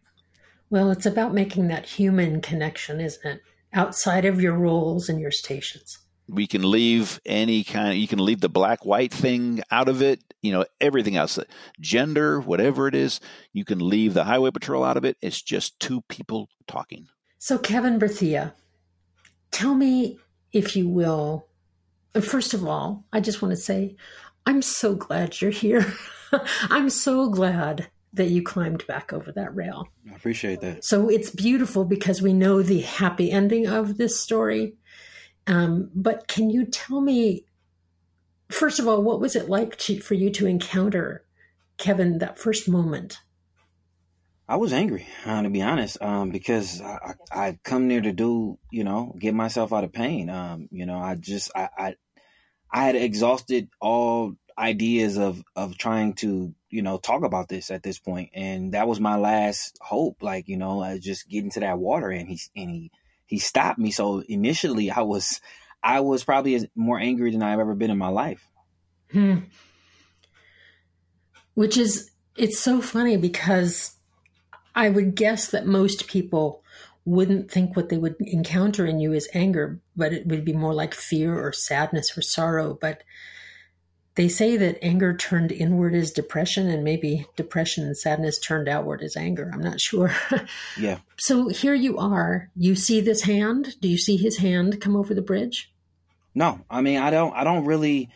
Well, 0.69 0.91
it's 0.91 1.07
about 1.07 1.33
making 1.33 1.69
that 1.69 1.87
human 1.87 2.41
connection, 2.41 3.01
isn't 3.01 3.25
it? 3.25 3.41
Outside 3.73 4.25
of 4.25 4.41
your 4.41 4.55
roles 4.55 5.09
and 5.09 5.21
your 5.21 5.31
stations. 5.31 5.99
We 6.29 6.49
can 6.49 6.69
leave 6.69 7.21
any 7.25 7.63
kind 7.63 7.91
of, 7.91 7.97
you 7.97 8.09
can 8.09 8.19
leave 8.19 8.41
the 8.41 8.49
black 8.49 8.85
white 8.85 9.13
thing 9.13 9.63
out 9.71 9.89
of 9.89 10.03
it, 10.03 10.35
you 10.43 10.51
know, 10.51 10.65
everything 10.81 11.15
else, 11.15 11.39
gender, 11.81 12.41
whatever 12.41 12.89
it 12.89 12.97
is, 12.97 13.21
you 13.53 13.65
can 13.65 13.79
leave 13.79 14.13
the 14.13 14.25
highway 14.25 14.51
patrol 14.51 14.83
out 14.83 14.97
of 14.97 15.05
it. 15.05 15.17
It's 15.23 15.41
just 15.41 15.79
two 15.79 16.01
people 16.09 16.49
talking. 16.67 17.07
So, 17.39 17.59
Kevin 17.59 18.01
Berthia, 18.01 18.55
tell 19.53 19.75
me, 19.75 20.19
if 20.53 20.75
you 20.75 20.89
will, 20.89 21.47
first 22.21 22.55
of 22.55 22.67
all, 22.67 23.05
I 23.13 23.21
just 23.21 23.41
want 23.41 23.53
to 23.53 23.61
say, 23.61 23.95
I'm 24.47 24.63
so 24.63 24.97
glad 24.97 25.41
you're 25.41 25.53
here. 25.53 25.93
I'm 26.71 26.91
so 26.91 27.29
glad 27.29 27.89
that 28.17 28.31
you 28.31 28.43
climbed 28.43 28.87
back 28.87 29.13
over 29.13 29.33
that 29.33 29.55
rail. 29.55 29.89
I 30.11 30.15
appreciate 30.15 30.61
that. 30.61 30.85
So 30.85 31.09
it's 31.09 31.31
beautiful 31.31 31.85
because 31.85 32.21
we 32.21 32.33
know 32.33 32.63
the 32.63 32.81
happy 32.81 33.31
ending 33.31 33.67
of 33.67 33.97
this 33.97 34.19
story. 34.21 34.75
Um, 35.47 35.91
but 35.95 36.27
can 36.27 36.51
you 36.51 36.65
tell 36.67 37.01
me, 37.01 37.45
first 38.49 38.81
of 38.81 38.89
all, 38.89 39.03
what 39.03 39.21
was 39.21 39.37
it 39.37 39.49
like 39.49 39.77
to, 39.79 40.01
for 40.01 40.15
you 40.15 40.31
to 40.31 40.47
encounter 40.47 41.25
Kevin 41.77 42.19
that 42.19 42.39
first 42.39 42.69
moment? 42.69 43.19
I 44.49 44.57
was 44.57 44.73
angry, 44.73 45.07
uh, 45.25 45.43
to 45.43 45.51
be 45.51 45.63
honest, 45.63 46.01
um, 46.01 46.31
because 46.31 46.81
I, 46.81 47.15
I, 47.33 47.47
I 47.49 47.59
come 47.65 47.89
there 47.89 48.01
to 48.01 48.13
do, 48.13 48.59
you 48.71 48.85
know, 48.85 49.15
get 49.19 49.35
myself 49.35 49.73
out 49.73 49.85
of 49.85 49.93
pain. 49.93 50.31
Um, 50.31 50.69
you 50.71 50.87
know, 50.87 50.99
I 50.99 51.17
just, 51.17 51.51
I, 51.55 51.69
I, 51.77 51.95
I 52.71 52.85
had 52.85 52.95
exhausted 52.95 53.69
all 53.81 54.37
ideas 54.59 55.19
of 55.19 55.43
of 55.55 55.77
trying 55.77 56.15
to 56.15 56.55
you 56.71 56.83
know 56.83 56.99
talk 56.99 57.23
about 57.23 57.49
this 57.49 57.71
at 57.71 57.83
this 57.83 57.99
point 57.99 58.31
and 58.35 58.73
that 58.73 58.89
was 58.89 59.01
my 59.01 59.17
last 59.17 59.79
hope 59.81 60.23
like 60.23 60.49
you 60.49 60.57
know 60.57 60.83
uh, 60.83 60.99
just 60.99 61.29
getting 61.29 61.51
to 61.51 61.61
that 61.61 61.79
water 61.79 62.11
and 62.11 62.29
he 62.29 62.41
and 62.57 62.71
he 62.71 62.91
he 63.27 63.39
stopped 63.39 63.79
me. 63.79 63.91
So 63.91 64.23
initially 64.29 64.91
i 64.91 65.03
was 65.03 65.41
i 65.83 66.01
was 66.01 66.25
probably 66.25 66.69
more 66.75 66.99
angry 66.99 67.31
than 67.31 67.43
i've 67.43 67.61
ever 67.61 67.75
been 67.75 67.91
in 67.91 67.99
my 67.99 68.09
life. 68.09 68.47
Hmm. 69.13 69.39
which 71.55 71.77
is 71.77 72.11
it's 72.37 72.59
so 72.59 72.81
funny 72.81 73.17
because 73.17 73.95
i 74.75 74.89
would 74.89 75.15
guess 75.15 75.49
that 75.53 75.65
most 75.65 76.09
people 76.09 76.65
wouldn't 77.05 77.49
think 77.49 77.77
what 77.77 77.89
they 77.89 77.97
would 77.97 78.17
encounter 78.19 78.85
in 78.85 78.99
you 78.99 79.13
is 79.13 79.29
anger 79.33 79.81
but 79.97 80.13
it 80.13 80.27
would 80.27 80.45
be 80.45 80.53
more 80.53 80.75
like 80.75 80.93
fear 80.93 81.39
or 81.39 81.53
sadness 81.53 82.17
or 82.17 82.23
sorrow. 82.23 82.77
But 82.79 83.03
they 84.17 84.29
say 84.29 84.57
that 84.57 84.83
anger 84.83 85.15
turned 85.15 85.53
inward 85.53 85.95
is 85.95 86.11
depression, 86.11 86.69
and 86.69 86.83
maybe 86.83 87.27
depression 87.37 87.85
and 87.85 87.97
sadness 87.97 88.39
turned 88.39 88.67
outward 88.67 89.03
is 89.03 89.15
anger. 89.15 89.51
I'm 89.53 89.61
not 89.61 89.79
sure. 89.79 90.11
yeah. 90.81 90.99
So 91.19 91.49
here 91.49 91.75
you 91.75 91.99
are. 91.99 92.51
You 92.57 92.75
see 92.75 93.03
this 93.03 93.23
hand. 93.23 93.77
Do 93.81 93.89
you 93.89 93.99
see 93.99 94.17
his 94.17 94.39
hand 94.39 94.81
come 94.81 94.97
over 94.97 95.13
the 95.13 95.23
bridge? 95.23 95.71
No, 96.35 96.61
I 96.69 96.81
mean 96.81 96.99
I 96.99 97.11
don't. 97.11 97.35
I 97.35 97.45
don't 97.45 97.67
really. 97.67 98.11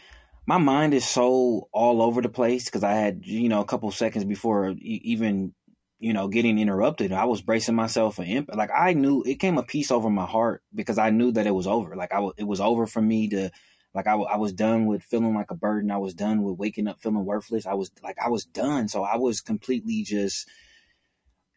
My 0.46 0.56
mind 0.56 0.94
is 0.94 1.06
so 1.06 1.68
all 1.70 2.02
over 2.02 2.22
the 2.22 2.28
place 2.28 2.64
because 2.64 2.82
I 2.82 2.92
had 2.92 3.26
you 3.26 3.50
know 3.50 3.60
a 3.60 3.66
couple 3.66 3.90
seconds 3.90 4.24
before 4.24 4.74
even 4.80 5.52
you 5.98 6.14
know 6.14 6.28
getting 6.28 6.58
interrupted. 6.58 7.12
I 7.12 7.26
was 7.26 7.42
bracing 7.42 7.74
myself 7.74 8.16
for 8.16 8.24
imp. 8.24 8.48
Like 8.54 8.70
I 8.74 8.94
knew 8.94 9.22
it 9.22 9.34
came 9.34 9.58
a 9.58 9.62
peace 9.62 9.90
over 9.90 10.08
my 10.08 10.24
heart 10.24 10.62
because 10.74 10.96
I 10.96 11.10
knew 11.10 11.32
that 11.32 11.46
it 11.46 11.54
was 11.54 11.66
over. 11.66 11.94
Like 11.94 12.12
I 12.12 12.16
w- 12.16 12.34
it 12.38 12.46
was 12.46 12.60
over 12.62 12.86
for 12.86 13.02
me 13.02 13.28
to 13.28 13.50
like 13.94 14.06
I, 14.06 14.14
I 14.14 14.36
was 14.36 14.52
done 14.52 14.86
with 14.86 15.02
feeling 15.02 15.34
like 15.34 15.50
a 15.50 15.56
burden. 15.56 15.90
I 15.90 15.98
was 15.98 16.14
done 16.14 16.42
with 16.42 16.58
waking 16.58 16.88
up 16.88 17.00
feeling 17.00 17.24
worthless. 17.24 17.66
I 17.66 17.74
was 17.74 17.90
like 18.02 18.18
I 18.24 18.28
was 18.28 18.44
done. 18.44 18.88
So 18.88 19.02
I 19.02 19.16
was 19.16 19.40
completely 19.40 20.02
just 20.02 20.48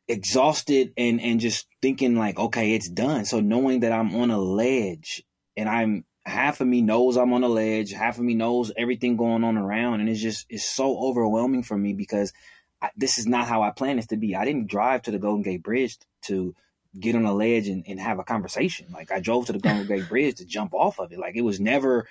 exhausted 0.07 0.93
and 0.97 1.21
and 1.21 1.39
just 1.39 1.67
thinking 1.81 2.15
like, 2.15 2.39
okay, 2.39 2.73
it's 2.73 2.89
done. 2.89 3.25
So 3.25 3.39
knowing 3.39 3.81
that 3.81 3.91
I'm 3.91 4.15
on 4.15 4.31
a 4.31 4.39
ledge 4.39 5.23
and 5.55 5.69
I'm 5.69 6.05
half 6.25 6.61
of 6.61 6.67
me 6.67 6.81
knows 6.81 7.17
I'm 7.17 7.33
on 7.33 7.43
a 7.43 7.47
ledge, 7.47 7.91
half 7.91 8.17
of 8.17 8.23
me 8.23 8.33
knows 8.33 8.71
everything 8.75 9.17
going 9.17 9.43
on 9.43 9.57
around, 9.57 9.99
and 9.99 10.09
it's 10.09 10.21
just 10.21 10.45
it's 10.49 10.65
so 10.65 10.97
overwhelming 10.97 11.63
for 11.63 11.77
me 11.77 11.93
because 11.93 12.33
I, 12.81 12.89
this 12.97 13.17
is 13.17 13.27
not 13.27 13.47
how 13.47 13.61
I 13.61 13.71
planned 13.71 13.99
this 13.99 14.07
to 14.07 14.17
be. 14.17 14.35
I 14.35 14.45
didn't 14.45 14.67
drive 14.67 15.03
to 15.03 15.11
the 15.11 15.19
Golden 15.19 15.43
Gate 15.43 15.63
Bridge 15.63 15.97
to 16.23 16.55
get 16.99 17.15
on 17.15 17.25
a 17.25 17.33
ledge 17.33 17.67
and, 17.67 17.83
and 17.87 17.99
have 17.99 18.19
a 18.19 18.23
conversation. 18.23 18.87
Like 18.93 19.11
I 19.11 19.19
drove 19.19 19.47
to 19.47 19.53
the 19.53 19.59
Golden 19.59 19.87
Gate 19.87 20.07
Bridge 20.09 20.35
to 20.35 20.45
jump 20.45 20.73
off 20.73 20.99
of 20.99 21.11
it. 21.11 21.19
Like 21.19 21.35
it 21.35 21.41
was 21.41 21.59
never 21.59 22.07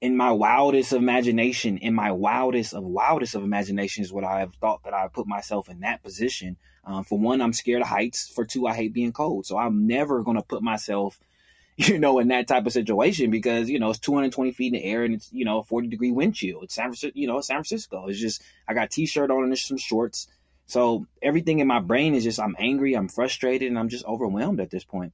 in 0.00 0.16
my 0.16 0.30
wildest 0.30 0.92
imagination, 0.92 1.78
in 1.78 1.94
my 1.94 2.12
wildest 2.12 2.72
of 2.72 2.84
wildest 2.84 3.34
of 3.34 3.42
imaginations, 3.42 4.12
what 4.12 4.24
I 4.24 4.40
have 4.40 4.54
thought 4.54 4.84
that 4.84 4.94
I 4.94 5.08
put 5.08 5.26
myself 5.26 5.68
in 5.68 5.80
that 5.80 6.02
position. 6.02 6.56
Um, 6.84 7.04
for 7.04 7.18
one, 7.18 7.40
I'm 7.40 7.52
scared 7.52 7.82
of 7.82 7.88
heights. 7.88 8.28
For 8.28 8.44
two, 8.44 8.66
I 8.66 8.74
hate 8.74 8.92
being 8.94 9.12
cold. 9.12 9.46
So 9.46 9.58
I'm 9.58 9.86
never 9.86 10.22
going 10.22 10.36
to 10.36 10.42
put 10.42 10.62
myself, 10.62 11.18
you 11.76 11.98
know, 11.98 12.18
in 12.20 12.28
that 12.28 12.46
type 12.46 12.66
of 12.66 12.72
situation 12.72 13.30
because, 13.30 13.68
you 13.68 13.80
know, 13.80 13.90
it's 13.90 13.98
220 13.98 14.52
feet 14.52 14.72
in 14.72 14.80
the 14.80 14.84
air 14.84 15.04
and 15.04 15.14
it's, 15.14 15.32
you 15.32 15.44
know, 15.44 15.62
40 15.62 15.88
degree 15.88 16.12
wind 16.12 16.34
chill. 16.34 16.62
It's 16.62 16.74
San 16.74 16.86
Francisco, 16.86 17.18
you 17.18 17.26
know, 17.26 17.40
San 17.40 17.56
Francisco. 17.56 18.06
It's 18.06 18.20
just, 18.20 18.42
I 18.68 18.74
got 18.74 18.90
t-shirt 18.90 19.30
on 19.30 19.44
and 19.44 19.58
some 19.58 19.78
shorts. 19.78 20.28
So 20.68 21.06
everything 21.22 21.58
in 21.58 21.66
my 21.66 21.80
brain 21.80 22.14
is 22.14 22.24
just 22.24 22.38
I'm 22.38 22.54
angry, 22.58 22.94
I'm 22.94 23.08
frustrated, 23.08 23.68
and 23.68 23.78
I'm 23.78 23.88
just 23.88 24.04
overwhelmed 24.04 24.60
at 24.60 24.70
this 24.70 24.84
point. 24.84 25.12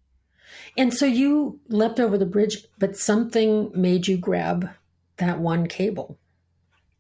And 0.76 0.92
so 0.92 1.06
you 1.06 1.60
leapt 1.68 2.00
over 2.00 2.18
the 2.18 2.26
bridge, 2.26 2.66
but 2.78 2.96
something 2.96 3.70
made 3.74 4.06
you 4.06 4.18
grab 4.18 4.68
that 5.16 5.38
one 5.38 5.68
cable. 5.68 6.18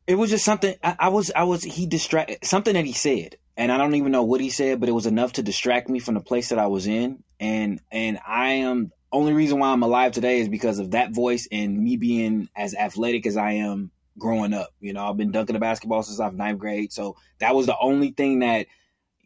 It 0.06 0.14
was 0.14 0.30
just 0.30 0.44
something 0.44 0.74
I, 0.82 0.96
I 0.98 1.08
was 1.08 1.32
I 1.34 1.44
was 1.44 1.62
he 1.62 1.86
distract 1.86 2.46
something 2.46 2.74
that 2.74 2.84
he 2.84 2.92
said. 2.92 3.36
And 3.56 3.70
I 3.70 3.76
don't 3.76 3.94
even 3.94 4.10
know 4.10 4.24
what 4.24 4.40
he 4.40 4.50
said, 4.50 4.80
but 4.80 4.88
it 4.88 4.92
was 4.92 5.06
enough 5.06 5.34
to 5.34 5.42
distract 5.42 5.88
me 5.88 6.00
from 6.00 6.14
the 6.14 6.20
place 6.20 6.48
that 6.48 6.58
I 6.58 6.66
was 6.66 6.86
in. 6.86 7.22
And 7.40 7.80
and 7.90 8.18
I 8.26 8.52
am 8.52 8.92
only 9.12 9.32
reason 9.32 9.58
why 9.58 9.68
I'm 9.68 9.82
alive 9.82 10.12
today 10.12 10.40
is 10.40 10.48
because 10.48 10.78
of 10.78 10.92
that 10.92 11.12
voice 11.12 11.48
and 11.50 11.78
me 11.78 11.96
being 11.96 12.48
as 12.54 12.74
athletic 12.74 13.26
as 13.26 13.36
I 13.36 13.52
am 13.52 13.90
growing 14.18 14.52
up. 14.52 14.70
You 14.80 14.92
know, 14.92 15.08
I've 15.08 15.16
been 15.16 15.32
dunking 15.32 15.54
the 15.54 15.60
basketball 15.60 16.02
since 16.02 16.20
I 16.20 16.26
was 16.26 16.36
ninth 16.36 16.58
grade. 16.58 16.92
So 16.92 17.16
that 17.38 17.54
was 17.54 17.66
the 17.66 17.76
only 17.80 18.10
thing 18.10 18.40
that 18.40 18.66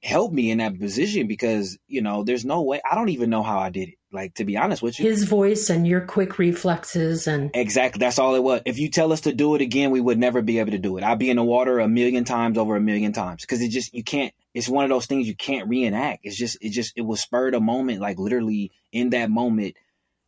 helped 0.02 0.34
me 0.34 0.50
in 0.50 0.58
that 0.58 0.78
position 0.78 1.26
because, 1.26 1.76
you 1.88 2.02
know, 2.02 2.22
there's 2.22 2.44
no 2.44 2.62
way 2.62 2.80
I 2.88 2.94
don't 2.94 3.08
even 3.08 3.30
know 3.30 3.42
how 3.42 3.58
I 3.58 3.70
did 3.70 3.88
it. 3.88 3.94
Like 4.10 4.34
to 4.34 4.44
be 4.44 4.56
honest 4.56 4.80
with 4.80 4.98
you. 4.98 5.06
His 5.06 5.24
voice 5.24 5.68
and 5.68 5.86
your 5.86 6.00
quick 6.00 6.38
reflexes 6.38 7.26
and 7.26 7.50
Exactly. 7.52 7.98
That's 7.98 8.18
all 8.18 8.34
it 8.36 8.42
was. 8.42 8.62
If 8.64 8.78
you 8.78 8.90
tell 8.90 9.12
us 9.12 9.22
to 9.22 9.34
do 9.34 9.54
it 9.54 9.60
again, 9.60 9.90
we 9.90 10.00
would 10.00 10.18
never 10.18 10.40
be 10.40 10.60
able 10.60 10.70
to 10.70 10.78
do 10.78 10.96
it. 10.96 11.04
I'd 11.04 11.18
be 11.18 11.28
in 11.28 11.36
the 11.36 11.44
water 11.44 11.78
a 11.78 11.88
million 11.88 12.24
times 12.24 12.56
over 12.56 12.74
a 12.76 12.80
million 12.80 13.12
times. 13.12 13.44
Cause 13.44 13.60
it 13.60 13.68
just 13.68 13.92
you 13.92 14.02
can't 14.02 14.32
it's 14.54 14.68
one 14.68 14.84
of 14.84 14.90
those 14.90 15.06
things 15.06 15.28
you 15.28 15.36
can't 15.36 15.68
reenact. 15.68 16.20
It's 16.22 16.36
just 16.36 16.56
it 16.62 16.70
just 16.70 16.94
it 16.96 17.02
was 17.02 17.20
spurred 17.20 17.54
a 17.54 17.60
moment, 17.60 18.00
like 18.00 18.18
literally 18.18 18.72
in 18.92 19.10
that 19.10 19.30
moment 19.30 19.76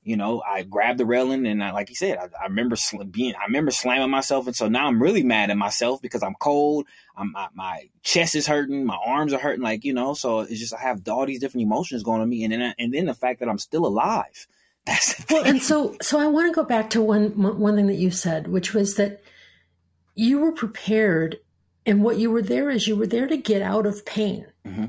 you 0.02 0.16
know, 0.16 0.42
I 0.46 0.62
grabbed 0.62 0.98
the 0.98 1.04
railing 1.04 1.46
and 1.46 1.62
I, 1.62 1.72
like 1.72 1.90
you 1.90 1.94
said, 1.94 2.16
I, 2.16 2.28
I 2.40 2.44
remember 2.44 2.76
sl- 2.76 3.02
being, 3.02 3.34
I 3.34 3.44
remember 3.44 3.70
slamming 3.70 4.10
myself. 4.10 4.46
And 4.46 4.56
so 4.56 4.68
now 4.68 4.86
I'm 4.86 5.02
really 5.02 5.22
mad 5.22 5.50
at 5.50 5.58
myself 5.58 6.00
because 6.00 6.22
I'm 6.22 6.34
cold. 6.40 6.86
I'm, 7.16 7.32
my, 7.32 7.48
my 7.54 7.90
chest 8.02 8.34
is 8.34 8.46
hurting. 8.46 8.86
My 8.86 8.98
arms 9.04 9.34
are 9.34 9.38
hurting. 9.38 9.62
Like, 9.62 9.84
you 9.84 9.92
know, 9.92 10.14
so 10.14 10.40
it's 10.40 10.58
just, 10.58 10.74
I 10.74 10.80
have 10.80 11.06
all 11.08 11.26
these 11.26 11.40
different 11.40 11.64
emotions 11.64 12.02
going 12.02 12.22
on 12.22 12.28
me. 12.28 12.44
And 12.44 12.52
then, 12.52 12.74
and 12.78 12.94
then 12.94 13.06
the 13.06 13.14
fact 13.14 13.40
that 13.40 13.48
I'm 13.48 13.58
still 13.58 13.86
alive. 13.86 14.46
That's 14.86 15.22
well, 15.28 15.44
and 15.44 15.62
so, 15.62 15.96
so 16.00 16.18
I 16.18 16.26
want 16.26 16.48
to 16.48 16.54
go 16.54 16.64
back 16.64 16.88
to 16.90 17.02
one, 17.02 17.32
one 17.58 17.76
thing 17.76 17.88
that 17.88 17.96
you 17.96 18.10
said, 18.10 18.48
which 18.48 18.72
was 18.72 18.94
that 18.94 19.22
you 20.14 20.38
were 20.38 20.52
prepared 20.52 21.38
and 21.84 22.02
what 22.02 22.16
you 22.16 22.30
were 22.30 22.40
there 22.40 22.70
is 22.70 22.88
you 22.88 22.96
were 22.96 23.06
there 23.06 23.26
to 23.26 23.36
get 23.36 23.60
out 23.60 23.84
of 23.84 24.06
pain. 24.06 24.46
Mm-hmm. 24.66 24.86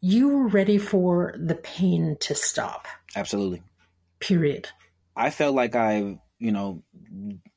You 0.00 0.28
were 0.28 0.48
ready 0.48 0.78
for 0.78 1.36
the 1.38 1.54
pain 1.54 2.16
to 2.20 2.34
stop. 2.34 2.88
Absolutely 3.14 3.62
period. 4.20 4.68
I 5.16 5.30
felt 5.30 5.54
like 5.54 5.74
I've, 5.74 6.18
you 6.38 6.52
know, 6.52 6.82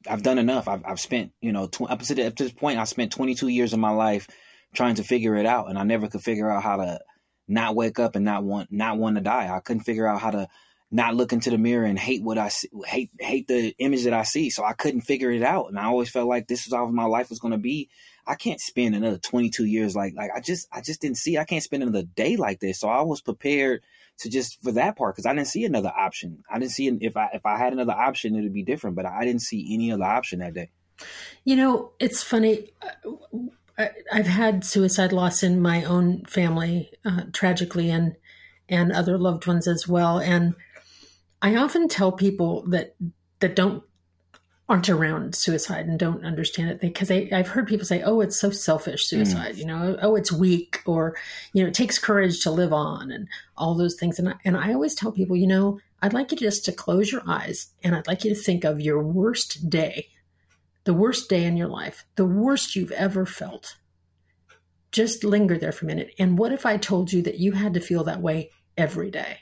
I've 0.07 0.23
done 0.23 0.39
enough. 0.39 0.67
I've, 0.67 0.83
I've 0.85 0.99
spent, 0.99 1.31
you 1.41 1.51
know, 1.51 1.67
tw- 1.67 1.89
up 1.89 2.01
to 2.01 2.15
this 2.15 2.51
point, 2.51 2.79
I 2.79 2.83
spent 2.85 3.11
22 3.11 3.47
years 3.47 3.73
of 3.73 3.79
my 3.79 3.91
life 3.91 4.27
trying 4.73 4.95
to 4.95 5.03
figure 5.03 5.35
it 5.35 5.45
out, 5.45 5.69
and 5.69 5.77
I 5.77 5.83
never 5.83 6.07
could 6.07 6.21
figure 6.21 6.49
out 6.49 6.63
how 6.63 6.77
to 6.77 6.99
not 7.47 7.75
wake 7.75 7.99
up 7.99 8.15
and 8.15 8.25
not 8.25 8.43
want 8.43 8.71
not 8.71 8.97
want 8.97 9.15
to 9.15 9.21
die. 9.21 9.53
I 9.53 9.59
couldn't 9.59 9.83
figure 9.83 10.07
out 10.07 10.21
how 10.21 10.31
to 10.31 10.47
not 10.91 11.15
look 11.15 11.33
into 11.33 11.49
the 11.49 11.57
mirror 11.57 11.85
and 11.85 11.97
hate 11.97 12.23
what 12.23 12.37
I 12.37 12.49
see, 12.49 12.69
hate 12.85 13.11
hate 13.19 13.47
the 13.47 13.75
image 13.79 14.03
that 14.05 14.13
I 14.13 14.23
see. 14.23 14.49
So 14.49 14.63
I 14.63 14.73
couldn't 14.73 15.01
figure 15.01 15.31
it 15.31 15.43
out, 15.43 15.67
and 15.69 15.77
I 15.77 15.85
always 15.85 16.09
felt 16.09 16.27
like 16.27 16.47
this 16.47 16.65
is 16.67 16.73
how 16.73 16.85
my 16.87 17.05
life 17.05 17.29
was 17.29 17.39
going 17.39 17.51
to 17.51 17.57
be. 17.57 17.89
I 18.25 18.35
can't 18.35 18.61
spend 18.61 18.95
another 18.95 19.17
22 19.17 19.65
years 19.65 19.95
like 19.95 20.13
like 20.15 20.31
I 20.35 20.39
just 20.39 20.67
I 20.71 20.81
just 20.81 21.01
didn't 21.01 21.17
see 21.17 21.37
I 21.37 21.45
can't 21.45 21.63
spend 21.63 21.83
another 21.83 22.03
day 22.03 22.35
like 22.35 22.59
this. 22.59 22.79
So 22.79 22.87
I 22.87 23.01
was 23.01 23.21
prepared 23.21 23.81
to 24.19 24.29
just 24.29 24.61
for 24.61 24.71
that 24.73 24.97
part 24.97 25.15
because 25.15 25.25
I 25.25 25.33
didn't 25.33 25.47
see 25.47 25.65
another 25.65 25.91
option. 25.95 26.43
I 26.51 26.59
didn't 26.59 26.71
see 26.71 26.87
if 26.87 27.17
I 27.17 27.29
if 27.33 27.45
I 27.45 27.57
had 27.57 27.73
another 27.73 27.93
option, 27.93 28.35
it'd 28.35 28.53
be 28.53 28.63
different. 28.63 28.95
But 28.95 29.05
I 29.05 29.25
didn't 29.25 29.41
see 29.41 29.73
any 29.73 29.91
other 29.91 30.03
option 30.03 30.39
that 30.39 30.53
day. 30.53 30.69
You 31.43 31.55
know, 31.55 31.91
it's 31.99 32.23
funny. 32.23 32.71
I've 34.11 34.27
had 34.27 34.63
suicide 34.63 35.11
loss 35.11 35.41
in 35.41 35.59
my 35.59 35.83
own 35.83 36.25
family, 36.25 36.91
uh, 37.03 37.23
tragically, 37.31 37.89
and 37.89 38.15
and 38.69 38.91
other 38.91 39.17
loved 39.17 39.45
ones 39.47 39.67
as 39.67 39.87
well. 39.87 40.19
And 40.19 40.55
I 41.41 41.55
often 41.55 41.87
tell 41.87 42.11
people 42.11 42.63
that 42.69 42.95
that 43.39 43.55
don't 43.55 43.83
aren't 44.69 44.89
around 44.89 45.35
suicide 45.35 45.87
and 45.87 45.99
don't 45.99 46.23
understand 46.23 46.69
it 46.69 46.79
because 46.79 47.11
I've 47.11 47.49
heard 47.49 47.67
people 47.67 47.85
say, 47.85 48.01
"Oh, 48.01 48.21
it's 48.21 48.39
so 48.39 48.49
selfish 48.49 49.05
suicide," 49.05 49.55
mm. 49.55 49.57
you 49.57 49.65
know, 49.65 49.97
"Oh, 50.01 50.15
it's 50.15 50.31
weak," 50.31 50.81
or 50.85 51.15
you 51.53 51.61
know, 51.61 51.67
"It 51.67 51.73
takes 51.73 51.99
courage 51.99 52.41
to 52.43 52.51
live 52.51 52.71
on," 52.71 53.11
and 53.11 53.27
all 53.57 53.75
those 53.75 53.95
things. 53.95 54.19
And 54.19 54.29
I, 54.29 54.35
and 54.45 54.55
I 54.55 54.73
always 54.73 54.95
tell 54.95 55.11
people, 55.11 55.35
you 55.35 55.47
know, 55.47 55.79
I'd 56.03 56.13
like 56.13 56.31
you 56.31 56.37
just 56.37 56.65
to 56.65 56.73
close 56.73 57.13
your 57.13 57.21
eyes 57.25 57.67
and 57.81 57.95
I'd 57.95 58.07
like 58.07 58.25
you 58.25 58.35
to 58.35 58.41
think 58.41 58.65
of 58.65 58.81
your 58.81 59.01
worst 59.01 59.69
day, 59.69 60.09
the 60.83 60.93
worst 60.93 61.29
day 61.29 61.45
in 61.45 61.55
your 61.55 61.69
life, 61.69 62.05
the 62.15 62.25
worst 62.25 62.75
you've 62.75 62.91
ever 62.91 63.25
felt. 63.25 63.77
Just 64.91 65.23
linger 65.23 65.57
there 65.57 65.71
for 65.71 65.85
a 65.85 65.87
minute. 65.87 66.13
And 66.19 66.37
what 66.37 66.51
if 66.51 66.65
I 66.65 66.75
told 66.75 67.13
you 67.13 67.21
that 67.21 67.39
you 67.39 67.53
had 67.53 67.73
to 67.75 67.79
feel 67.79 68.03
that 68.03 68.21
way 68.21 68.51
every 68.77 69.11
day, 69.11 69.39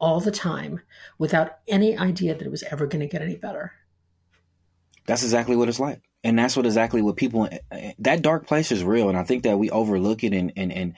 all 0.00 0.18
the 0.18 0.32
time, 0.32 0.80
without 1.18 1.58
any 1.68 1.96
idea 1.96 2.34
that 2.34 2.44
it 2.44 2.50
was 2.50 2.64
ever 2.64 2.88
going 2.88 3.00
to 3.00 3.06
get 3.06 3.22
any 3.22 3.36
better? 3.36 3.72
That's 5.06 5.22
exactly 5.22 5.56
what 5.56 5.68
it's 5.68 5.80
like. 5.80 6.00
And 6.24 6.38
that's 6.38 6.56
what 6.56 6.66
exactly 6.66 7.02
what 7.02 7.16
people 7.16 7.48
that 7.98 8.22
dark 8.22 8.46
place 8.46 8.72
is 8.72 8.82
real. 8.82 9.08
And 9.08 9.16
I 9.16 9.24
think 9.24 9.44
that 9.44 9.58
we 9.58 9.70
overlook 9.70 10.24
it 10.24 10.32
and 10.32 10.52
and, 10.56 10.72
and 10.72 10.94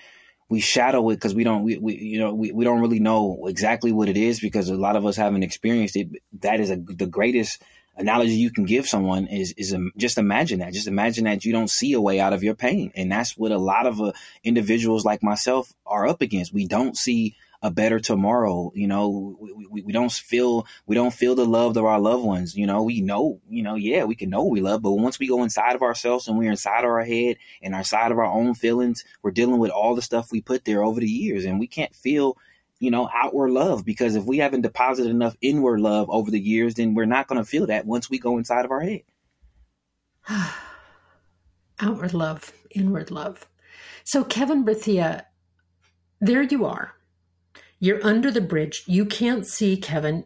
we 0.48 0.60
shadow 0.60 1.10
it 1.10 1.16
because 1.16 1.34
we 1.34 1.44
don't 1.44 1.62
we, 1.62 1.76
we 1.76 1.96
you 1.96 2.18
know 2.18 2.34
we, 2.34 2.52
we 2.52 2.64
don't 2.64 2.80
really 2.80 3.00
know 3.00 3.46
exactly 3.46 3.92
what 3.92 4.08
it 4.08 4.16
is 4.16 4.40
because 4.40 4.70
a 4.70 4.76
lot 4.76 4.96
of 4.96 5.04
us 5.04 5.16
haven't 5.16 5.42
experienced 5.42 5.96
it. 5.96 6.08
That 6.40 6.60
is 6.60 6.70
a, 6.70 6.76
the 6.76 7.06
greatest 7.06 7.62
analogy 7.98 8.34
you 8.34 8.50
can 8.50 8.64
give 8.64 8.86
someone 8.86 9.26
is 9.26 9.52
is 9.58 9.76
just 9.96 10.16
imagine 10.18 10.60
that. 10.60 10.72
Just 10.72 10.86
imagine 10.88 11.24
that 11.24 11.44
you 11.44 11.52
don't 11.52 11.70
see 11.70 11.92
a 11.92 12.00
way 12.00 12.20
out 12.20 12.32
of 12.32 12.42
your 12.42 12.54
pain, 12.54 12.92
and 12.94 13.12
that's 13.12 13.36
what 13.36 13.52
a 13.52 13.58
lot 13.58 13.86
of 13.86 14.00
uh, 14.00 14.12
individuals 14.42 15.04
like 15.04 15.22
myself 15.22 15.72
are 15.84 16.06
up 16.06 16.22
against. 16.22 16.54
We 16.54 16.66
don't 16.66 16.96
see 16.96 17.36
a 17.62 17.70
better 17.70 17.98
tomorrow. 17.98 18.72
You 18.74 18.86
know, 18.86 19.36
we, 19.40 19.66
we, 19.70 19.82
we, 19.82 19.92
don't 19.92 20.12
feel 20.12 20.66
we 20.86 20.94
don't 20.94 21.12
feel 21.12 21.34
the 21.34 21.44
love 21.44 21.76
of 21.76 21.84
our 21.84 21.98
loved 21.98 22.24
ones. 22.24 22.56
You 22.56 22.66
know, 22.66 22.82
we 22.82 23.00
know, 23.00 23.40
you 23.48 23.62
know, 23.62 23.74
yeah, 23.74 24.04
we 24.04 24.14
can 24.14 24.30
know 24.30 24.44
we 24.44 24.60
love, 24.60 24.82
but 24.82 24.92
once 24.92 25.18
we 25.18 25.28
go 25.28 25.42
inside 25.42 25.74
of 25.74 25.82
ourselves 25.82 26.28
and 26.28 26.38
we're 26.38 26.50
inside 26.50 26.84
of 26.84 26.90
our 26.90 27.04
head 27.04 27.36
and 27.62 27.74
our 27.74 27.84
side 27.84 28.12
of 28.12 28.18
our 28.18 28.24
own 28.24 28.54
feelings, 28.54 29.04
we're 29.22 29.30
dealing 29.30 29.58
with 29.58 29.70
all 29.70 29.94
the 29.94 30.02
stuff 30.02 30.30
we 30.30 30.40
put 30.40 30.64
there 30.64 30.84
over 30.84 31.00
the 31.00 31.08
years, 31.08 31.44
and 31.44 31.58
we 31.58 31.66
can't 31.66 31.94
feel. 31.94 32.36
You 32.80 32.92
know, 32.92 33.10
outward 33.12 33.50
love, 33.50 33.84
because 33.84 34.14
if 34.14 34.24
we 34.24 34.38
haven't 34.38 34.60
deposited 34.60 35.10
enough 35.10 35.36
inward 35.40 35.80
love 35.80 36.08
over 36.10 36.30
the 36.30 36.38
years, 36.38 36.74
then 36.74 36.94
we're 36.94 37.06
not 37.06 37.26
going 37.26 37.42
to 37.42 37.44
feel 37.44 37.66
that 37.66 37.86
once 37.86 38.08
we 38.08 38.20
go 38.20 38.38
inside 38.38 38.64
of 38.64 38.70
our 38.70 38.78
head. 38.78 39.02
outward 41.80 42.14
love, 42.14 42.52
inward 42.70 43.10
love. 43.10 43.48
So, 44.04 44.22
Kevin 44.22 44.64
Berthia, 44.64 45.24
there 46.20 46.42
you 46.42 46.64
are. 46.64 46.94
You're 47.80 48.04
under 48.04 48.30
the 48.30 48.40
bridge. 48.40 48.82
You 48.86 49.04
can't 49.04 49.46
see 49.46 49.76
Kevin. 49.76 50.24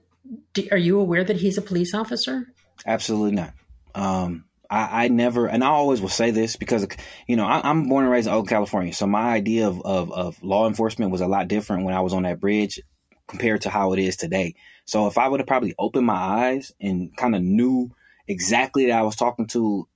Do, 0.54 0.66
are 0.70 0.78
you 0.78 0.98
aware 0.98 1.24
that 1.24 1.36
he's 1.36 1.58
a 1.58 1.62
police 1.62 1.94
officer? 1.94 2.52
Absolutely 2.86 3.32
not. 3.32 3.52
Um, 3.94 4.44
I, 4.70 5.04
I, 5.04 5.08
never, 5.08 5.46
and 5.46 5.62
I 5.62 5.68
always 5.68 6.00
will 6.00 6.08
say 6.08 6.30
this 6.30 6.56
because, 6.56 6.86
you 7.26 7.36
know, 7.36 7.44
I, 7.44 7.68
am 7.68 7.88
born 7.88 8.04
and 8.04 8.12
raised 8.12 8.26
in 8.26 8.32
Oakland, 8.32 8.48
California. 8.48 8.92
So 8.94 9.06
my 9.06 9.32
idea 9.32 9.68
of, 9.68 9.82
of, 9.82 10.12
of 10.12 10.42
law 10.42 10.66
enforcement 10.66 11.12
was 11.12 11.20
a 11.20 11.26
lot 11.26 11.48
different 11.48 11.84
when 11.84 11.94
I 11.94 12.00
was 12.00 12.14
on 12.14 12.22
that 12.22 12.40
bridge 12.40 12.80
compared 13.28 13.62
to 13.62 13.70
how 13.70 13.92
it 13.92 13.98
is 13.98 14.16
today. 14.16 14.54
So 14.86 15.06
if 15.06 15.18
I 15.18 15.28
would 15.28 15.40
have 15.40 15.46
probably 15.46 15.74
opened 15.78 16.06
my 16.06 16.14
eyes 16.14 16.72
and 16.80 17.14
kind 17.16 17.36
of 17.36 17.42
knew 17.42 17.90
exactly 18.26 18.86
that 18.86 18.98
I 18.98 19.02
was 19.02 19.16
talking 19.16 19.46
to 19.48 19.86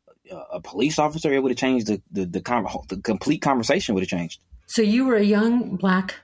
a 0.53 0.61
police 0.61 0.99
officer, 0.99 1.33
it 1.33 1.43
would 1.43 1.53
have 1.53 1.59
changed 1.59 1.87
the 1.87 2.03
the, 2.11 2.27
the, 2.27 2.41
com- 2.41 2.67
the 2.89 2.99
complete 2.99 3.43
conversation 3.43 3.95
would 3.95 4.03
have 4.03 4.11
changed. 4.11 4.41
So 4.67 4.83
you 4.83 5.07
were 5.07 5.17
a 5.17 5.23
young 5.23 5.77
black 5.77 6.17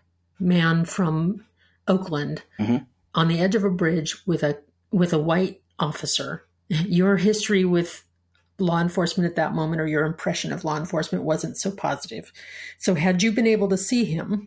man 0.42 0.84
from 0.84 1.44
Oakland 1.88 2.42
mm-hmm. 2.58 2.78
on 3.14 3.28
the 3.28 3.38
edge 3.38 3.54
of 3.54 3.64
a 3.64 3.70
bridge 3.70 4.26
with 4.26 4.42
a 4.42 4.58
with 4.90 5.12
a 5.12 5.18
white 5.18 5.62
officer. 5.78 6.44
Your 6.68 7.16
history 7.16 7.64
with 7.64 8.04
law 8.58 8.80
enforcement 8.80 9.28
at 9.28 9.36
that 9.36 9.54
moment 9.54 9.80
or 9.80 9.86
your 9.86 10.04
impression 10.04 10.52
of 10.52 10.64
law 10.64 10.76
enforcement 10.76 11.24
wasn't 11.24 11.56
so 11.56 11.70
positive. 11.70 12.32
So 12.78 12.94
had 12.94 13.22
you 13.22 13.32
been 13.32 13.46
able 13.46 13.68
to 13.68 13.76
see 13.76 14.04
him, 14.04 14.46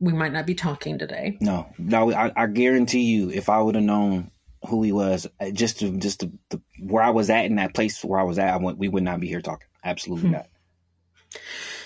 we 0.00 0.12
might 0.12 0.32
not 0.32 0.46
be 0.46 0.54
talking 0.54 0.98
today. 0.98 1.36
No, 1.40 1.68
no, 1.78 2.12
I, 2.12 2.32
I 2.34 2.46
guarantee 2.46 3.02
you, 3.02 3.30
if 3.30 3.48
I 3.48 3.60
would 3.60 3.74
have 3.74 3.84
known 3.84 4.30
who 4.68 4.82
he 4.82 4.92
was, 4.92 5.26
uh, 5.40 5.50
just 5.50 5.80
to, 5.80 5.96
just 5.98 6.20
to, 6.20 6.32
the, 6.50 6.60
where 6.80 7.02
I 7.02 7.10
was 7.10 7.30
at 7.30 7.44
in 7.44 7.56
that 7.56 7.74
place 7.74 8.04
where 8.04 8.18
I 8.18 8.24
was 8.24 8.38
at, 8.38 8.52
I 8.52 8.56
went, 8.56 8.78
we 8.78 8.88
would 8.88 9.02
not 9.02 9.20
be 9.20 9.28
here 9.28 9.40
talking. 9.40 9.68
Absolutely 9.84 10.28
hmm. 10.28 10.34
not. 10.34 10.46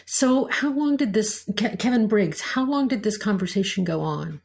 So, 0.07 0.49
how 0.51 0.73
long 0.73 0.97
did 0.97 1.13
this, 1.13 1.49
Kevin 1.57 2.09
Briggs, 2.09 2.41
how 2.41 2.65
long 2.65 2.89
did 2.89 3.03
this 3.03 3.17
conversation 3.17 3.85
go 3.85 4.01
on? 4.01 4.41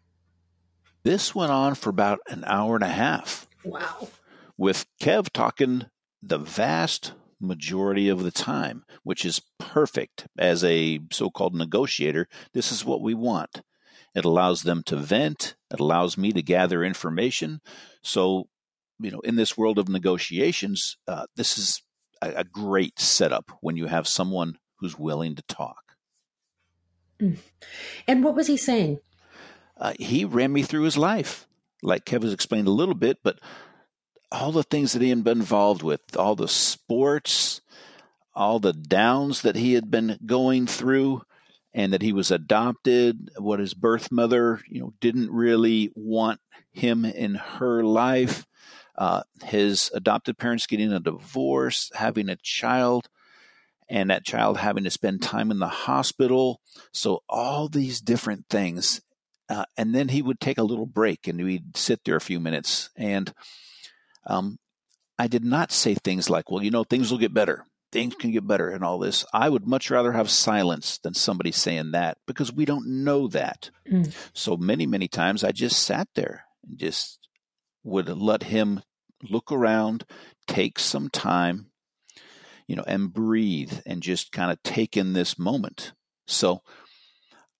This 1.03 1.33
went 1.33 1.51
on 1.51 1.75
for 1.75 1.89
about 1.89 2.19
an 2.27 2.43
hour 2.45 2.75
and 2.75 2.83
a 2.83 2.89
half. 2.89 3.47
Wow. 3.63 4.09
With 4.57 4.85
Kev 5.01 5.29
talking 5.31 5.85
the 6.21 6.37
vast 6.37 7.13
majority 7.39 8.09
of 8.09 8.23
the 8.23 8.31
time, 8.31 8.83
which 9.03 9.23
is 9.23 9.41
perfect 9.59 10.27
as 10.37 10.63
a 10.63 10.99
so 11.11 11.29
called 11.29 11.55
negotiator. 11.55 12.27
This 12.53 12.71
is 12.71 12.83
what 12.83 13.01
we 13.01 13.13
want. 13.13 13.61
It 14.15 14.25
allows 14.25 14.63
them 14.63 14.83
to 14.87 14.95
vent, 14.95 15.55
it 15.71 15.79
allows 15.79 16.17
me 16.17 16.31
to 16.31 16.41
gather 16.41 16.83
information. 16.83 17.61
So, 18.01 18.47
you 18.99 19.11
know, 19.11 19.19
in 19.19 19.35
this 19.35 19.57
world 19.57 19.77
of 19.77 19.89
negotiations, 19.89 20.97
uh, 21.07 21.27
this 21.35 21.57
is 21.57 21.83
a, 22.21 22.37
a 22.37 22.43
great 22.43 22.99
setup 22.99 23.51
when 23.61 23.77
you 23.77 23.85
have 23.85 24.07
someone 24.07 24.57
who's 24.77 24.97
willing 24.97 25.35
to 25.35 25.41
talk. 25.43 25.95
Mm. 27.19 27.37
And 28.07 28.23
what 28.23 28.35
was 28.35 28.47
he 28.47 28.57
saying? 28.57 28.99
Uh, 29.75 29.93
he 29.99 30.25
ran 30.25 30.53
me 30.53 30.63
through 30.63 30.83
his 30.83 30.97
life, 30.97 31.47
like 31.83 32.05
Kevin's 32.05 32.33
explained 32.33 32.67
a 32.67 32.71
little 32.71 32.95
bit, 32.95 33.19
but 33.23 33.39
all 34.31 34.51
the 34.51 34.63
things 34.63 34.93
that 34.93 35.01
he 35.01 35.09
had 35.09 35.23
been 35.23 35.39
involved 35.39 35.83
with, 35.83 36.01
all 36.17 36.35
the 36.35 36.47
sports, 36.47 37.61
all 38.33 38.59
the 38.59 38.73
downs 38.73 39.41
that 39.41 39.55
he 39.55 39.73
had 39.73 39.89
been 39.89 40.19
going 40.25 40.67
through, 40.67 41.21
and 41.73 41.93
that 41.93 42.01
he 42.01 42.11
was 42.11 42.31
adopted, 42.31 43.29
what 43.37 43.59
his 43.59 43.73
birth 43.73 44.11
mother, 44.11 44.61
you 44.67 44.81
know, 44.81 44.93
didn't 44.99 45.31
really 45.31 45.91
want 45.95 46.39
him 46.71 47.05
in 47.05 47.35
her 47.35 47.83
life, 47.83 48.45
uh, 48.97 49.21
his 49.43 49.91
adopted 49.93 50.37
parents 50.37 50.65
getting 50.65 50.91
a 50.91 50.99
divorce, 50.99 51.91
having 51.93 52.29
a 52.29 52.35
child, 52.37 53.07
and 53.89 54.09
that 54.09 54.25
child 54.25 54.57
having 54.57 54.83
to 54.83 54.91
spend 54.91 55.21
time 55.21 55.51
in 55.51 55.59
the 55.59 55.67
hospital. 55.67 56.61
So 56.91 57.23
all 57.29 57.67
these 57.67 58.01
different 58.01 58.45
things. 58.49 59.01
Uh, 59.49 59.65
and 59.77 59.95
then 59.95 60.09
he 60.09 60.21
would 60.21 60.39
take 60.39 60.57
a 60.57 60.63
little 60.63 60.85
break 60.85 61.27
and 61.27 61.41
we'd 61.41 61.77
sit 61.77 62.01
there 62.03 62.17
a 62.17 62.21
few 62.21 62.39
minutes. 62.39 62.89
And 62.97 63.33
um, 64.25 64.59
I 65.17 65.27
did 65.27 65.45
not 65.45 65.71
say 65.71 65.95
things 65.95 66.29
like, 66.29 66.51
well, 66.51 66.63
you 66.63 66.71
know, 66.71 66.83
things 66.83 67.11
will 67.11 67.17
get 67.17 67.33
better. 67.33 67.65
Things 67.93 68.15
can 68.15 68.31
get 68.31 68.45
better 68.45 68.69
and 68.69 68.83
all 68.83 68.99
this. 68.99 69.25
I 69.33 69.47
would 69.47 69.65
much 69.65 69.89
rather 69.89 70.11
have 70.11 70.29
silence 70.29 70.97
than 70.97 71.13
somebody 71.13 71.53
saying 71.53 71.91
that 71.91 72.17
because 72.27 72.51
we 72.51 72.65
don't 72.65 73.03
know 73.05 73.29
that. 73.29 73.69
Mm. 73.89 74.13
So 74.33 74.57
many, 74.57 74.85
many 74.85 75.07
times 75.07 75.43
I 75.45 75.53
just 75.53 75.81
sat 75.81 76.09
there 76.13 76.43
and 76.67 76.77
just 76.77 77.29
would 77.85 78.09
let 78.09 78.43
him 78.43 78.81
look 79.23 79.51
around, 79.51 80.05
take 80.45 80.77
some 80.77 81.09
time, 81.09 81.67
you 82.67 82.75
know, 82.75 82.83
and 82.85 83.11
breathe 83.11 83.79
and 83.85 84.03
just 84.03 84.31
kind 84.31 84.51
of 84.51 84.61
take 84.61 84.97
in 84.97 85.13
this 85.13 85.39
moment. 85.39 85.93
So 86.27 86.61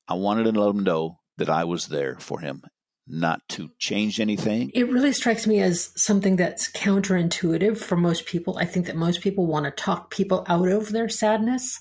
I 0.08 0.14
wanted 0.14 0.44
to 0.44 0.60
let 0.60 0.70
him 0.70 0.84
know 0.84 1.20
that 1.38 1.50
I 1.50 1.64
was 1.64 1.88
there 1.88 2.18
for 2.20 2.42
him, 2.42 2.64
not 3.08 3.42
to 3.50 3.70
change 3.80 4.20
anything. 4.20 4.72
It 4.74 4.90
really 4.90 5.14
strikes 5.14 5.48
me 5.48 5.62
as 5.62 5.92
something 5.96 6.36
that's 6.36 6.72
counterintuitive 6.72 7.78
for 7.78 7.96
most 7.96 8.26
people. 8.26 8.58
I 8.58 8.66
think 8.66 8.86
that 8.88 8.96
most 8.96 9.22
people 9.22 9.48
want 9.48 9.66
to 9.66 9.72
talk 9.72 10.12
people 10.12 10.46
out 10.48 10.68
of 10.68 10.92
their 10.92 11.08
sadness. 11.08 11.80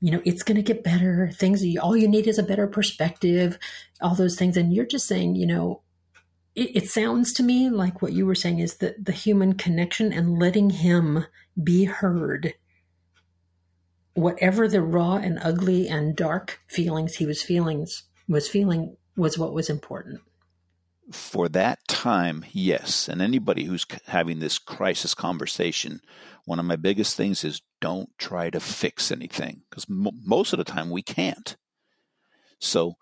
You 0.00 0.12
know, 0.12 0.22
it's 0.24 0.44
going 0.44 0.56
to 0.56 0.62
get 0.62 0.84
better. 0.84 1.30
Things, 1.34 1.64
all 1.78 1.96
you 1.96 2.06
need 2.06 2.28
is 2.28 2.38
a 2.38 2.44
better 2.44 2.68
perspective, 2.68 3.58
all 4.00 4.14
those 4.14 4.36
things. 4.36 4.56
And 4.56 4.72
you're 4.72 4.86
just 4.86 5.08
saying, 5.08 5.34
you 5.34 5.46
know, 5.46 5.82
it, 6.54 6.76
it 6.76 6.88
sounds 6.88 7.32
to 7.34 7.42
me 7.42 7.68
like 7.68 8.00
what 8.00 8.12
you 8.12 8.24
were 8.26 8.34
saying 8.34 8.60
is 8.60 8.76
that 8.76 9.04
the 9.04 9.12
human 9.12 9.54
connection 9.54 10.12
and 10.12 10.38
letting 10.38 10.70
him 10.70 11.24
be 11.62 11.84
heard. 11.84 12.54
Whatever 14.14 14.66
the 14.66 14.82
raw 14.82 15.16
and 15.16 15.38
ugly 15.42 15.88
and 15.88 16.16
dark 16.16 16.60
feelings 16.66 17.16
he 17.16 17.26
was 17.26 17.42
feelings 17.42 18.04
was 18.28 18.48
feeling 18.48 18.96
was 19.16 19.38
what 19.38 19.52
was 19.52 19.70
important. 19.70 20.20
For 21.10 21.48
that 21.48 21.78
time, 21.88 22.44
yes. 22.52 23.08
And 23.08 23.22
anybody 23.22 23.64
who's 23.64 23.86
having 24.06 24.40
this 24.40 24.58
crisis 24.58 25.14
conversation, 25.14 26.00
one 26.44 26.58
of 26.58 26.66
my 26.66 26.76
biggest 26.76 27.16
things 27.16 27.44
is 27.44 27.62
don't 27.80 28.10
try 28.18 28.50
to 28.50 28.60
fix 28.60 29.10
anything 29.10 29.62
because 29.68 29.86
m- 29.88 30.20
most 30.24 30.52
of 30.52 30.58
the 30.58 30.64
time 30.64 30.90
we 30.90 31.02
can't. 31.02 31.56
So, 32.58 32.96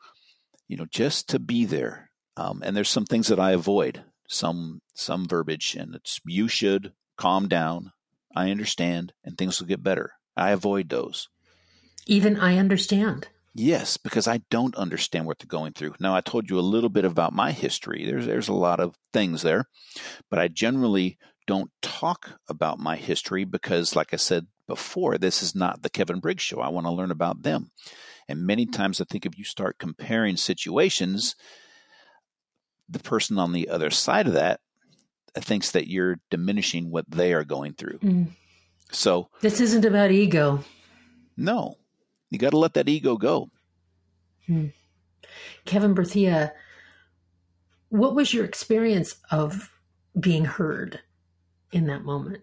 you 0.69 0.77
know, 0.77 0.87
just 0.87 1.29
to 1.31 1.39
be 1.39 1.65
there. 1.65 2.11
Um, 2.37 2.63
and 2.65 2.77
there's 2.77 2.91
some 2.91 3.07
things 3.07 3.29
that 3.29 3.41
I 3.41 3.53
avoid, 3.53 4.05
some 4.29 4.83
some 4.95 5.27
verbiage, 5.27 5.75
and 5.75 5.95
it's 5.95 6.21
you 6.27 6.49
should 6.49 6.93
calm 7.17 7.49
down. 7.49 7.93
I 8.37 8.51
understand, 8.51 9.15
and 9.25 9.37
things 9.37 9.59
will 9.59 9.67
get 9.67 9.83
better. 9.83 10.13
I 10.37 10.51
avoid 10.51 10.91
those. 10.91 11.29
Even 12.07 12.39
I 12.39 12.59
understand. 12.59 13.29
Yes, 13.55 13.97
because 13.97 14.29
I 14.29 14.43
don't 14.51 14.77
understand 14.77 15.27
what 15.27 15.39
they're 15.39 15.47
going 15.47 15.73
through. 15.73 15.95
Now, 15.99 16.15
I 16.15 16.21
told 16.21 16.51
you 16.51 16.59
a 16.59 16.61
little 16.61 16.91
bit 16.91 17.07
about 17.07 17.33
my 17.33 17.53
history. 17.53 18.05
There's 18.05 18.27
there's 18.27 18.49
a 18.49 18.53
lot 18.53 18.81
of 18.81 18.95
things 19.15 19.41
there, 19.41 19.65
but 20.29 20.39
I 20.39 20.49
generally 20.49 21.17
don't 21.47 21.71
talk 21.81 22.39
about 22.49 22.79
my 22.79 22.97
history 22.97 23.45
because, 23.45 23.97
like 23.97 24.13
I 24.13 24.19
said 24.19 24.47
before, 24.67 25.17
this 25.17 25.43
is 25.43 25.55
not 25.55 25.83
the 25.83 25.89
Kevin 25.89 26.21
Briggs 26.21 26.43
show. 26.43 26.61
I 26.61 26.69
want 26.69 26.87
to 26.87 26.93
learn 26.93 27.11
about 27.11 27.43
them. 27.43 27.71
And 28.29 28.47
many 28.47 28.67
times 28.67 29.01
I 29.01 29.05
think 29.05 29.25
if 29.25 29.39
you 29.39 29.45
start 29.45 29.79
comparing 29.79 30.37
situations, 30.37 31.35
the 32.89 32.99
person 32.99 33.39
on 33.39 33.53
the 33.53 33.71
other 33.71 33.91
side 33.91 34.27
of 34.27 34.35
that 34.35 34.61
thinks 35.45 35.73
that 35.73 35.89
you're 35.89 36.19
diminishing 36.31 36.91
what 36.91 37.11
they 37.11 37.33
are 37.33 37.45
going 37.45 37.75
through. 37.75 37.99
Mm. 37.99 38.29
So 38.91 39.29
this 39.41 39.61
isn't 39.61 39.85
about 39.85 40.11
ego. 40.11 40.65
No, 41.37 41.77
you 42.31 42.39
got 42.39 42.51
to 42.51 42.59
let 42.59 42.75
that 42.75 42.89
ego 42.89 43.17
go. 43.17 43.51
Hmm. 44.47 44.67
Kevin 45.65 45.95
Berthia, 45.95 46.53
what 47.89 48.15
was 48.15 48.33
your 48.33 48.45
experience 48.45 49.17
of 49.31 49.73
being 50.19 50.45
heard 50.45 51.01
in 51.73 51.87
that 51.87 52.05
moment? 52.05 52.43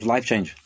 Life 0.00 0.26
change. 0.26 0.56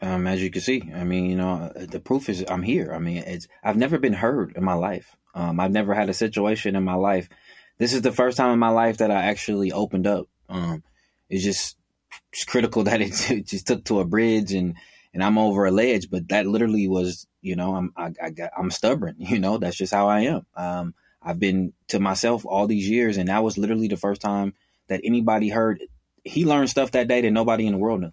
Um, 0.00 0.26
as 0.26 0.42
you 0.42 0.50
can 0.50 0.60
see, 0.60 0.90
I 0.94 1.04
mean, 1.04 1.30
you 1.30 1.36
know, 1.36 1.72
the 1.76 2.00
proof 2.00 2.28
is 2.28 2.44
I'm 2.48 2.62
here. 2.62 2.92
I 2.92 2.98
mean, 2.98 3.18
it's 3.18 3.46
I've 3.62 3.76
never 3.76 3.98
been 3.98 4.12
heard 4.12 4.56
in 4.56 4.64
my 4.64 4.74
life. 4.74 5.16
Um, 5.34 5.60
I've 5.60 5.70
never 5.70 5.94
had 5.94 6.08
a 6.08 6.14
situation 6.14 6.74
in 6.74 6.82
my 6.82 6.94
life. 6.94 7.28
This 7.78 7.94
is 7.94 8.02
the 8.02 8.12
first 8.12 8.36
time 8.36 8.52
in 8.52 8.58
my 8.58 8.68
life 8.70 8.98
that 8.98 9.12
I 9.12 9.22
actually 9.22 9.70
opened 9.70 10.06
up. 10.06 10.26
Um, 10.52 10.82
it's 11.28 11.42
just 11.42 11.76
it's 12.32 12.44
critical 12.44 12.84
that 12.84 13.00
it, 13.00 13.30
it 13.30 13.46
just 13.46 13.66
took 13.66 13.84
to 13.84 14.00
a 14.00 14.04
bridge 14.04 14.52
and 14.52 14.76
and 15.14 15.22
I'm 15.22 15.36
over 15.36 15.66
a 15.66 15.70
ledge, 15.70 16.08
but 16.10 16.28
that 16.28 16.46
literally 16.46 16.88
was, 16.88 17.26
you 17.42 17.54
know, 17.54 17.74
I'm 17.74 17.92
I, 17.96 18.12
I 18.22 18.30
got, 18.30 18.50
I'm 18.56 18.70
stubborn, 18.70 19.16
you 19.18 19.38
know, 19.38 19.58
that's 19.58 19.76
just 19.76 19.92
how 19.92 20.08
I 20.08 20.20
am. 20.20 20.46
Um, 20.56 20.94
I've 21.22 21.38
been 21.38 21.72
to 21.88 22.00
myself 22.00 22.44
all 22.44 22.66
these 22.66 22.88
years, 22.88 23.16
and 23.16 23.28
that 23.28 23.44
was 23.44 23.58
literally 23.58 23.88
the 23.88 23.96
first 23.96 24.20
time 24.20 24.54
that 24.88 25.02
anybody 25.04 25.48
heard. 25.48 25.82
He 26.24 26.44
learned 26.44 26.70
stuff 26.70 26.92
that 26.92 27.08
day 27.08 27.20
that 27.20 27.30
nobody 27.30 27.66
in 27.66 27.72
the 27.72 27.78
world 27.78 28.00
knew. 28.00 28.12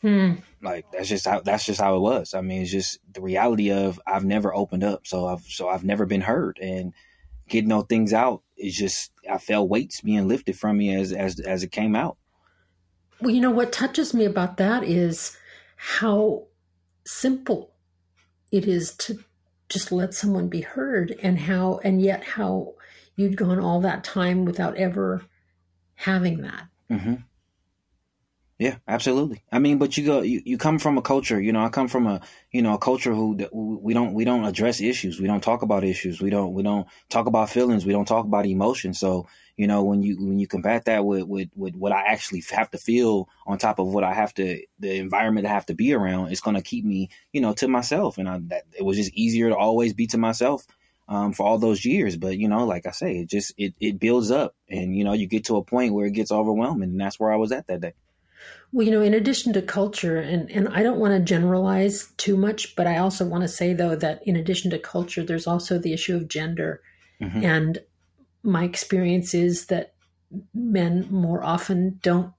Hmm. 0.00 0.34
Like 0.62 0.86
that's 0.92 1.08
just 1.08 1.26
how 1.26 1.40
that's 1.40 1.64
just 1.64 1.80
how 1.80 1.96
it 1.96 2.00
was. 2.00 2.34
I 2.34 2.40
mean, 2.40 2.62
it's 2.62 2.70
just 2.70 2.98
the 3.12 3.20
reality 3.20 3.72
of 3.72 4.00
I've 4.06 4.24
never 4.24 4.54
opened 4.54 4.84
up, 4.84 5.06
so 5.06 5.26
I've 5.26 5.42
so 5.42 5.68
I've 5.68 5.84
never 5.84 6.06
been 6.06 6.20
heard, 6.20 6.58
and 6.62 6.92
getting 7.48 7.68
those 7.68 7.86
things 7.88 8.12
out 8.12 8.42
is 8.58 8.76
just 8.76 9.12
I 9.30 9.38
felt 9.38 9.68
weights 9.68 10.00
being 10.00 10.28
lifted 10.28 10.58
from 10.58 10.78
me 10.78 10.94
as 10.94 11.12
as 11.12 11.40
as 11.40 11.62
it 11.62 11.72
came 11.72 11.94
out. 11.96 12.16
Well, 13.20 13.30
you 13.30 13.40
know 13.40 13.50
what 13.50 13.72
touches 13.72 14.14
me 14.14 14.24
about 14.24 14.56
that 14.58 14.84
is 14.84 15.36
how 15.76 16.44
simple 17.04 17.72
it 18.52 18.66
is 18.66 18.94
to 18.96 19.18
just 19.68 19.92
let 19.92 20.14
someone 20.14 20.48
be 20.48 20.62
heard 20.62 21.14
and 21.22 21.38
how 21.38 21.80
and 21.84 22.00
yet 22.00 22.24
how 22.24 22.74
you'd 23.16 23.36
gone 23.36 23.58
all 23.58 23.80
that 23.80 24.04
time 24.04 24.44
without 24.44 24.76
ever 24.76 25.22
having 25.94 26.40
that 26.42 26.64
mm-hmm. 26.90 27.14
Yeah 28.58 28.76
absolutely. 28.86 29.42
I 29.52 29.58
mean 29.58 29.78
but 29.78 29.96
you 29.96 30.04
go 30.04 30.20
you, 30.22 30.42
you 30.44 30.58
come 30.58 30.78
from 30.78 30.98
a 30.98 31.02
culture 31.02 31.40
you 31.40 31.52
know 31.52 31.64
i 31.64 31.68
come 31.68 31.88
from 31.88 32.06
a 32.06 32.20
you 32.50 32.62
know 32.62 32.74
a 32.74 32.78
culture 32.78 33.14
who 33.14 33.38
we 33.52 33.94
don't 33.94 34.14
we 34.14 34.24
don't 34.24 34.44
address 34.44 34.80
issues. 34.80 35.20
We 35.20 35.26
don't 35.26 35.42
talk 35.42 35.62
about 35.62 35.84
issues. 35.84 36.20
We 36.20 36.30
don't 36.30 36.54
we 36.54 36.62
don't 36.62 36.86
talk 37.08 37.26
about 37.26 37.50
feelings. 37.50 37.84
We 37.84 37.92
don't 37.92 38.08
talk 38.08 38.24
about 38.24 38.46
emotions. 38.46 38.98
So 38.98 39.26
you 39.56 39.66
know 39.66 39.84
when 39.84 40.02
you 40.02 40.16
when 40.18 40.38
you 40.38 40.46
combat 40.46 40.86
that 40.86 41.04
with 41.04 41.24
with, 41.24 41.48
with 41.54 41.74
what 41.74 41.92
i 41.92 42.02
actually 42.06 42.42
have 42.50 42.70
to 42.70 42.78
feel 42.78 43.28
on 43.44 43.58
top 43.58 43.80
of 43.80 43.88
what 43.88 44.04
i 44.04 44.14
have 44.14 44.32
to 44.34 44.62
the 44.78 44.96
environment 44.98 45.46
i 45.46 45.50
have 45.50 45.66
to 45.66 45.74
be 45.74 45.92
around 45.92 46.30
it's 46.30 46.40
going 46.40 46.54
to 46.54 46.62
keep 46.62 46.84
me 46.84 47.10
you 47.32 47.40
know 47.40 47.52
to 47.54 47.68
myself. 47.68 48.18
And 48.18 48.28
I, 48.28 48.38
that 48.46 48.62
it 48.78 48.84
was 48.84 48.96
just 48.96 49.12
easier 49.14 49.48
to 49.50 49.56
always 49.56 49.92
be 49.92 50.06
to 50.08 50.18
myself 50.18 50.64
um, 51.08 51.32
for 51.32 51.44
all 51.44 51.58
those 51.58 51.84
years. 51.84 52.16
But 52.16 52.38
you 52.38 52.48
know 52.48 52.64
like 52.66 52.86
i 52.86 52.92
say 52.92 53.18
it 53.18 53.28
just 53.28 53.52
it, 53.58 53.74
it 53.80 53.98
builds 53.98 54.30
up. 54.30 54.54
And 54.70 54.96
you 54.96 55.04
know 55.04 55.12
you 55.12 55.26
get 55.26 55.44
to 55.46 55.56
a 55.56 55.64
point 55.64 55.92
where 55.92 56.06
it 56.06 56.12
gets 56.12 56.32
overwhelming. 56.32 56.90
And 56.90 57.00
that's 57.00 57.20
where 57.20 57.32
i 57.32 57.36
was 57.36 57.52
at 57.52 57.66
that 57.66 57.80
day 57.80 57.92
well, 58.72 58.84
you 58.84 58.92
know, 58.92 59.02
in 59.02 59.14
addition 59.14 59.52
to 59.54 59.62
culture, 59.62 60.18
and, 60.18 60.50
and 60.50 60.68
I 60.68 60.82
don't 60.82 60.98
want 60.98 61.14
to 61.14 61.20
generalize 61.20 62.12
too 62.16 62.36
much, 62.36 62.76
but 62.76 62.86
I 62.86 62.98
also 62.98 63.24
want 63.24 63.42
to 63.42 63.48
say, 63.48 63.72
though, 63.72 63.96
that 63.96 64.20
in 64.26 64.36
addition 64.36 64.70
to 64.72 64.78
culture, 64.78 65.24
there's 65.24 65.46
also 65.46 65.78
the 65.78 65.92
issue 65.92 66.16
of 66.16 66.28
gender. 66.28 66.82
Mm-hmm. 67.20 67.44
And 67.44 67.78
my 68.42 68.64
experience 68.64 69.32
is 69.32 69.66
that 69.66 69.94
men 70.54 71.08
more 71.10 71.42
often 71.42 71.98
don't 72.02 72.32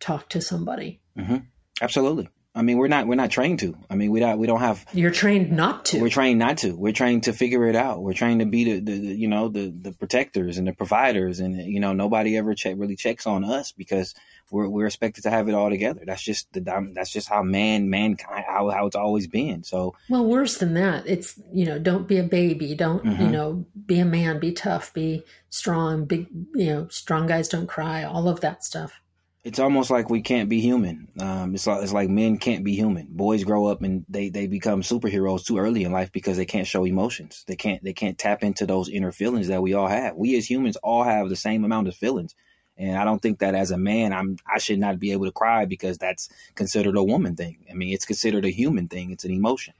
talk 0.00 0.30
to 0.30 0.40
somebody. 0.40 1.00
Mm-hmm. 1.18 1.36
Absolutely. 1.82 2.28
I 2.56 2.62
mean, 2.62 2.78
we're 2.78 2.88
not 2.88 3.08
we're 3.08 3.16
not 3.16 3.30
trained 3.30 3.58
to. 3.60 3.76
I 3.90 3.96
mean, 3.96 4.12
we 4.12 4.20
don't 4.20 4.38
we 4.38 4.46
don't 4.46 4.60
have. 4.60 4.86
You're 4.92 5.10
trained 5.10 5.50
not 5.50 5.86
to. 5.86 6.00
We're 6.00 6.08
trained 6.08 6.38
not 6.38 6.58
to. 6.58 6.72
We're 6.72 6.92
trained 6.92 7.24
to 7.24 7.32
figure 7.32 7.66
it 7.66 7.74
out. 7.74 8.00
We're 8.00 8.12
trained 8.12 8.40
to 8.40 8.46
be 8.46 8.64
the, 8.64 8.80
the, 8.80 9.00
the 9.00 9.14
you 9.14 9.26
know 9.26 9.48
the 9.48 9.70
the 9.70 9.90
protectors 9.90 10.56
and 10.56 10.68
the 10.68 10.72
providers, 10.72 11.40
and 11.40 11.56
you 11.56 11.80
know 11.80 11.92
nobody 11.94 12.36
ever 12.36 12.54
check 12.54 12.76
really 12.78 12.94
checks 12.94 13.26
on 13.26 13.44
us 13.44 13.72
because 13.72 14.14
we're 14.52 14.68
we're 14.68 14.86
expected 14.86 15.22
to 15.22 15.30
have 15.30 15.48
it 15.48 15.54
all 15.54 15.68
together. 15.68 16.02
That's 16.06 16.22
just 16.22 16.52
the 16.52 16.60
that's 16.94 17.10
just 17.10 17.28
how 17.28 17.42
man 17.42 17.90
mankind 17.90 18.44
how 18.46 18.70
how 18.70 18.86
it's 18.86 18.94
always 18.94 19.26
been. 19.26 19.64
So 19.64 19.96
well, 20.08 20.24
worse 20.24 20.58
than 20.58 20.74
that, 20.74 21.08
it's 21.08 21.40
you 21.52 21.66
know 21.66 21.80
don't 21.80 22.06
be 22.06 22.18
a 22.18 22.22
baby, 22.22 22.76
don't 22.76 23.04
mm-hmm. 23.04 23.20
you 23.20 23.28
know 23.30 23.66
be 23.84 23.98
a 23.98 24.04
man, 24.04 24.38
be 24.38 24.52
tough, 24.52 24.94
be 24.94 25.24
strong, 25.50 26.04
big 26.04 26.28
you 26.54 26.66
know 26.66 26.86
strong 26.86 27.26
guys 27.26 27.48
don't 27.48 27.66
cry, 27.66 28.04
all 28.04 28.28
of 28.28 28.42
that 28.42 28.62
stuff 28.62 29.00
it's 29.44 29.58
almost 29.58 29.90
like 29.90 30.08
we 30.08 30.22
can't 30.22 30.48
be 30.48 30.60
human. 30.60 31.06
Um, 31.20 31.54
it's 31.54 31.66
like 31.66 31.82
it's 31.82 31.92
like 31.92 32.08
men 32.08 32.38
can't 32.38 32.64
be 32.64 32.74
human. 32.74 33.08
Boys 33.10 33.44
grow 33.44 33.66
up 33.66 33.82
and 33.82 34.06
they 34.08 34.30
they 34.30 34.46
become 34.46 34.80
superheroes 34.80 35.44
too 35.44 35.58
early 35.58 35.84
in 35.84 35.92
life 35.92 36.10
because 36.10 36.38
they 36.38 36.46
can't 36.46 36.66
show 36.66 36.84
emotions. 36.84 37.44
They 37.46 37.54
can't 37.54 37.84
they 37.84 37.92
can't 37.92 38.16
tap 38.16 38.42
into 38.42 38.64
those 38.64 38.88
inner 38.88 39.12
feelings 39.12 39.48
that 39.48 39.62
we 39.62 39.74
all 39.74 39.86
have. 39.86 40.16
We 40.16 40.36
as 40.38 40.48
humans 40.48 40.76
all 40.76 41.04
have 41.04 41.28
the 41.28 41.36
same 41.36 41.62
amount 41.62 41.88
of 41.88 41.94
feelings, 41.94 42.34
and 42.78 42.96
I 42.96 43.04
don't 43.04 43.20
think 43.20 43.40
that 43.40 43.54
as 43.54 43.70
a 43.70 43.76
man 43.76 44.14
I'm 44.14 44.38
I 44.50 44.58
should 44.58 44.78
not 44.78 44.98
be 44.98 45.12
able 45.12 45.26
to 45.26 45.32
cry 45.32 45.66
because 45.66 45.98
that's 45.98 46.30
considered 46.54 46.96
a 46.96 47.04
woman 47.04 47.36
thing. 47.36 47.66
I 47.70 47.74
mean, 47.74 47.92
it's 47.92 48.06
considered 48.06 48.46
a 48.46 48.50
human 48.50 48.88
thing. 48.88 49.10
It's 49.10 49.24
an 49.24 49.30
emotion. 49.30 49.74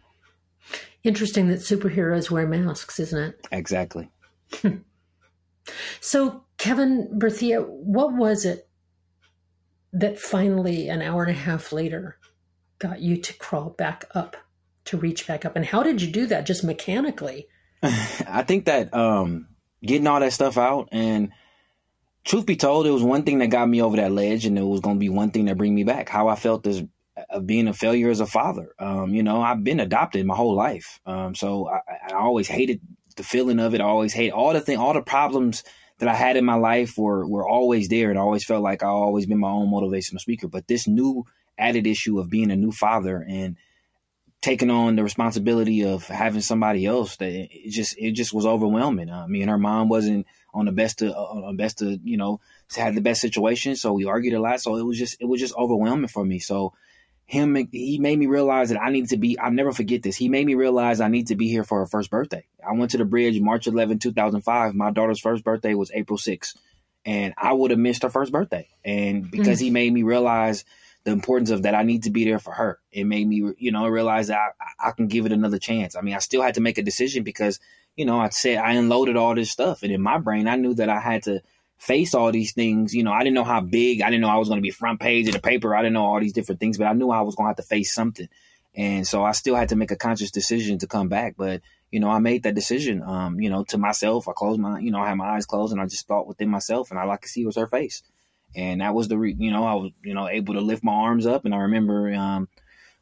Interesting 1.02 1.48
that 1.48 1.60
superheroes 1.60 2.30
wear 2.30 2.46
masks, 2.46 3.00
isn't 3.00 3.18
it? 3.18 3.46
Exactly. 3.50 4.10
so, 6.00 6.44
Kevin 6.56 7.08
Berthia, 7.18 7.66
what 7.66 8.14
was 8.14 8.44
it 8.44 8.63
that 9.94 10.18
finally, 10.18 10.88
an 10.88 11.00
hour 11.00 11.22
and 11.22 11.30
a 11.30 11.40
half 11.40 11.72
later, 11.72 12.18
got 12.78 13.00
you 13.00 13.16
to 13.16 13.32
crawl 13.34 13.70
back 13.70 14.04
up, 14.14 14.36
to 14.86 14.96
reach 14.96 15.26
back 15.26 15.44
up? 15.44 15.56
And 15.56 15.64
how 15.64 15.82
did 15.82 16.02
you 16.02 16.10
do 16.10 16.26
that? 16.26 16.46
Just 16.46 16.64
mechanically? 16.64 17.46
I 17.82 18.42
think 18.46 18.66
that 18.66 18.92
um, 18.92 19.48
getting 19.82 20.06
all 20.06 20.20
that 20.20 20.32
stuff 20.32 20.58
out 20.58 20.88
and 20.92 21.30
truth 22.24 22.44
be 22.44 22.56
told, 22.56 22.86
it 22.86 22.90
was 22.90 23.02
one 23.02 23.22
thing 23.22 23.38
that 23.38 23.48
got 23.48 23.68
me 23.68 23.80
over 23.80 23.96
that 23.96 24.12
ledge, 24.12 24.44
and 24.44 24.58
it 24.58 24.62
was 24.62 24.80
going 24.80 24.96
to 24.96 25.00
be 25.00 25.08
one 25.08 25.30
thing 25.30 25.46
that 25.46 25.56
bring 25.56 25.74
me 25.74 25.84
back. 25.84 26.08
How 26.08 26.28
I 26.28 26.34
felt 26.34 26.66
as 26.66 26.82
of 27.30 27.46
being 27.46 27.68
a 27.68 27.72
failure 27.72 28.10
as 28.10 28.18
a 28.18 28.26
father. 28.26 28.74
Um, 28.78 29.14
you 29.14 29.22
know, 29.22 29.40
I've 29.40 29.62
been 29.62 29.78
adopted 29.78 30.26
my 30.26 30.34
whole 30.34 30.54
life, 30.54 31.00
um, 31.06 31.36
so 31.36 31.68
I, 31.68 32.12
I, 32.12 32.14
always 32.14 32.48
hated 32.48 32.80
the 33.14 33.22
feeling 33.22 33.60
of 33.60 33.72
it. 33.72 33.80
I 33.80 33.84
always 33.84 34.12
hate 34.12 34.32
all 34.32 34.52
the 34.52 34.60
thing, 34.60 34.78
all 34.78 34.94
the 34.94 35.02
problems 35.02 35.62
that 35.98 36.08
I 36.08 36.14
had 36.14 36.36
in 36.36 36.44
my 36.44 36.56
life 36.56 36.98
were 36.98 37.26
were 37.26 37.48
always 37.48 37.88
there, 37.88 38.10
and 38.10 38.18
always 38.18 38.44
felt 38.44 38.62
like 38.62 38.82
I 38.82 38.88
always 38.88 39.26
been 39.26 39.38
my 39.38 39.50
own 39.50 39.70
motivational 39.70 40.20
speaker. 40.20 40.48
But 40.48 40.66
this 40.66 40.88
new 40.88 41.24
added 41.58 41.86
issue 41.86 42.18
of 42.18 42.30
being 42.30 42.50
a 42.50 42.56
new 42.56 42.72
father 42.72 43.24
and 43.26 43.56
taking 44.44 44.70
on 44.70 44.94
the 44.94 45.02
responsibility 45.02 45.84
of 45.84 46.06
having 46.06 46.42
somebody 46.42 46.84
else 46.84 47.16
that 47.16 47.30
it 47.30 47.70
just 47.70 47.96
it 47.98 48.12
just 48.12 48.34
was 48.34 48.44
overwhelming. 48.44 49.08
Uh, 49.08 49.24
I 49.24 49.26
mean, 49.26 49.48
her 49.48 49.56
mom 49.56 49.88
wasn't 49.88 50.26
on 50.52 50.66
the 50.66 50.72
best 50.72 51.00
of 51.02 51.12
on 51.14 51.56
best 51.56 51.80
of 51.80 52.00
you 52.04 52.16
know 52.16 52.40
had 52.76 52.94
the 52.94 53.00
best 53.00 53.20
situation, 53.20 53.76
so 53.76 53.92
we 53.92 54.04
argued 54.04 54.34
a 54.34 54.40
lot. 54.40 54.60
So 54.60 54.76
it 54.76 54.82
was 54.82 54.98
just 54.98 55.16
it 55.20 55.26
was 55.26 55.40
just 55.40 55.54
overwhelming 55.56 56.08
for 56.08 56.24
me. 56.24 56.40
So 56.40 56.74
him 57.26 57.68
he 57.72 57.98
made 57.98 58.18
me 58.18 58.26
realize 58.26 58.68
that 58.68 58.80
I 58.80 58.90
need 58.90 59.08
to 59.08 59.16
be 59.16 59.38
I'll 59.38 59.50
never 59.50 59.72
forget 59.72 60.02
this. 60.02 60.16
He 60.16 60.28
made 60.28 60.46
me 60.46 60.54
realize 60.54 61.00
I 61.00 61.08
need 61.08 61.28
to 61.28 61.36
be 61.36 61.48
here 61.48 61.64
for 61.64 61.80
her 61.80 61.86
first 61.86 62.10
birthday. 62.10 62.46
I 62.66 62.72
went 62.72 62.90
to 62.92 62.98
the 62.98 63.04
bridge 63.04 63.40
March 63.40 63.66
11, 63.66 63.98
2005. 63.98 64.74
My 64.74 64.90
daughter's 64.90 65.20
first 65.20 65.44
birthday 65.44 65.74
was 65.74 65.90
April 65.92 66.18
6th. 66.18 66.56
And 67.06 67.34
I 67.36 67.52
would 67.52 67.70
have 67.70 67.80
missed 67.80 68.02
her 68.02 68.10
first 68.10 68.32
birthday. 68.32 68.68
And 68.84 69.30
because 69.30 69.58
mm 69.58 69.64
he 69.64 69.70
made 69.70 69.92
me 69.92 70.02
realize 70.02 70.64
the 71.04 71.12
importance 71.12 71.50
of 71.50 71.62
that 71.62 71.74
I 71.74 71.82
need 71.82 72.04
to 72.04 72.10
be 72.10 72.24
there 72.24 72.38
for 72.38 72.52
her. 72.52 72.78
It 72.90 73.04
made 73.04 73.28
me, 73.28 73.52
you 73.58 73.72
know, 73.72 73.86
realize 73.88 74.28
that 74.28 74.38
I, 74.38 74.88
I 74.88 74.90
can 74.92 75.06
give 75.06 75.26
it 75.26 75.32
another 75.32 75.58
chance. 75.58 75.96
I 75.96 76.00
mean, 76.00 76.14
I 76.14 76.18
still 76.18 76.42
had 76.42 76.54
to 76.54 76.62
make 76.62 76.78
a 76.78 76.82
decision 76.82 77.24
because, 77.24 77.60
you 77.94 78.06
know, 78.06 78.18
I 78.18 78.30
said 78.30 78.56
I 78.56 78.72
unloaded 78.72 79.16
all 79.16 79.34
this 79.34 79.50
stuff. 79.50 79.82
And 79.82 79.92
in 79.92 80.00
my 80.00 80.18
brain, 80.18 80.48
I 80.48 80.56
knew 80.56 80.74
that 80.74 80.88
I 80.88 81.00
had 81.00 81.24
to 81.24 81.42
face 81.78 82.14
all 82.14 82.32
these 82.32 82.52
things. 82.52 82.94
You 82.94 83.02
know, 83.02 83.12
I 83.12 83.20
didn't 83.20 83.34
know 83.34 83.44
how 83.44 83.60
big, 83.60 84.02
I 84.02 84.10
didn't 84.10 84.22
know 84.22 84.28
I 84.28 84.38
was 84.38 84.48
going 84.48 84.58
to 84.58 84.62
be 84.62 84.70
front 84.70 85.00
page 85.00 85.28
of 85.28 85.34
the 85.34 85.40
paper. 85.40 85.74
I 85.74 85.82
didn't 85.82 85.94
know 85.94 86.04
all 86.06 86.20
these 86.20 86.32
different 86.32 86.60
things, 86.60 86.78
but 86.78 86.86
I 86.86 86.92
knew 86.92 87.10
I 87.10 87.22
was 87.22 87.34
going 87.34 87.46
to 87.46 87.48
have 87.50 87.56
to 87.56 87.62
face 87.62 87.94
something. 87.94 88.28
And 88.74 89.06
so 89.06 89.22
I 89.22 89.32
still 89.32 89.54
had 89.54 89.68
to 89.68 89.76
make 89.76 89.90
a 89.90 89.96
conscious 89.96 90.30
decision 90.30 90.78
to 90.78 90.86
come 90.86 91.08
back. 91.08 91.34
But, 91.36 91.62
you 91.90 92.00
know, 92.00 92.10
I 92.10 92.18
made 92.18 92.42
that 92.42 92.54
decision, 92.54 93.02
um, 93.02 93.40
you 93.40 93.50
know, 93.50 93.64
to 93.64 93.78
myself. 93.78 94.28
I 94.28 94.32
closed 94.32 94.60
my, 94.60 94.80
you 94.80 94.90
know, 94.90 94.98
I 94.98 95.08
had 95.08 95.16
my 95.16 95.36
eyes 95.36 95.46
closed 95.46 95.72
and 95.72 95.80
I 95.80 95.86
just 95.86 96.08
thought 96.08 96.26
within 96.26 96.48
myself 96.48 96.90
and 96.90 96.98
all 96.98 97.10
I 97.10 97.16
could 97.16 97.30
see 97.30 97.46
was 97.46 97.56
her 97.56 97.68
face. 97.68 98.02
And 98.56 98.80
that 98.80 98.94
was 98.94 99.08
the, 99.08 99.18
re- 99.18 99.36
you 99.38 99.50
know, 99.50 99.64
I 99.64 99.74
was, 99.74 99.92
you 100.02 100.14
know, 100.14 100.28
able 100.28 100.54
to 100.54 100.60
lift 100.60 100.82
my 100.82 100.92
arms 100.92 101.26
up. 101.26 101.44
And 101.44 101.54
I 101.54 101.58
remember, 101.58 102.12
um, 102.14 102.48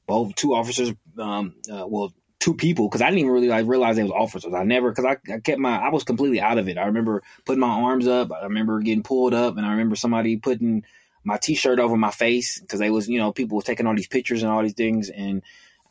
both 0.06 0.34
two 0.34 0.54
officers, 0.54 0.92
um, 1.18 1.54
uh, 1.72 1.86
well, 1.86 2.12
two 2.42 2.54
people 2.54 2.88
because 2.88 3.00
I 3.00 3.06
didn't 3.06 3.20
even 3.20 3.30
really 3.30 3.46
like 3.46 3.68
realize 3.68 3.94
they 3.94 4.02
was 4.02 4.10
officers. 4.10 4.52
I 4.52 4.64
never 4.64 4.90
because 4.90 5.04
I, 5.04 5.32
I 5.32 5.38
kept 5.38 5.60
my 5.60 5.78
I 5.78 5.90
was 5.90 6.02
completely 6.02 6.40
out 6.40 6.58
of 6.58 6.68
it. 6.68 6.76
I 6.76 6.86
remember 6.86 7.22
putting 7.44 7.60
my 7.60 7.68
arms 7.68 8.08
up. 8.08 8.32
I 8.32 8.42
remember 8.42 8.80
getting 8.80 9.04
pulled 9.04 9.32
up, 9.32 9.56
and 9.56 9.64
I 9.64 9.70
remember 9.70 9.94
somebody 9.94 10.36
putting 10.38 10.84
my 11.22 11.38
T-shirt 11.38 11.78
over 11.78 11.96
my 11.96 12.10
face 12.10 12.58
because 12.58 12.80
they 12.80 12.90
was 12.90 13.08
you 13.08 13.20
know 13.20 13.32
people 13.32 13.54
was 13.54 13.64
taking 13.64 13.86
all 13.86 13.94
these 13.94 14.08
pictures 14.08 14.42
and 14.42 14.50
all 14.50 14.60
these 14.60 14.72
things, 14.72 15.08
and 15.08 15.42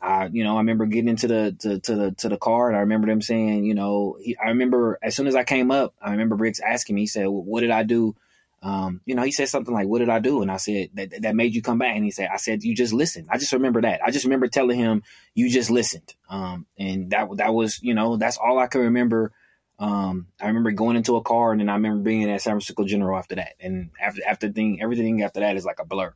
I 0.02 0.26
you 0.26 0.44
know 0.44 0.56
I 0.56 0.58
remember 0.58 0.84
getting 0.84 1.08
into 1.08 1.26
the 1.26 1.56
to, 1.60 1.80
to 1.80 1.94
the 1.94 2.10
to 2.12 2.28
the 2.28 2.36
car, 2.36 2.68
and 2.68 2.76
I 2.76 2.80
remember 2.80 3.06
them 3.06 3.22
saying 3.22 3.64
you 3.64 3.74
know 3.74 4.18
he, 4.20 4.36
I 4.36 4.48
remember 4.48 4.98
as 5.02 5.16
soon 5.16 5.28
as 5.28 5.34
I 5.34 5.44
came 5.44 5.70
up, 5.70 5.94
I 6.02 6.10
remember 6.10 6.36
Briggs 6.36 6.60
asking 6.60 6.96
me, 6.96 7.02
he 7.02 7.06
said, 7.06 7.28
well, 7.28 7.42
"What 7.42 7.62
did 7.62 7.70
I 7.70 7.82
do?" 7.82 8.14
Um, 8.62 9.00
you 9.04 9.16
know, 9.16 9.22
he 9.22 9.32
said 9.32 9.48
something 9.48 9.74
like, 9.74 9.88
"What 9.88 9.98
did 9.98 10.08
I 10.08 10.20
do?" 10.20 10.40
And 10.40 10.50
I 10.50 10.56
said, 10.56 10.90
"That 10.94 11.22
that 11.22 11.34
made 11.34 11.52
you 11.54 11.62
come 11.62 11.78
back." 11.78 11.96
And 11.96 12.04
he 12.04 12.12
said, 12.12 12.28
"I 12.32 12.36
said 12.36 12.62
you 12.62 12.76
just 12.76 12.92
listened." 12.92 13.26
I 13.28 13.38
just 13.38 13.52
remember 13.52 13.82
that. 13.82 14.00
I 14.04 14.12
just 14.12 14.24
remember 14.24 14.46
telling 14.46 14.78
him, 14.78 15.02
"You 15.34 15.50
just 15.50 15.68
listened," 15.68 16.14
um, 16.30 16.66
and 16.78 17.10
that 17.10 17.28
that 17.38 17.54
was, 17.54 17.82
you 17.82 17.94
know, 17.94 18.16
that's 18.16 18.36
all 18.36 18.60
I 18.60 18.68
can 18.68 18.82
remember. 18.82 19.32
Um, 19.80 20.28
I 20.40 20.46
remember 20.46 20.70
going 20.70 20.96
into 20.96 21.16
a 21.16 21.22
car, 21.22 21.50
and 21.50 21.60
then 21.60 21.68
I 21.68 21.74
remember 21.74 22.04
being 22.04 22.30
at 22.30 22.40
San 22.40 22.52
Francisco 22.52 22.84
General 22.84 23.18
after 23.18 23.34
that. 23.34 23.54
And 23.58 23.90
after 24.00 24.20
after 24.24 24.48
thing, 24.52 24.80
everything 24.80 25.22
after 25.22 25.40
that 25.40 25.56
is 25.56 25.64
like 25.64 25.80
a 25.80 25.84
blur. 25.84 26.14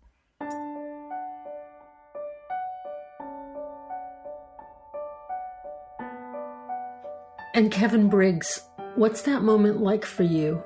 And 7.55 7.73
Kevin 7.73 8.09
Briggs, 8.09 8.61
what's 8.95 9.23
that 9.23 9.43
moment 9.43 9.81
like 9.81 10.05
for 10.05 10.23
you? 10.23 10.63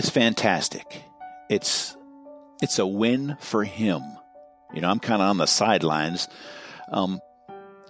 It's 0.00 0.08
fantastic. 0.08 1.02
It's 1.50 1.94
it's 2.62 2.78
a 2.78 2.86
win 2.86 3.36
for 3.38 3.64
him. 3.64 4.00
You 4.72 4.80
know, 4.80 4.88
I'm 4.88 4.98
kind 4.98 5.20
of 5.20 5.28
on 5.28 5.36
the 5.36 5.44
sidelines 5.44 6.26
um, 6.90 7.20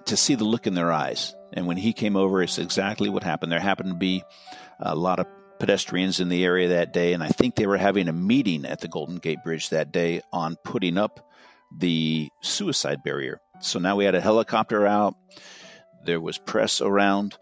to 0.06 0.16
see 0.16 0.34
the 0.34 0.42
look 0.42 0.66
in 0.66 0.74
their 0.74 0.90
eyes, 0.90 1.36
And 1.52 1.68
when 1.68 1.76
he 1.76 1.92
came 1.92 2.16
over, 2.16 2.42
it's 2.42 2.58
exactly 2.58 3.08
what 3.08 3.22
happened. 3.22 3.52
There 3.52 3.60
happened 3.60 3.90
to 3.90 3.94
be 3.94 4.24
a 4.80 4.96
lot 4.96 5.20
of 5.20 5.28
pedestrians 5.60 6.18
in 6.18 6.28
the 6.28 6.44
area 6.44 6.70
that 6.70 6.92
day, 6.92 7.12
and 7.12 7.22
I 7.22 7.28
think 7.28 7.54
they 7.54 7.68
were 7.68 7.76
having 7.76 8.08
a 8.08 8.12
meeting 8.12 8.64
at 8.64 8.80
the 8.80 8.88
Golden 8.88 9.18
Gate 9.18 9.44
Bridge 9.44 9.68
that 9.68 9.92
day 9.92 10.20
on 10.32 10.56
putting 10.64 10.98
up 10.98 11.30
the 11.78 12.28
suicide 12.40 13.04
barrier. 13.04 13.40
So 13.60 13.78
now 13.78 13.94
we 13.94 14.04
had 14.04 14.16
a 14.16 14.20
helicopter 14.20 14.84
out, 14.84 15.14
there 16.04 16.20
was 16.20 16.38
press 16.38 16.80
around. 16.80 17.38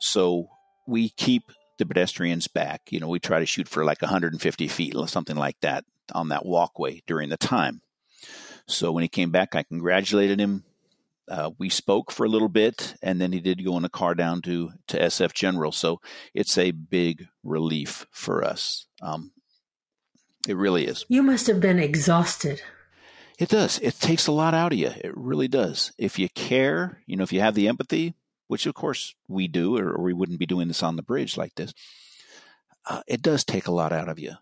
So 0.00 0.48
we 0.88 1.08
keep 1.08 1.52
the 1.78 1.86
pedestrians 1.86 2.48
back. 2.48 2.82
You 2.90 3.00
know, 3.00 3.08
we 3.08 3.18
try 3.18 3.40
to 3.40 3.46
shoot 3.46 3.68
for 3.68 3.84
like 3.84 4.02
150 4.02 4.68
feet, 4.68 4.94
something 5.06 5.36
like 5.36 5.60
that, 5.60 5.84
on 6.12 6.28
that 6.28 6.44
walkway 6.44 7.02
during 7.06 7.28
the 7.28 7.36
time. 7.36 7.80
So 8.66 8.92
when 8.92 9.02
he 9.02 9.08
came 9.08 9.30
back, 9.30 9.54
I 9.54 9.62
congratulated 9.62 10.38
him. 10.38 10.64
Uh, 11.28 11.50
we 11.58 11.68
spoke 11.68 12.10
for 12.10 12.24
a 12.24 12.28
little 12.28 12.48
bit, 12.48 12.94
and 13.02 13.20
then 13.20 13.32
he 13.32 13.40
did 13.40 13.64
go 13.64 13.76
in 13.76 13.84
a 13.84 13.90
car 13.90 14.14
down 14.14 14.40
to 14.42 14.70
to 14.88 14.98
SF 14.98 15.34
General. 15.34 15.72
So 15.72 16.00
it's 16.32 16.56
a 16.56 16.70
big 16.70 17.26
relief 17.42 18.06
for 18.10 18.42
us. 18.42 18.86
Um, 19.02 19.32
it 20.46 20.56
really 20.56 20.86
is. 20.86 21.04
You 21.08 21.22
must 21.22 21.46
have 21.46 21.60
been 21.60 21.78
exhausted. 21.78 22.62
It 23.38 23.50
does. 23.50 23.78
It 23.80 24.00
takes 24.00 24.26
a 24.26 24.32
lot 24.32 24.54
out 24.54 24.72
of 24.72 24.78
you. 24.78 24.88
It 24.88 25.16
really 25.16 25.48
does. 25.48 25.92
If 25.98 26.18
you 26.18 26.28
care, 26.30 27.02
you 27.06 27.16
know, 27.16 27.22
if 27.22 27.32
you 27.32 27.40
have 27.40 27.54
the 27.54 27.68
empathy, 27.68 28.14
which 28.48 28.66
of 28.66 28.74
course 28.74 29.14
we 29.28 29.46
do, 29.48 29.78
or, 29.78 29.92
or 29.92 30.02
we 30.02 30.12
wouldn't 30.12 30.38
be 30.38 30.46
doing 30.46 30.68
this 30.68 30.82
on 30.82 30.96
the 30.96 31.02
bridge 31.02 31.36
like 31.36 31.54
this, 31.54 31.72
uh, 32.86 33.02
it 33.06 33.22
does 33.22 33.44
take 33.44 33.66
a 33.66 33.72
lot 33.72 33.92
out 33.92 34.08
of 34.08 34.18
you. 34.18 34.32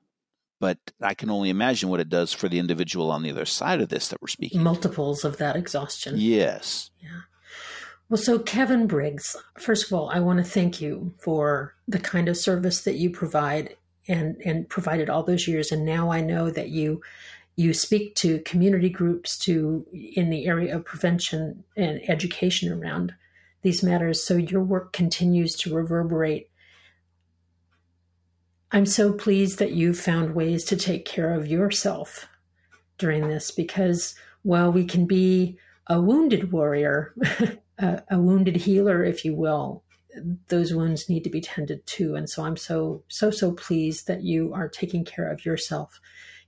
But 0.59 0.79
I 1.03 1.13
can 1.13 1.29
only 1.29 1.51
imagine 1.51 1.91
what 1.91 2.01
it 2.01 2.09
does 2.09 2.33
for 2.33 2.49
the 2.49 2.59
individual 2.59 3.11
on 3.11 3.23
the 3.23 3.31
other 3.31 3.45
side 3.45 3.83
of 3.83 3.91
this 3.91 4.09
that 4.09 4.23
we're 4.23 4.29
speaking. 4.29 4.63
Multiples 4.63 5.23
of 5.23 5.37
that 5.37 5.55
exhaustion. 5.55 6.15
Yes. 6.17 6.91
Yeah. 7.03 7.21
Well, 8.09 8.17
so 8.17 8.39
Kevin 8.39 8.87
Briggs, 8.87 9.37
first 9.59 9.87
of 9.87 9.93
all, 9.93 10.09
I 10.09 10.21
want 10.21 10.39
to 10.39 10.45
thank 10.45 10.81
you 10.81 11.13
for 11.19 11.75
the 11.89 11.99
kind 11.99 12.29
of 12.29 12.37
service 12.37 12.83
that 12.83 12.95
you 12.95 13.11
provide 13.11 13.77
and 14.09 14.37
and 14.45 14.69
provided 14.69 15.11
all 15.11 15.25
those 15.25 15.49
years. 15.49 15.73
And 15.73 15.85
now 15.85 16.11
I 16.11 16.21
know 16.21 16.51
that 16.51 16.69
you 16.69 17.03
you 17.57 17.75
speak 17.75 18.15
to 18.17 18.39
community 18.41 18.89
groups 18.89 19.37
to 19.39 19.87
in 19.93 20.31
the 20.31 20.47
area 20.47 20.77
of 20.77 20.85
prevention 20.85 21.65
and 21.77 22.01
education 22.09 22.73
around 22.73 23.15
these 23.67 23.83
matters. 23.83 24.23
So 24.23 24.37
your 24.37 24.63
work 24.63 24.93
continues 24.93 25.57
to 25.57 25.75
reverberate. 25.75 26.49
I'm 28.71 28.87
so 28.87 29.13
pleased 29.13 29.59
that 29.59 29.73
you 29.73 29.93
found 29.93 30.37
ways 30.37 30.65
to 30.67 30.77
take 30.77 31.05
care 31.05 31.35
of 31.35 31.49
yourself 31.49 32.29
during 32.97 33.27
this 33.27 33.51
because 33.51 34.15
while 34.43 34.71
we 34.71 34.85
can 34.85 35.05
be 35.05 35.59
a 35.89 36.01
wounded 36.01 36.53
warrior, 36.53 37.13
a, 37.79 38.03
a 38.09 38.21
wounded 38.21 38.55
healer, 38.55 39.03
if 39.03 39.25
you 39.25 39.35
will, 39.35 39.83
those 40.47 40.73
wounds 40.73 41.09
need 41.09 41.25
to 41.25 41.31
be 41.31 41.41
tended 41.41 41.85
to. 41.87 42.15
And 42.15 42.31
so 42.31 42.45
I'm 42.45 42.57
so, 42.57 43.03
so, 43.09 43.33
so 43.33 43.51
pleased 43.51 44.07
that 44.07 44.23
you 44.23 44.55
are 44.55 44.69
taking 44.69 45.05
care 45.05 45.29
of 45.29 45.45
yourself. 45.45 46.01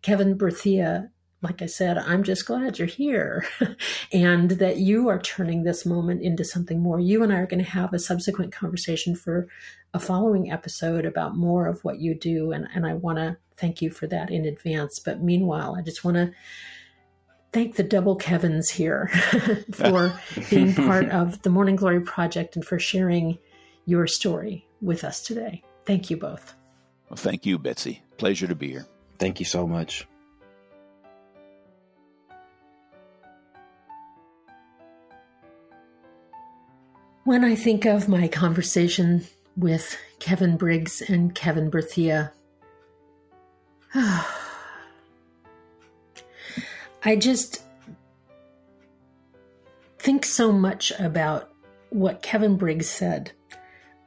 Kevin 0.03 0.39
Berthia 0.39 1.11
like 1.41 1.62
I 1.62 1.66
said, 1.66 1.99
I'm 1.99 2.24
just 2.24 2.47
glad 2.47 2.78
you're 2.78 2.89
here 2.89 3.47
and 4.12 4.51
that 4.53 4.78
you 4.78 5.09
are 5.09 5.20
turning 5.20 5.62
this 5.62 5.86
moment 5.86 6.22
into 6.22 6.45
something 6.45 6.80
more. 6.80 6.99
You 6.99 7.22
and 7.22 7.32
I 7.32 7.36
are 7.36 7.47
going 7.47 7.64
to 7.64 7.70
have 7.70 7.93
a 7.93 7.99
subsequent 7.99 8.53
conversation 8.53 9.14
for 9.14 9.47
a 9.95 10.01
following 10.01 10.51
episode 10.51 11.05
about 11.05 11.36
more 11.36 11.66
of 11.66 11.84
what 11.84 12.01
you 12.01 12.14
do. 12.14 12.51
And, 12.51 12.66
and 12.74 12.84
I 12.84 12.95
want 12.95 13.18
to 13.18 13.36
thank 13.57 13.80
you 13.80 13.91
for 13.91 14.07
that 14.09 14.30
in 14.30 14.47
advance. 14.47 14.99
But 14.99 15.22
meanwhile, 15.22 15.76
I 15.76 15.82
just 15.82 16.05
want 16.05 16.16
to 16.16 16.32
thank 17.53 17.76
the 17.76 17.84
double 17.84 18.16
Kevins 18.16 18.68
here 18.68 19.09
for 19.72 20.12
being 20.51 20.74
part 20.74 21.09
of 21.11 21.43
the 21.43 21.51
Morning 21.51 21.76
Glory 21.76 22.01
Project 22.01 22.57
and 22.57 22.64
for 22.64 22.80
sharing 22.80 23.39
your 23.86 24.09
story 24.09 24.66
with 24.80 25.05
us 25.05 25.22
today. 25.22 25.62
Thank 25.86 26.11
you 26.11 26.16
both. 26.16 26.55
Well, 27.09 27.16
thank 27.16 27.47
you, 27.47 27.59
Betsy. 27.59 28.03
Pleasure 28.18 28.49
to 28.49 28.55
be 28.55 28.70
here. 28.70 28.86
Thank 29.18 29.39
you 29.39 29.47
so 29.47 29.66
much. 29.66 30.07
When 37.29 37.45
I 37.45 37.55
think 37.57 37.85
of 37.85 38.09
my 38.09 38.26
conversation 38.26 39.26
with 39.55 39.99
Kevin 40.18 40.57
Briggs 40.57 41.03
and 41.03 41.35
Kevin 41.35 41.70
Berthia, 41.70 42.31
I 43.95 44.24
just 47.18 47.62
think 49.99 50.24
so 50.24 50.53
much 50.53 50.91
about 50.99 51.53
what 51.91 52.22
Kevin 52.22 52.57
Briggs 52.57 52.89
said 52.89 53.33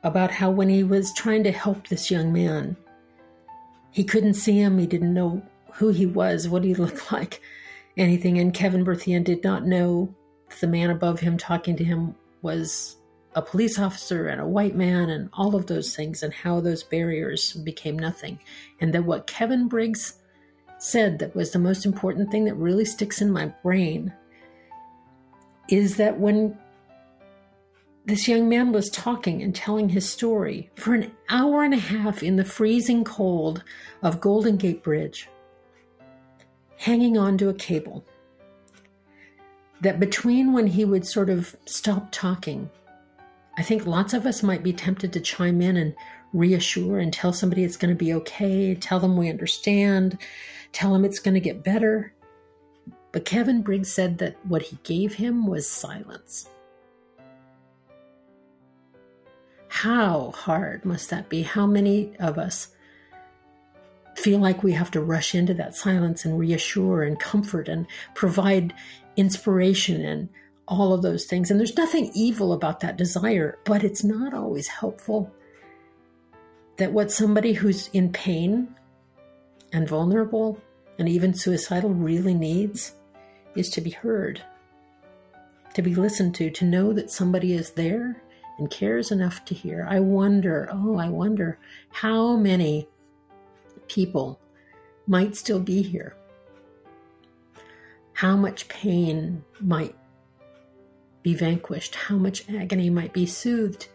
about 0.01 0.31
how 0.31 0.49
when 0.49 0.69
he 0.69 0.83
was 0.83 1.13
trying 1.13 1.43
to 1.43 1.51
help 1.51 1.89
this 1.89 2.09
young 2.09 2.33
man, 2.33 2.75
he 3.91 4.03
couldn't 4.03 4.33
see 4.33 4.59
him, 4.59 4.79
he 4.79 4.87
didn't 4.87 5.13
know 5.13 5.43
who 5.73 5.89
he 5.89 6.07
was, 6.07 6.49
what 6.49 6.63
he 6.63 6.73
looked 6.83 7.11
like, 7.11 7.39
anything. 7.95 8.39
And 8.39 8.51
Kevin 8.51 8.83
Berthia 8.83 9.23
did 9.23 9.43
not 9.43 9.63
know 9.63 10.11
the 10.59 10.65
man 10.65 10.89
above 10.89 11.19
him 11.19 11.37
talking 11.37 11.75
to 11.75 11.83
him 11.83 12.15
was 12.41 12.97
a 13.35 13.41
police 13.41 13.79
officer 13.79 14.27
and 14.27 14.41
a 14.41 14.47
white 14.47 14.75
man 14.75 15.09
and 15.09 15.29
all 15.33 15.55
of 15.55 15.67
those 15.67 15.95
things 15.95 16.21
and 16.23 16.33
how 16.33 16.59
those 16.59 16.83
barriers 16.83 17.53
became 17.53 17.97
nothing. 17.97 18.39
And 18.79 18.93
that 18.93 19.05
what 19.05 19.27
Kevin 19.27 19.67
Briggs 19.67 20.17
said 20.79 21.19
that 21.19 21.35
was 21.35 21.51
the 21.51 21.59
most 21.59 21.85
important 21.85 22.31
thing 22.31 22.45
that 22.45 22.55
really 22.55 22.85
sticks 22.85 23.21
in 23.21 23.31
my 23.31 23.47
brain 23.63 24.13
is 25.69 25.97
that 25.97 26.19
when 26.19 26.57
this 28.05 28.27
young 28.27 28.49
man 28.49 28.71
was 28.71 28.89
talking 28.89 29.41
and 29.41 29.53
telling 29.53 29.89
his 29.89 30.09
story 30.09 30.69
for 30.75 30.93
an 30.93 31.11
hour 31.29 31.63
and 31.63 31.73
a 31.73 31.77
half 31.77 32.23
in 32.23 32.35
the 32.35 32.43
freezing 32.43 33.03
cold 33.03 33.63
of 34.01 34.19
Golden 34.19 34.57
Gate 34.57 34.83
Bridge, 34.83 35.29
hanging 36.77 37.17
onto 37.17 37.47
a 37.47 37.53
cable. 37.53 38.03
That 39.81 39.99
between 39.99 40.51
when 40.51 40.67
he 40.67 40.83
would 40.83 41.05
sort 41.05 41.29
of 41.29 41.55
stop 41.65 42.07
talking 42.11 42.69
I 43.57 43.63
think 43.63 43.85
lots 43.85 44.13
of 44.13 44.25
us 44.25 44.43
might 44.43 44.63
be 44.63 44.73
tempted 44.73 45.11
to 45.13 45.19
chime 45.19 45.61
in 45.61 45.77
and 45.77 45.93
reassure 46.33 46.99
and 46.99 47.11
tell 47.11 47.33
somebody 47.33 47.63
it's 47.63 47.77
going 47.77 47.93
to 47.93 47.95
be 47.95 48.13
okay, 48.13 48.75
tell 48.75 48.99
them 48.99 49.17
we 49.17 49.29
understand, 49.29 50.17
tell 50.71 50.93
them 50.93 51.03
it's 51.03 51.19
going 51.19 51.33
to 51.33 51.41
get 51.41 51.63
better. 51.63 52.13
But 53.11 53.25
Kevin 53.25 53.61
Briggs 53.61 53.91
said 53.91 54.19
that 54.19 54.37
what 54.45 54.61
he 54.61 54.77
gave 54.83 55.15
him 55.15 55.45
was 55.45 55.69
silence. 55.69 56.47
How 59.67 60.31
hard 60.31 60.85
must 60.85 61.09
that 61.09 61.27
be? 61.27 61.41
How 61.41 61.65
many 61.65 62.15
of 62.19 62.37
us 62.37 62.69
feel 64.15 64.39
like 64.39 64.63
we 64.63 64.73
have 64.73 64.91
to 64.91 65.01
rush 65.01 65.33
into 65.33 65.53
that 65.55 65.75
silence 65.75 66.23
and 66.23 66.37
reassure 66.37 67.03
and 67.03 67.19
comfort 67.19 67.67
and 67.67 67.87
provide 68.13 68.73
inspiration 69.15 70.05
and 70.05 70.29
all 70.67 70.93
of 70.93 71.01
those 71.01 71.25
things. 71.25 71.51
And 71.51 71.59
there's 71.59 71.77
nothing 71.77 72.11
evil 72.13 72.53
about 72.53 72.79
that 72.81 72.97
desire, 72.97 73.57
but 73.65 73.83
it's 73.83 74.03
not 74.03 74.33
always 74.33 74.67
helpful 74.67 75.31
that 76.77 76.93
what 76.93 77.11
somebody 77.11 77.53
who's 77.53 77.89
in 77.89 78.11
pain 78.11 78.75
and 79.73 79.87
vulnerable 79.87 80.59
and 80.97 81.07
even 81.09 81.33
suicidal 81.33 81.91
really 81.91 82.33
needs 82.33 82.93
is 83.55 83.69
to 83.71 83.81
be 83.81 83.89
heard, 83.91 84.41
to 85.73 85.81
be 85.81 85.95
listened 85.95 86.35
to, 86.35 86.49
to 86.49 86.65
know 86.65 86.93
that 86.93 87.11
somebody 87.11 87.53
is 87.53 87.71
there 87.71 88.23
and 88.57 88.69
cares 88.69 89.11
enough 89.11 89.43
to 89.45 89.53
hear. 89.53 89.85
I 89.89 89.99
wonder, 89.99 90.69
oh, 90.71 90.97
I 90.97 91.09
wonder 91.09 91.57
how 91.89 92.35
many 92.35 92.87
people 93.87 94.39
might 95.07 95.35
still 95.35 95.59
be 95.59 95.81
here. 95.81 96.15
How 98.13 98.37
much 98.37 98.67
pain 98.67 99.43
might 99.59 99.95
be 101.23 101.33
vanquished, 101.33 101.95
how 101.95 102.15
much 102.15 102.49
agony 102.49 102.89
might 102.89 103.13
be 103.13 103.25
soothed 103.25 103.87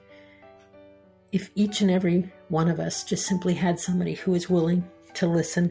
if 1.33 1.51
each 1.55 1.81
and 1.81 1.91
every 1.91 2.33
one 2.49 2.69
of 2.69 2.81
us 2.81 3.05
just 3.05 3.27
simply 3.27 3.55
had 3.55 3.79
somebody 3.79 4.15
who 4.15 4.35
is 4.35 4.49
willing 4.49 4.89
to 5.15 5.27
listen. 5.27 5.71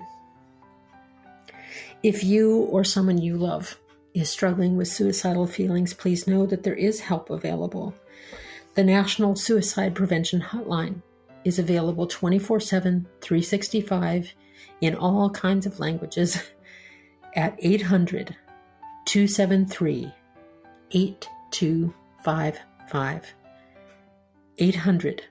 If 2.04 2.24
you 2.24 2.60
or 2.72 2.84
someone 2.84 3.18
you 3.18 3.38
love 3.38 3.80
is 4.14 4.30
struggling 4.30 4.78
with 4.78 4.88
suicidal 4.88 5.48
feelings, 5.48 5.94
please 5.94 6.28
know 6.28 6.46
that 6.46 6.64
there 6.64 6.76
is 6.76 7.00
help 7.00 7.30
available. 7.30 7.96
The 8.76 8.84
National 8.84 9.36
Suicide 9.36 9.96
Prevention 9.96 10.42
Hotline 10.42 11.02
is 11.44 11.60
available 11.60 12.08
24 12.08 12.60
7, 12.60 13.08
365 13.22 14.34
in 14.82 14.96
all 14.96 15.30
kinds 15.30 15.66
of 15.66 15.80
languages 15.80 16.44
at 17.36 17.56
800 17.60 18.36
273 19.06 20.12
8255. 21.62 23.34
800 24.58 25.24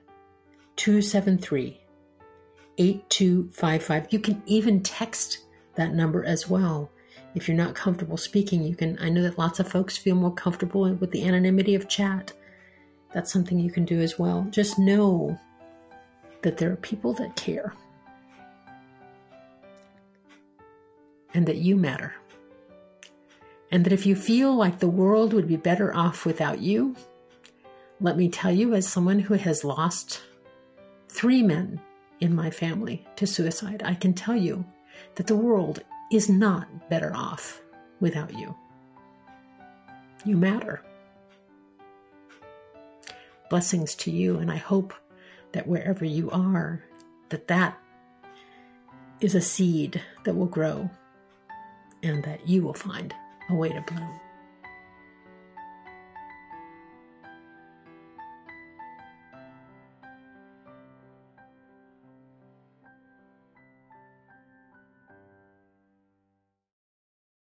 273 0.76 1.80
8255. 2.76 4.06
You 4.10 4.18
can 4.18 4.42
even 4.46 4.82
text 4.82 5.38
that 5.76 5.94
number 5.94 6.24
as 6.24 6.48
well. 6.48 6.90
If 7.34 7.48
you're 7.48 7.56
not 7.56 7.74
comfortable 7.74 8.16
speaking, 8.16 8.62
you 8.62 8.74
can. 8.76 8.98
I 9.00 9.08
know 9.08 9.22
that 9.22 9.38
lots 9.38 9.60
of 9.60 9.68
folks 9.68 9.96
feel 9.96 10.14
more 10.14 10.32
comfortable 10.34 10.92
with 10.94 11.10
the 11.10 11.26
anonymity 11.26 11.74
of 11.74 11.88
chat. 11.88 12.32
That's 13.12 13.32
something 13.32 13.58
you 13.58 13.70
can 13.70 13.84
do 13.84 14.00
as 14.00 14.18
well. 14.18 14.46
Just 14.50 14.78
know 14.78 15.38
that 16.42 16.58
there 16.58 16.70
are 16.72 16.76
people 16.76 17.12
that 17.14 17.36
care 17.36 17.72
and 21.32 21.46
that 21.46 21.56
you 21.56 21.76
matter. 21.76 22.14
And 23.74 23.84
that 23.84 23.92
if 23.92 24.06
you 24.06 24.14
feel 24.14 24.54
like 24.54 24.78
the 24.78 24.88
world 24.88 25.32
would 25.32 25.48
be 25.48 25.56
better 25.56 25.92
off 25.96 26.24
without 26.24 26.60
you, 26.60 26.94
let 28.00 28.16
me 28.16 28.28
tell 28.28 28.52
you, 28.52 28.72
as 28.72 28.86
someone 28.86 29.18
who 29.18 29.34
has 29.34 29.64
lost 29.64 30.22
three 31.08 31.42
men 31.42 31.80
in 32.20 32.36
my 32.36 32.50
family 32.50 33.04
to 33.16 33.26
suicide, 33.26 33.82
I 33.84 33.94
can 33.94 34.14
tell 34.14 34.36
you 34.36 34.64
that 35.16 35.26
the 35.26 35.34
world 35.34 35.82
is 36.12 36.28
not 36.28 36.88
better 36.88 37.12
off 37.16 37.60
without 37.98 38.32
you. 38.38 38.54
You 40.24 40.36
matter. 40.36 40.80
Blessings 43.50 43.96
to 43.96 44.12
you, 44.12 44.38
and 44.38 44.52
I 44.52 44.56
hope 44.56 44.94
that 45.50 45.66
wherever 45.66 46.04
you 46.04 46.30
are, 46.30 46.80
that 47.30 47.48
that 47.48 47.76
is 49.20 49.34
a 49.34 49.40
seed 49.40 50.00
that 50.22 50.36
will 50.36 50.46
grow 50.46 50.88
and 52.04 52.22
that 52.22 52.48
you 52.48 52.62
will 52.62 52.72
find 52.72 53.12
a 53.48 53.54
way 53.54 53.72
to 53.72 53.80
bloom. 53.80 54.23